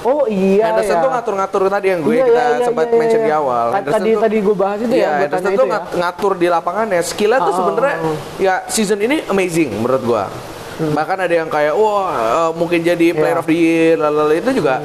Oh 0.01 0.23
iya 0.25 0.71
Henderson 0.71 0.97
ya. 0.97 1.03
tuh 1.03 1.11
ngatur-ngatur 1.11 1.63
tadi 1.67 1.87
yang 1.89 2.01
gue 2.01 2.15
Iya, 2.15 2.25
kita 2.25 2.39
iya, 2.39 2.47
iya, 2.53 2.65
sempat 2.65 2.87
iya, 2.87 2.95
mention 2.95 3.19
iya. 3.19 3.27
di 3.27 3.33
awal. 3.35 3.67
Ta- 3.69 3.83
Tadi 3.93 4.11
tuh- 4.13 4.23
tadi 4.23 4.37
gue 4.39 4.55
bahas 4.57 4.79
itu 4.79 4.87
Iya, 4.89 4.95
ya, 4.97 5.09
gue 5.09 5.23
Henderson 5.27 5.53
tuh 5.53 5.67
ya. 5.67 5.73
ngat- 5.75 5.91
ngatur 5.93 6.33
di 6.37 6.47
lapangannya. 6.47 7.01
Skillnya 7.03 7.39
tuh 7.41 7.51
Ah, 7.51 7.59
sebenarnya 7.59 7.97
ya 8.39 8.55
season 8.69 8.99
ini 9.01 9.17
amazing 9.27 9.71
menurut 9.75 10.03
gua. 10.05 10.25
Bahkan 10.77 11.19
ada 11.19 11.35
yang 11.35 11.49
kayak 11.49 11.75
wah 11.75 12.07
eh, 12.13 12.51
mungkin 12.53 12.81
jadi 12.81 13.07
player 13.11 13.35
Iya. 13.35 13.43
of 13.43 13.47
the 13.47 13.57
year 13.57 13.95
lalala 13.97 14.31
itu 14.31 14.51
juga 14.53 14.79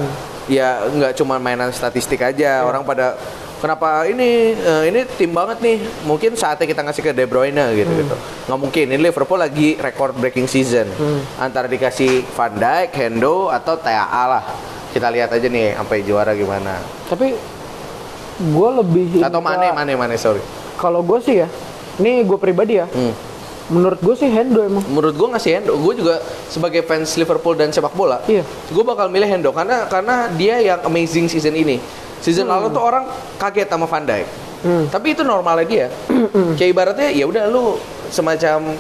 ya 0.48 0.68
nggak 0.84 1.14
cuma 1.14 1.38
mainan 1.38 1.70
statistik 1.70 2.18
aja. 2.18 2.64
Orang 2.64 2.82
pada 2.82 3.14
kenapa 3.62 4.04
ini 4.04 4.30
eh, 4.52 4.84
ini 4.90 5.00
tim 5.16 5.32
banget 5.32 5.62
nih. 5.62 5.78
Mungkin 6.04 6.34
saatnya 6.34 6.66
kita 6.66 6.82
ngasih 6.82 7.02
ke 7.02 7.12
De 7.12 7.24
Bruyne 7.24 7.62
gitu 7.72 7.92
gitu. 7.96 8.16
Nggak 8.46 8.60
mungkin 8.60 8.86
ini 8.90 8.98
Liverpool 9.00 9.38
lagi 9.38 9.78
record 9.78 10.18
breaking 10.18 10.46
season. 10.46 10.90
Antara 11.38 11.66
dikasih 11.66 12.26
Van 12.34 12.52
Dijk, 12.52 12.90
Hendo 12.92 13.48
atau 13.48 13.78
TAA 13.78 14.24
lah. 14.28 14.44
Kita 14.92 15.08
lihat 15.08 15.32
aja 15.32 15.48
nih 15.48 15.78
sampai 15.78 16.02
juara 16.02 16.34
gimana. 16.34 16.82
Tapi 17.08 17.32
gue 18.42 18.70
lebih 18.76 19.22
Atau 19.22 19.40
Mane, 19.40 19.70
Mane, 19.70 19.94
Mane, 19.94 20.18
sorry. 20.18 20.42
Kalau 20.76 21.00
gue 21.00 21.22
sih 21.22 21.40
ya, 21.40 21.48
ini 21.96 22.26
gue 22.26 22.36
pribadi 22.36 22.76
ya. 22.76 22.90
Hmm. 22.90 23.14
Menurut 23.72 24.04
gue 24.04 24.16
sih 24.18 24.28
Hendo 24.28 24.60
emang. 24.60 24.84
menurut 24.84 25.16
gue 25.16 25.28
ngasih 25.32 25.52
Hendo 25.56 25.80
gue 25.80 25.94
juga 25.96 26.20
sebagai 26.52 26.84
fans 26.84 27.16
Liverpool 27.16 27.56
dan 27.56 27.72
sepak 27.72 27.96
bola 27.96 28.20
Iya. 28.28 28.44
gue 28.68 28.84
bakal 28.84 29.08
milih 29.08 29.24
Hendo 29.24 29.56
karena 29.56 29.88
karena 29.88 30.28
dia 30.36 30.60
yang 30.60 30.84
amazing 30.84 31.32
season 31.32 31.56
ini 31.56 31.80
season 32.22 32.46
lalu 32.46 32.70
tuh 32.70 32.80
orang 32.80 33.06
kaget 33.36 33.68
sama 33.68 33.86
Van 33.86 34.04
Dijk 34.04 34.28
Hmm. 34.62 34.86
tapi 34.88 35.12
itu 35.12 35.26
normalnya 35.26 35.66
dia 35.66 35.88
kayak 36.54 36.70
ibaratnya 36.70 37.10
ya 37.10 37.26
udah 37.26 37.50
lu 37.50 37.82
semacam 38.08 38.78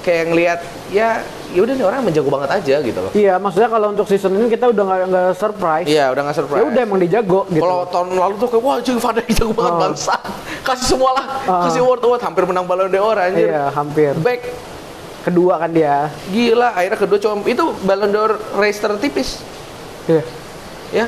kayak 0.00 0.24
ngelihat 0.28 0.60
ya 0.92 1.24
ya 1.48 1.60
udah 1.60 1.72
nih 1.72 1.80
orang 1.82 2.04
menjago 2.04 2.28
banget 2.28 2.50
aja 2.52 2.76
gitu 2.78 2.98
loh 2.98 3.08
Iya, 3.10 3.40
maksudnya 3.40 3.72
kalau 3.72 3.88
untuk 3.88 4.04
season 4.04 4.36
ini 4.36 4.52
kita 4.52 4.68
udah 4.68 4.84
nggak 4.84 5.00
nggak 5.06 5.28
surprise. 5.32 5.86
iya 5.86 6.12
udah 6.12 6.28
nggak 6.28 6.36
surprise 6.36 6.60
Ya 6.60 6.68
udah 6.68 6.82
emang 6.84 7.00
dijago 7.00 7.40
gitu. 7.48 7.56
kalau 7.58 7.88
tahun 7.88 8.08
lalu 8.12 8.34
tuh 8.36 8.48
kayak 8.50 8.62
wah 8.62 8.76
cuy 8.78 8.96
Van 8.98 9.12
Dijk 9.16 9.28
jago 9.32 9.52
banget 9.54 9.72
Oh. 9.72 9.80
bangsa 9.80 10.14
kasih 10.60 10.86
semua 10.90 11.10
lah 11.14 11.24
Ah. 11.40 11.62
kasih 11.64 11.80
award 11.80 12.00
award 12.04 12.20
hampir 12.20 12.44
menang 12.44 12.66
Ballon 12.66 12.90
d'Or 12.90 13.16
anjir 13.16 13.48
Iya, 13.48 13.64
hampir. 13.70 14.12
back 14.18 14.40
Kedua 15.22 15.56
kan 15.56 15.72
dia. 15.72 16.12
gila 16.28 16.68
akhirnya 16.70 17.00
kedua 17.00 17.16
cuma 17.16 17.40
itu 17.42 17.64
Ballon 17.80 18.12
d'Or 18.12 18.30
race 18.54 18.76
tertipis 18.76 19.40
Iya. 20.04 20.20
ya 20.92 21.06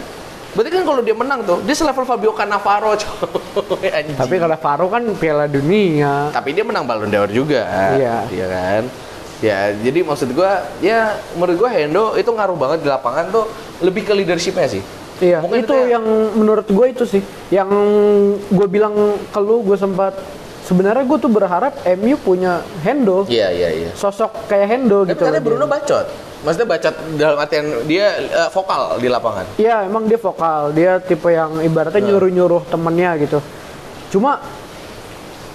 berarti 0.57 0.71
kan 0.73 0.83
kalau 0.83 1.01
dia 1.01 1.13
menang 1.13 1.45
tuh 1.45 1.61
dia 1.61 1.77
selevel 1.77 2.03
Fabio 2.03 2.33
Cannavaro. 2.33 2.97
Tapi 4.19 4.35
kalau 4.35 4.57
Faro 4.57 4.87
kan 4.89 5.05
Piala 5.15 5.45
Dunia. 5.47 6.33
tapi 6.33 6.51
dia 6.51 6.65
menang 6.65 6.85
Ballon 6.85 7.07
d'Or 7.07 7.29
juga 7.29 7.69
Iya. 7.93 8.17
iya 8.27 8.47
kan 8.49 8.83
ya 9.37 9.59
jadi 9.77 10.01
maksud 10.01 10.33
gua 10.33 10.65
ya 10.81 11.13
menurut 11.35 11.57
gua 11.59 11.69
Hendo 11.69 12.17
itu 12.17 12.27
ngaruh 12.27 12.57
banget 12.57 12.79
di 12.81 12.89
lapangan 12.89 13.29
tuh 13.29 13.45
lebih 13.79 14.03
ke 14.03 14.13
leadershipnya 14.13 14.69
sih 14.71 14.83
Iya, 15.17 15.41
Mungkin 15.41 15.61
itu 15.61 15.65
itu 15.67 15.77
ya- 15.79 15.97
yang 15.97 16.05
menurut 16.37 16.69
gue 16.69 16.87
itu 16.87 17.05
sih. 17.07 17.25
Yang 17.49 17.73
gue 18.47 18.69
bilang 18.69 18.93
ke 19.27 19.41
lu, 19.41 19.65
gue 19.65 19.73
sempat 19.75 20.13
sebenarnya 20.67 21.03
gue 21.03 21.19
tuh 21.19 21.31
berharap 21.31 21.73
MU 21.95 22.19
punya 22.19 22.59
Hendo, 22.81 23.23
iya 23.27 23.49
iya 23.49 23.71
iya 23.73 23.91
sosok 23.93 24.47
kayak 24.47 24.67
Hendo 24.67 24.99
tapi 25.01 25.15
gitu. 25.15 25.23
katanya 25.25 25.41
Bruno 25.41 25.65
bacot 25.65 26.07
maksudnya 26.43 26.69
bacot 26.69 26.95
dalam 27.15 27.37
artian 27.37 27.67
dia 27.85 28.07
eh, 28.19 28.51
vokal 28.51 28.99
di 28.99 29.07
lapangan 29.07 29.47
Iya, 29.57 29.83
emang 29.83 30.05
dia 30.05 30.15
vokal. 30.17 30.71
Dia 30.71 30.99
tipe 30.99 31.27
yang 31.29 31.59
ibaratnya 31.61 31.99
Nah. 31.99 32.09
nyuruh-nyuruh 32.09 32.63
temennya 32.67 33.11
gitu. 33.17 33.39
Cuma 34.09 34.39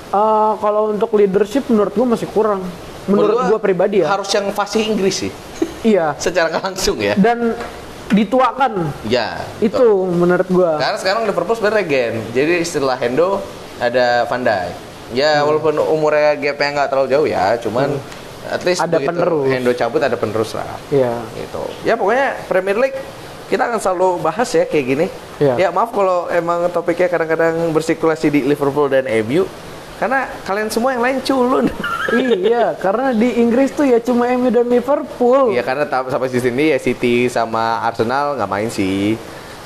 eh, 0.09 0.53
kalau 0.57 0.89
untuk 0.89 1.11
leadership 1.13 1.67
menurut 1.67 1.91
gue 1.91 2.07
masih 2.07 2.27
kurang. 2.27 2.63
Menurut, 3.03 3.33
gua 3.33 3.43
gue 3.47 3.59
pribadi 3.61 3.97
ya. 3.99 4.07
harus 4.09 4.29
yang 4.29 4.47
fasih 4.51 4.85
Inggris 4.85 5.25
sih 5.25 5.31
Iya. 5.91 6.13
secara 6.15 6.53
langsung 6.53 7.01
ya 7.01 7.17
Dan 7.17 7.57
dituakan 8.07 8.93
ya 9.05 9.39
itu 9.57 9.81
menurut 10.05 10.45
gue. 10.45 10.71
Karena 10.77 10.95
sekarang 10.95 11.21
Liverpool 11.25 11.55
sebenarnya 11.55 11.79
regen. 11.79 12.13
Jadi 12.29 12.55
setelah 12.61 12.95
Hendo 12.95 13.39
ada 13.77 14.23
Van 14.25 14.39
Dijk. 14.39 14.90
Ya 15.11 15.41
Hmm. 15.41 15.51
walaupun 15.51 15.75
umurnya 15.77 16.35
gapnya 16.35 16.69
nggak 16.81 16.89
terlalu 16.89 17.07
jauh 17.11 17.27
ya, 17.27 17.55
cuman 17.59 17.99
at 18.47 18.61
least 18.63 18.81
Ada 18.81 18.97
begitu 18.97 19.09
penerus. 19.11 19.47
Hendo 19.47 19.71
cabut 19.75 20.01
ada 20.01 20.17
penerus 20.17 20.51
lah. 20.55 20.67
Iya. 20.89 21.13
Gitu. 21.35 21.63
Ya 21.83 21.93
pokoknya 21.95 22.27
Premier 22.47 22.77
League 22.79 22.97
kita 23.47 23.67
akan 23.67 23.79
selalu 23.83 24.23
bahas 24.23 24.47
ya 24.49 24.63
kayak 24.63 24.85
gini. 24.87 25.05
Iya. 25.37 25.55
Ya 25.57 25.67
maaf 25.69 25.91
kalau 25.91 26.31
emang 26.31 26.71
topiknya 26.71 27.11
kadang-kadang 27.11 27.69
bersirkulasi 27.71 28.31
di 28.31 28.39
Liverpool 28.47 28.87
dan 28.87 29.05
MU. 29.27 29.43
Karena 30.01 30.25
kalian 30.47 30.73
semua 30.73 30.97
yang 30.97 31.03
lain 31.05 31.21
culun. 31.21 31.69
iya, 32.17 32.73
karena 32.73 33.13
di 33.13 33.37
Inggris 33.37 33.69
tuh 33.69 33.85
ya 33.85 34.01
cuma 34.01 34.25
MU 34.33 34.49
dan 34.49 34.65
Liverpool. 34.65 35.53
ya 35.53 35.61
karena 35.61 35.85
sampai 35.85 36.25
di 36.25 36.41
sini 36.41 36.73
ya 36.73 36.79
City 36.81 37.29
sama 37.29 37.85
Arsenal 37.85 38.33
nggak 38.33 38.49
main 38.49 38.69
sih. 38.73 39.13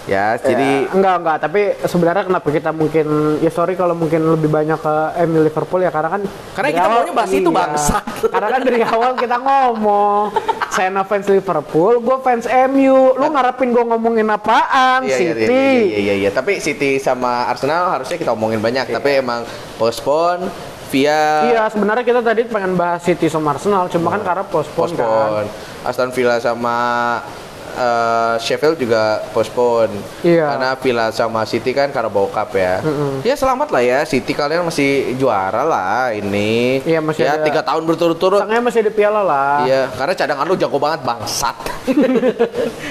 Ya, 0.06 0.38
jadi 0.38 0.86
Ya, 0.86 0.94
enggak 0.94 1.16
enggak 1.18 1.38
tapi 1.40 1.62
sebenarnya 1.82 2.24
kenapa 2.24 2.48
kita 2.48 2.70
mungkin 2.70 3.06
ya 3.42 3.50
sorry 3.50 3.74
kalau 3.74 3.92
mungkin 3.92 4.22
lebih 4.30 4.48
banyak 4.48 4.78
ke 4.78 4.96
MU 5.26 5.42
Liverpool 5.42 5.82
ya 5.82 5.90
karena 5.90 6.10
kan 6.12 6.22
Karena 6.54 6.68
kita 6.70 6.82
awal- 6.84 6.94
maunya 7.02 7.14
bahas 7.16 7.32
itu, 7.32 7.42
iya. 7.44 7.58
bangsat. 7.58 8.04
karena 8.26 8.48
kan 8.48 8.62
dari 8.62 8.82
awal 8.82 9.12
kita 9.16 9.38
ngomong 9.40 10.22
saya 10.70 11.02
fans 11.02 11.26
Liverpool 11.26 11.94
gue 12.00 12.18
fans 12.20 12.46
MU 12.70 12.98
lu 13.14 13.26
ngarepin 13.28 13.70
gue 13.72 13.84
ngomongin 13.84 14.28
apaan 14.28 15.02
Iya, 15.02 15.10
iya, 15.10 15.18
City 15.18 15.42
iya, 15.42 15.74
iya, 15.82 15.98
iya, 15.98 16.14
iya. 16.20 16.30
Tapi 16.30 16.60
City 16.60 16.98
sama 16.98 17.48
Arsenal 17.48 17.90
harusnya 17.92 18.18
kita 18.18 18.30
omongin 18.30 18.60
banyak. 18.60 18.86
Tapi 18.88 19.10
emang 19.18 19.42
postpone 19.76 20.46
via 20.88 21.50
Iya 21.50 21.66
sebenarnya 21.66 22.06
kita 22.06 22.22
tadi 22.22 22.46
pengen 22.46 22.78
bahas 22.78 23.02
City 23.02 23.26
sama 23.26 23.52
Arsenal 23.52 23.90
cuma 23.90 24.12
kan 24.12 24.22
karena 24.22 24.44
postpone 24.44 24.94
kan 24.94 25.02
postpone. 25.02 25.48
Aston 25.82 26.10
Villa 26.12 26.38
sama 26.38 26.78
eh, 27.78 28.36
Sheffield 28.40 28.78
juga 28.78 29.04
postpone. 29.30 29.92
Iya. 30.22 30.48
Karena 30.50 30.70
Villa 30.76 31.06
sama 31.10 31.44
City 31.44 31.72
kan 31.72 31.92
Carabao 31.92 32.28
Cup 32.28 32.50
ya. 32.52 32.80
Ya 33.22 33.36
selamat 33.36 33.70
lah 33.70 33.82
ya 33.82 34.00
City 34.04 34.32
kalian 34.32 34.64
masih 34.64 35.14
juara 35.16 35.62
lah 35.62 36.10
ini. 36.10 36.80
Iya, 36.82 37.00
masih 37.00 37.22
ya 37.22 37.36
ada- 37.36 37.44
tiga 37.44 37.62
tahun 37.62 37.84
berturut-turut. 37.84 38.40
Tengahnya 38.40 38.64
masih 38.64 38.80
ada 38.82 38.92
piala 38.92 39.22
lah. 39.22 39.54
Iya, 39.62 39.82
karena 39.92 40.14
cadangan 40.14 40.46
lu 40.46 40.56
jago 40.56 40.78
banget 40.78 41.02
bangsat. 41.04 41.58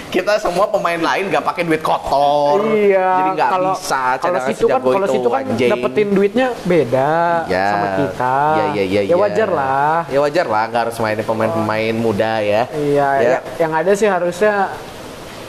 Kita 0.09 0.39
semua 0.39 0.69
pemain 0.69 0.97
lain 0.97 1.27
gak 1.27 1.43
pakai 1.43 1.63
duit 1.65 1.83
kotor. 1.83 2.63
Iya. 2.71 3.09
Jadi 3.15 3.31
nggak 3.35 3.51
bisa 3.73 4.03
kalau 4.17 4.39
situ 4.41 4.67
kan 4.67 4.81
kalau 4.81 4.95
itu, 5.03 5.15
situ 5.15 5.29
kan 5.29 5.43
anjing. 5.45 5.71
dapetin 5.71 6.09
duitnya 6.11 6.47
beda 6.63 7.13
Ya. 7.47 7.67
sama 7.69 7.87
kita. 7.97 8.37
Ya, 8.55 8.65
ya, 8.73 8.85
ya, 8.85 9.01
ya 9.05 9.17
wajar 9.17 9.49
lah. 9.51 9.99
Ya 10.07 10.19
wajar 10.21 10.47
lah, 10.47 10.63
nggak 10.69 10.83
harus 10.85 10.97
mainin 10.99 11.25
pemain-pemain 11.25 11.95
muda 11.95 12.33
ya. 12.39 12.63
Iya, 12.71 13.09
Ya. 13.17 13.31
ya- 13.33 13.45
yang 13.59 13.73
ada 13.73 13.93
sih 13.93 14.07
harusnya 14.07 14.74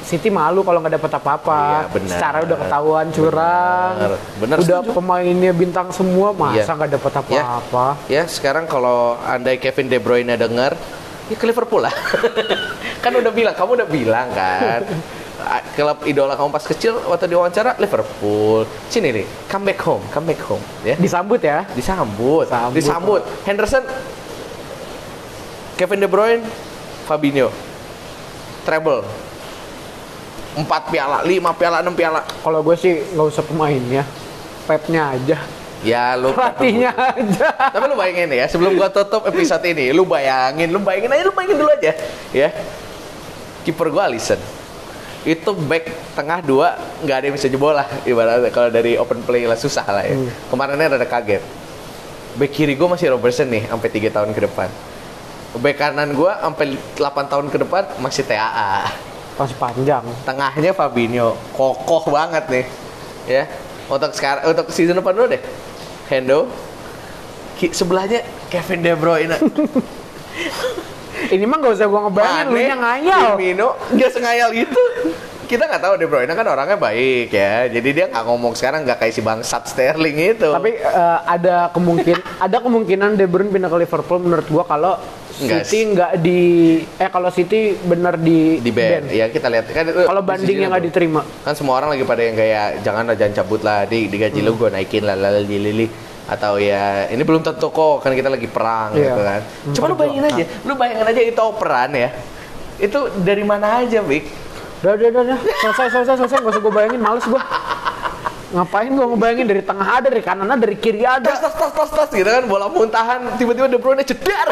City 0.06 0.30
malu 0.30 0.62
kalau 0.62 0.86
nggak 0.86 1.02
dapat 1.02 1.12
apa-apa. 1.18 1.90
Iya. 1.90 2.06
Secara 2.06 2.38
udah 2.46 2.58
ketahuan 2.62 3.08
curang. 3.10 3.94
Benar, 3.98 4.12
benar, 4.38 4.58
udah 4.62 4.80
setuju. 4.86 4.94
pemainnya 4.94 5.50
bintang 5.50 5.90
semua, 5.90 6.30
masa 6.30 6.62
Iya. 6.62 6.74
nggak 6.78 6.92
dapat 6.94 7.12
Ya. 7.12 7.22
apa-apa? 7.42 7.86
Ya, 8.06 8.24
sekarang 8.30 8.70
kalau 8.70 9.18
andai 9.20 9.58
Kevin 9.58 9.90
De 9.90 9.98
Bruyne 9.98 10.38
denger, 10.38 10.78
ya 11.26 11.36
ke 11.36 11.46
Liverpool 11.50 11.82
lah. 11.82 11.96
kan 13.04 13.12
udah 13.12 13.34
bilang, 13.34 13.58
kamu 13.58 13.82
udah 13.82 13.90
bilang 13.90 14.30
kan. 14.30 14.86
Klub 15.76 16.06
idola 16.06 16.34
kamu 16.34 16.50
pas 16.50 16.64
kecil 16.64 16.96
waktu 17.06 17.26
diwawancara 17.28 17.76
Liverpool. 17.78 18.64
Sini 18.88 19.10
nih, 19.12 19.26
come 19.46 19.68
back 19.68 19.82
home, 19.82 20.02
come 20.10 20.26
back 20.26 20.42
home, 20.42 20.62
ya. 20.82 20.96
Disambut 20.96 21.38
ya. 21.38 21.66
Disambut, 21.74 22.46
Sambut. 22.46 22.74
disambut. 22.74 23.22
Henderson, 23.42 23.84
Kevin 25.76 26.00
De 26.00 26.08
Bruyne, 26.08 26.42
Fabinho, 27.04 27.52
treble, 28.64 29.04
empat 30.56 30.90
piala, 30.90 31.22
lima 31.28 31.52
piala, 31.52 31.84
enam 31.84 31.94
piala. 31.94 32.24
Kalau 32.24 32.64
gue 32.64 32.76
sih 32.80 32.94
nggak 33.14 33.28
usah 33.28 33.44
pemainnya, 33.44 34.04
Pepnya 34.66 35.14
aja, 35.14 35.38
Ya 35.86 36.18
lu 36.18 36.34
pelatihnya 36.36 36.90
aja. 36.98 37.48
Tapi 37.70 37.86
lu 37.86 37.96
bayangin 37.96 38.34
ya, 38.34 38.46
sebelum 38.50 38.74
gua 38.74 38.90
tutup 38.90 39.22
episode 39.30 39.62
ini, 39.70 39.94
lu 39.94 40.02
bayangin, 40.10 40.74
lu 40.74 40.82
bayangin 40.82 41.14
aja, 41.14 41.24
lu 41.30 41.34
bayangin 41.38 41.58
dulu 41.62 41.70
aja, 41.70 41.94
ya. 42.34 42.50
Kiper 43.62 43.94
gua 43.94 44.10
Alisson. 44.10 44.42
Itu 45.26 45.54
back 45.54 46.18
tengah 46.18 46.42
dua 46.42 46.78
nggak 47.02 47.16
ada 47.18 47.26
yang 47.30 47.36
bisa 47.38 47.50
jebol 47.50 47.74
lah 47.74 47.90
ibaratnya 48.06 48.54
kalau 48.54 48.70
dari 48.70 48.94
open 48.94 49.26
play 49.26 49.46
lah 49.46 49.58
susah 49.58 49.86
lah 49.86 50.06
ya. 50.06 50.18
Kemarinnya 50.50 50.98
rada 50.98 51.06
kaget. 51.06 51.42
Back 52.38 52.52
kiri 52.54 52.74
gua 52.74 52.98
masih 52.98 53.14
Robertson 53.14 53.50
nih 53.50 53.70
sampai 53.70 53.90
tiga 53.94 54.10
tahun 54.10 54.34
ke 54.34 54.42
depan. 54.46 54.70
Back 55.62 55.78
kanan 55.82 56.14
gua 56.14 56.42
sampai 56.42 56.78
8 56.98 57.32
tahun 57.32 57.46
ke 57.54 57.58
depan 57.62 57.84
masih 58.02 58.26
TAA. 58.26 58.90
Masih 59.36 59.58
panjang. 59.60 60.04
Tengahnya 60.24 60.72
Fabinho, 60.72 61.36
kokoh 61.52 62.08
banget 62.08 62.44
nih. 62.48 62.66
Ya. 63.28 63.44
Untuk 63.86 64.16
sekarang 64.16 64.48
untuk 64.48 64.72
season 64.72 64.98
depan 64.98 65.14
dulu 65.14 65.28
deh. 65.36 65.42
Hendo. 66.08 66.48
Ki- 67.56 67.72
sebelahnya 67.72 68.24
Kevin 68.48 68.80
De 68.82 68.94
Bruyne. 68.96 69.36
Ini 71.26 71.44
mah 71.48 71.58
nggak 71.58 71.74
usah 71.74 71.88
gue 71.88 72.02
ngebayangin, 72.06 72.46
lu 72.52 72.60
yang 72.60 72.82
ngayal. 72.84 73.22
Firmino 73.34 73.68
dia 73.96 74.10
sengayal 74.12 74.50
itu. 74.52 74.84
Kita 75.46 75.64
nggak 75.64 75.78
tahu 75.80 75.94
De 75.96 76.06
Bruyne 76.06 76.30
kan 76.30 76.44
orangnya 76.44 76.76
baik 76.76 77.30
ya. 77.30 77.66
Jadi 77.68 77.90
dia 77.92 78.06
nggak 78.08 78.24
ngomong 78.24 78.54
sekarang 78.54 78.82
nggak 78.82 78.98
kayak 78.98 79.14
si 79.14 79.22
bangsat 79.22 79.64
Sterling 79.66 80.18
itu. 80.34 80.50
Tapi 80.50 80.72
eh, 80.76 81.20
ada 81.24 81.70
kemungkin 81.70 82.18
ada 82.46 82.58
kemungkinan 82.58 83.14
De 83.14 83.26
Bruyne 83.26 83.50
pindah 83.50 83.68
ke 83.68 83.78
Liverpool 83.80 84.20
menurut 84.20 84.48
gua 84.48 84.64
kalau 84.64 84.94
City 85.32 85.92
nggak 85.92 86.12
di 86.18 86.40
eh 86.96 87.10
kalau 87.10 87.28
City 87.28 87.76
bener 87.78 88.16
di, 88.16 88.56
di 88.58 88.72
band, 88.72 89.12
ya 89.12 89.28
kita 89.28 89.52
lihat. 89.52 89.68
Kan 89.68 89.92
Kalau 89.92 90.24
di 90.24 90.26
bandingnya 90.26 90.64
sini 90.64 90.72
nggak 90.72 90.84
diterima. 90.88 91.22
kan 91.44 91.52
semua 91.52 91.76
orang 91.76 91.92
lagi 91.92 92.04
pada 92.04 92.24
yang 92.24 92.34
kayak 92.34 92.68
jangan 92.82 93.04
jangan 93.14 93.34
cabut 93.36 93.60
lah 93.60 93.84
di 93.84 94.08
digaji 94.08 94.40
Hmm. 94.40 94.48
lu 94.48 94.56
gue 94.56 94.70
naikin 94.72 95.04
lah 95.04 95.14
lali 95.14 95.44
lili 95.60 95.88
atau 96.26 96.56
ya 96.56 97.12
ini 97.12 97.20
belum 97.20 97.44
tentu 97.44 97.68
kok 97.68 98.00
kan 98.00 98.16
kita 98.16 98.32
lagi 98.32 98.48
perang 98.48 98.96
Iya. 98.96 99.04
gitu 99.04 99.22
kan. 99.22 99.42
Coba 99.76 99.86
lu 99.86 99.96
bayangin 99.96 100.24
aja 100.24 100.44
lu 100.64 100.74
bayangin 100.74 101.04
aja 101.06 101.22
itu 101.22 101.42
operan 101.44 101.90
ya. 101.92 102.10
Itu 102.78 103.00
dari 103.18 103.44
mana 103.44 103.84
aja 103.84 104.00
Vic 104.02 104.24
Udah, 104.86 104.94
udah, 104.94 105.08
udah, 105.10 105.22
udah. 105.26 105.38
Selesai, 105.42 105.88
selesai, 105.90 106.16
selesai. 106.16 106.38
Gak 106.40 106.52
usah 106.52 106.62
gue 106.62 106.70
bayangin, 106.72 107.02
males 107.02 107.26
gue. 107.26 107.42
Ngapain 108.54 108.88
gue 108.88 109.02
ngebayangin 109.04 109.48
dari 109.48 109.62
tengah 109.62 109.88
ada, 109.92 110.08
dari 110.08 110.22
kanan 110.22 110.46
ada, 110.46 110.62
dari 110.62 110.78
kiri 110.78 111.02
ada. 111.02 111.26
tas 111.26 111.42
tas 111.42 111.52
tas 111.52 111.74
tas 111.74 111.90
tas 111.90 112.10
gitu 112.10 112.24
kan 112.24 112.46
bola 112.46 112.70
muntahan 112.70 113.34
tiba-tiba 113.36 113.66
De 113.66 113.76
Bruyne 113.76 114.06
cedar 114.06 114.48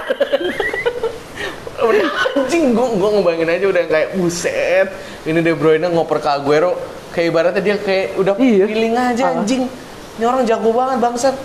Udah, 1.80 2.08
anjing 2.36 2.74
gue 2.74 2.88
gue 2.90 3.10
ngebayangin 3.14 3.50
aja 3.50 3.66
udah 3.70 3.84
kayak 3.86 4.10
buset 4.18 4.88
ini 5.24 5.40
De 5.40 5.54
Bruyne 5.54 5.88
ngoper 5.88 6.18
ke 6.18 6.26
Aguero 6.28 6.76
kayak 7.12 7.28
ibaratnya 7.30 7.62
dia 7.62 7.76
kayak 7.78 8.18
udah 8.18 8.34
Iya. 8.36 8.66
feeling 8.66 8.94
aja 8.98 9.24
Ah. 9.24 9.38
anjing 9.38 9.70
ini 10.14 10.24
orang 10.26 10.42
jago 10.44 10.70
banget 10.70 10.98
bangsat 11.00 11.36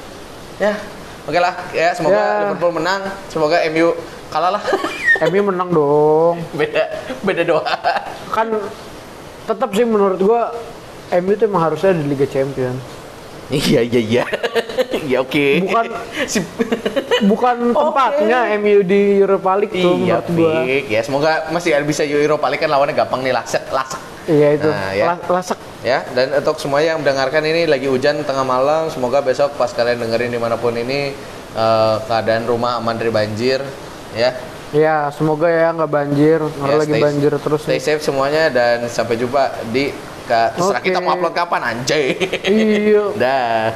ya 0.57 0.75
oke 1.25 1.39
lah 1.39 1.55
ya 1.71 1.93
semoga 1.93 2.17
Ya. 2.17 2.27
Liverpool 2.43 2.73
menang 2.75 3.01
semoga 3.29 3.57
MU 3.69 3.93
kalah 4.29 4.51
lah 4.53 4.63
MU 5.25 5.41
menang 5.45 5.69
dong. 5.69 6.37
beda 6.53 6.83
beda 7.21 7.43
doa 7.45 7.65
Kan 8.29 8.55
tetap 9.45 9.73
sih 9.73 9.83
menurut 9.83 10.19
gue 10.19 10.43
MU 11.19 11.33
tuh 11.35 11.47
emang 11.47 11.63
harusnya 11.65 11.91
di 11.93 12.05
Liga 12.05 12.25
Champions. 12.25 12.79
iya 13.49 13.81
iya 13.81 13.97
iya 13.99 14.25
ya 15.03 15.19
oke 15.19 15.65
Bukan- 15.65 15.89
Si- 16.25 16.45
Bukan 17.21 17.73
tempatnya 17.73 18.53
MU 18.55 18.81
di 18.83 19.19
Europa 19.19 19.57
League 19.57 19.73
tuh 19.73 19.97
iya 19.99 20.21
menurut 20.21 20.85
ya 20.87 21.01
semoga 21.01 21.49
masih 21.49 21.73
bisa 21.83 22.05
Europa 22.05 22.45
League 22.47 22.61
kan 22.61 22.69
lawannya 22.69 22.93
gampang 22.95 23.21
nih 23.21 23.33
lasek 23.33 23.65
lasek 23.69 23.99
Iya 24.29 24.49
itu. 24.53 24.69
Nah, 24.69 24.93
ya. 24.93 25.05
La- 25.09 25.25
Lasek. 25.33 25.57
ya 25.81 26.05
dan 26.13 26.37
untuk 26.37 26.61
semua 26.61 26.79
yang 26.79 27.01
mendengarkan 27.01 27.41
ini 27.41 27.65
lagi 27.65 27.89
hujan 27.89 28.21
tengah 28.21 28.45
malam 28.45 28.87
semoga 28.89 29.19
besok 29.19 29.57
pas 29.57 29.73
kalian 29.73 29.97
dengerin 29.97 30.29
di 30.29 30.37
mana 30.37 30.55
pun 30.55 30.77
ini 30.77 31.17
eh, 31.55 31.97
keadaan 32.05 32.45
rumah 32.45 32.77
aman 32.77 32.93
dari 32.93 33.09
banjir 33.09 33.65
ya 34.13 34.37
Ya, 34.71 35.09
semoga 35.11 35.47
ya 35.47 35.73
nggak 35.73 35.89
banjir. 35.89 36.41
Nggak 36.41 36.69
Ya, 36.69 36.77
lagi 36.77 36.93
stay- 36.93 37.03
banjir 37.03 37.33
terus. 37.35 37.61
stay 37.63 37.75
nih. 37.75 37.83
safe 37.83 38.03
semuanya 38.03 38.49
dan 38.49 38.85
sampai 38.87 39.17
jumpa 39.17 39.43
di 39.69 39.91
ke, 40.23 40.41
Oke. 40.55 40.85
kita 40.85 41.01
mau 41.01 41.17
upload 41.17 41.33
kapan 41.33 41.63
anjay 41.73 42.13
Iya. 42.45 43.05
dah 43.23 43.73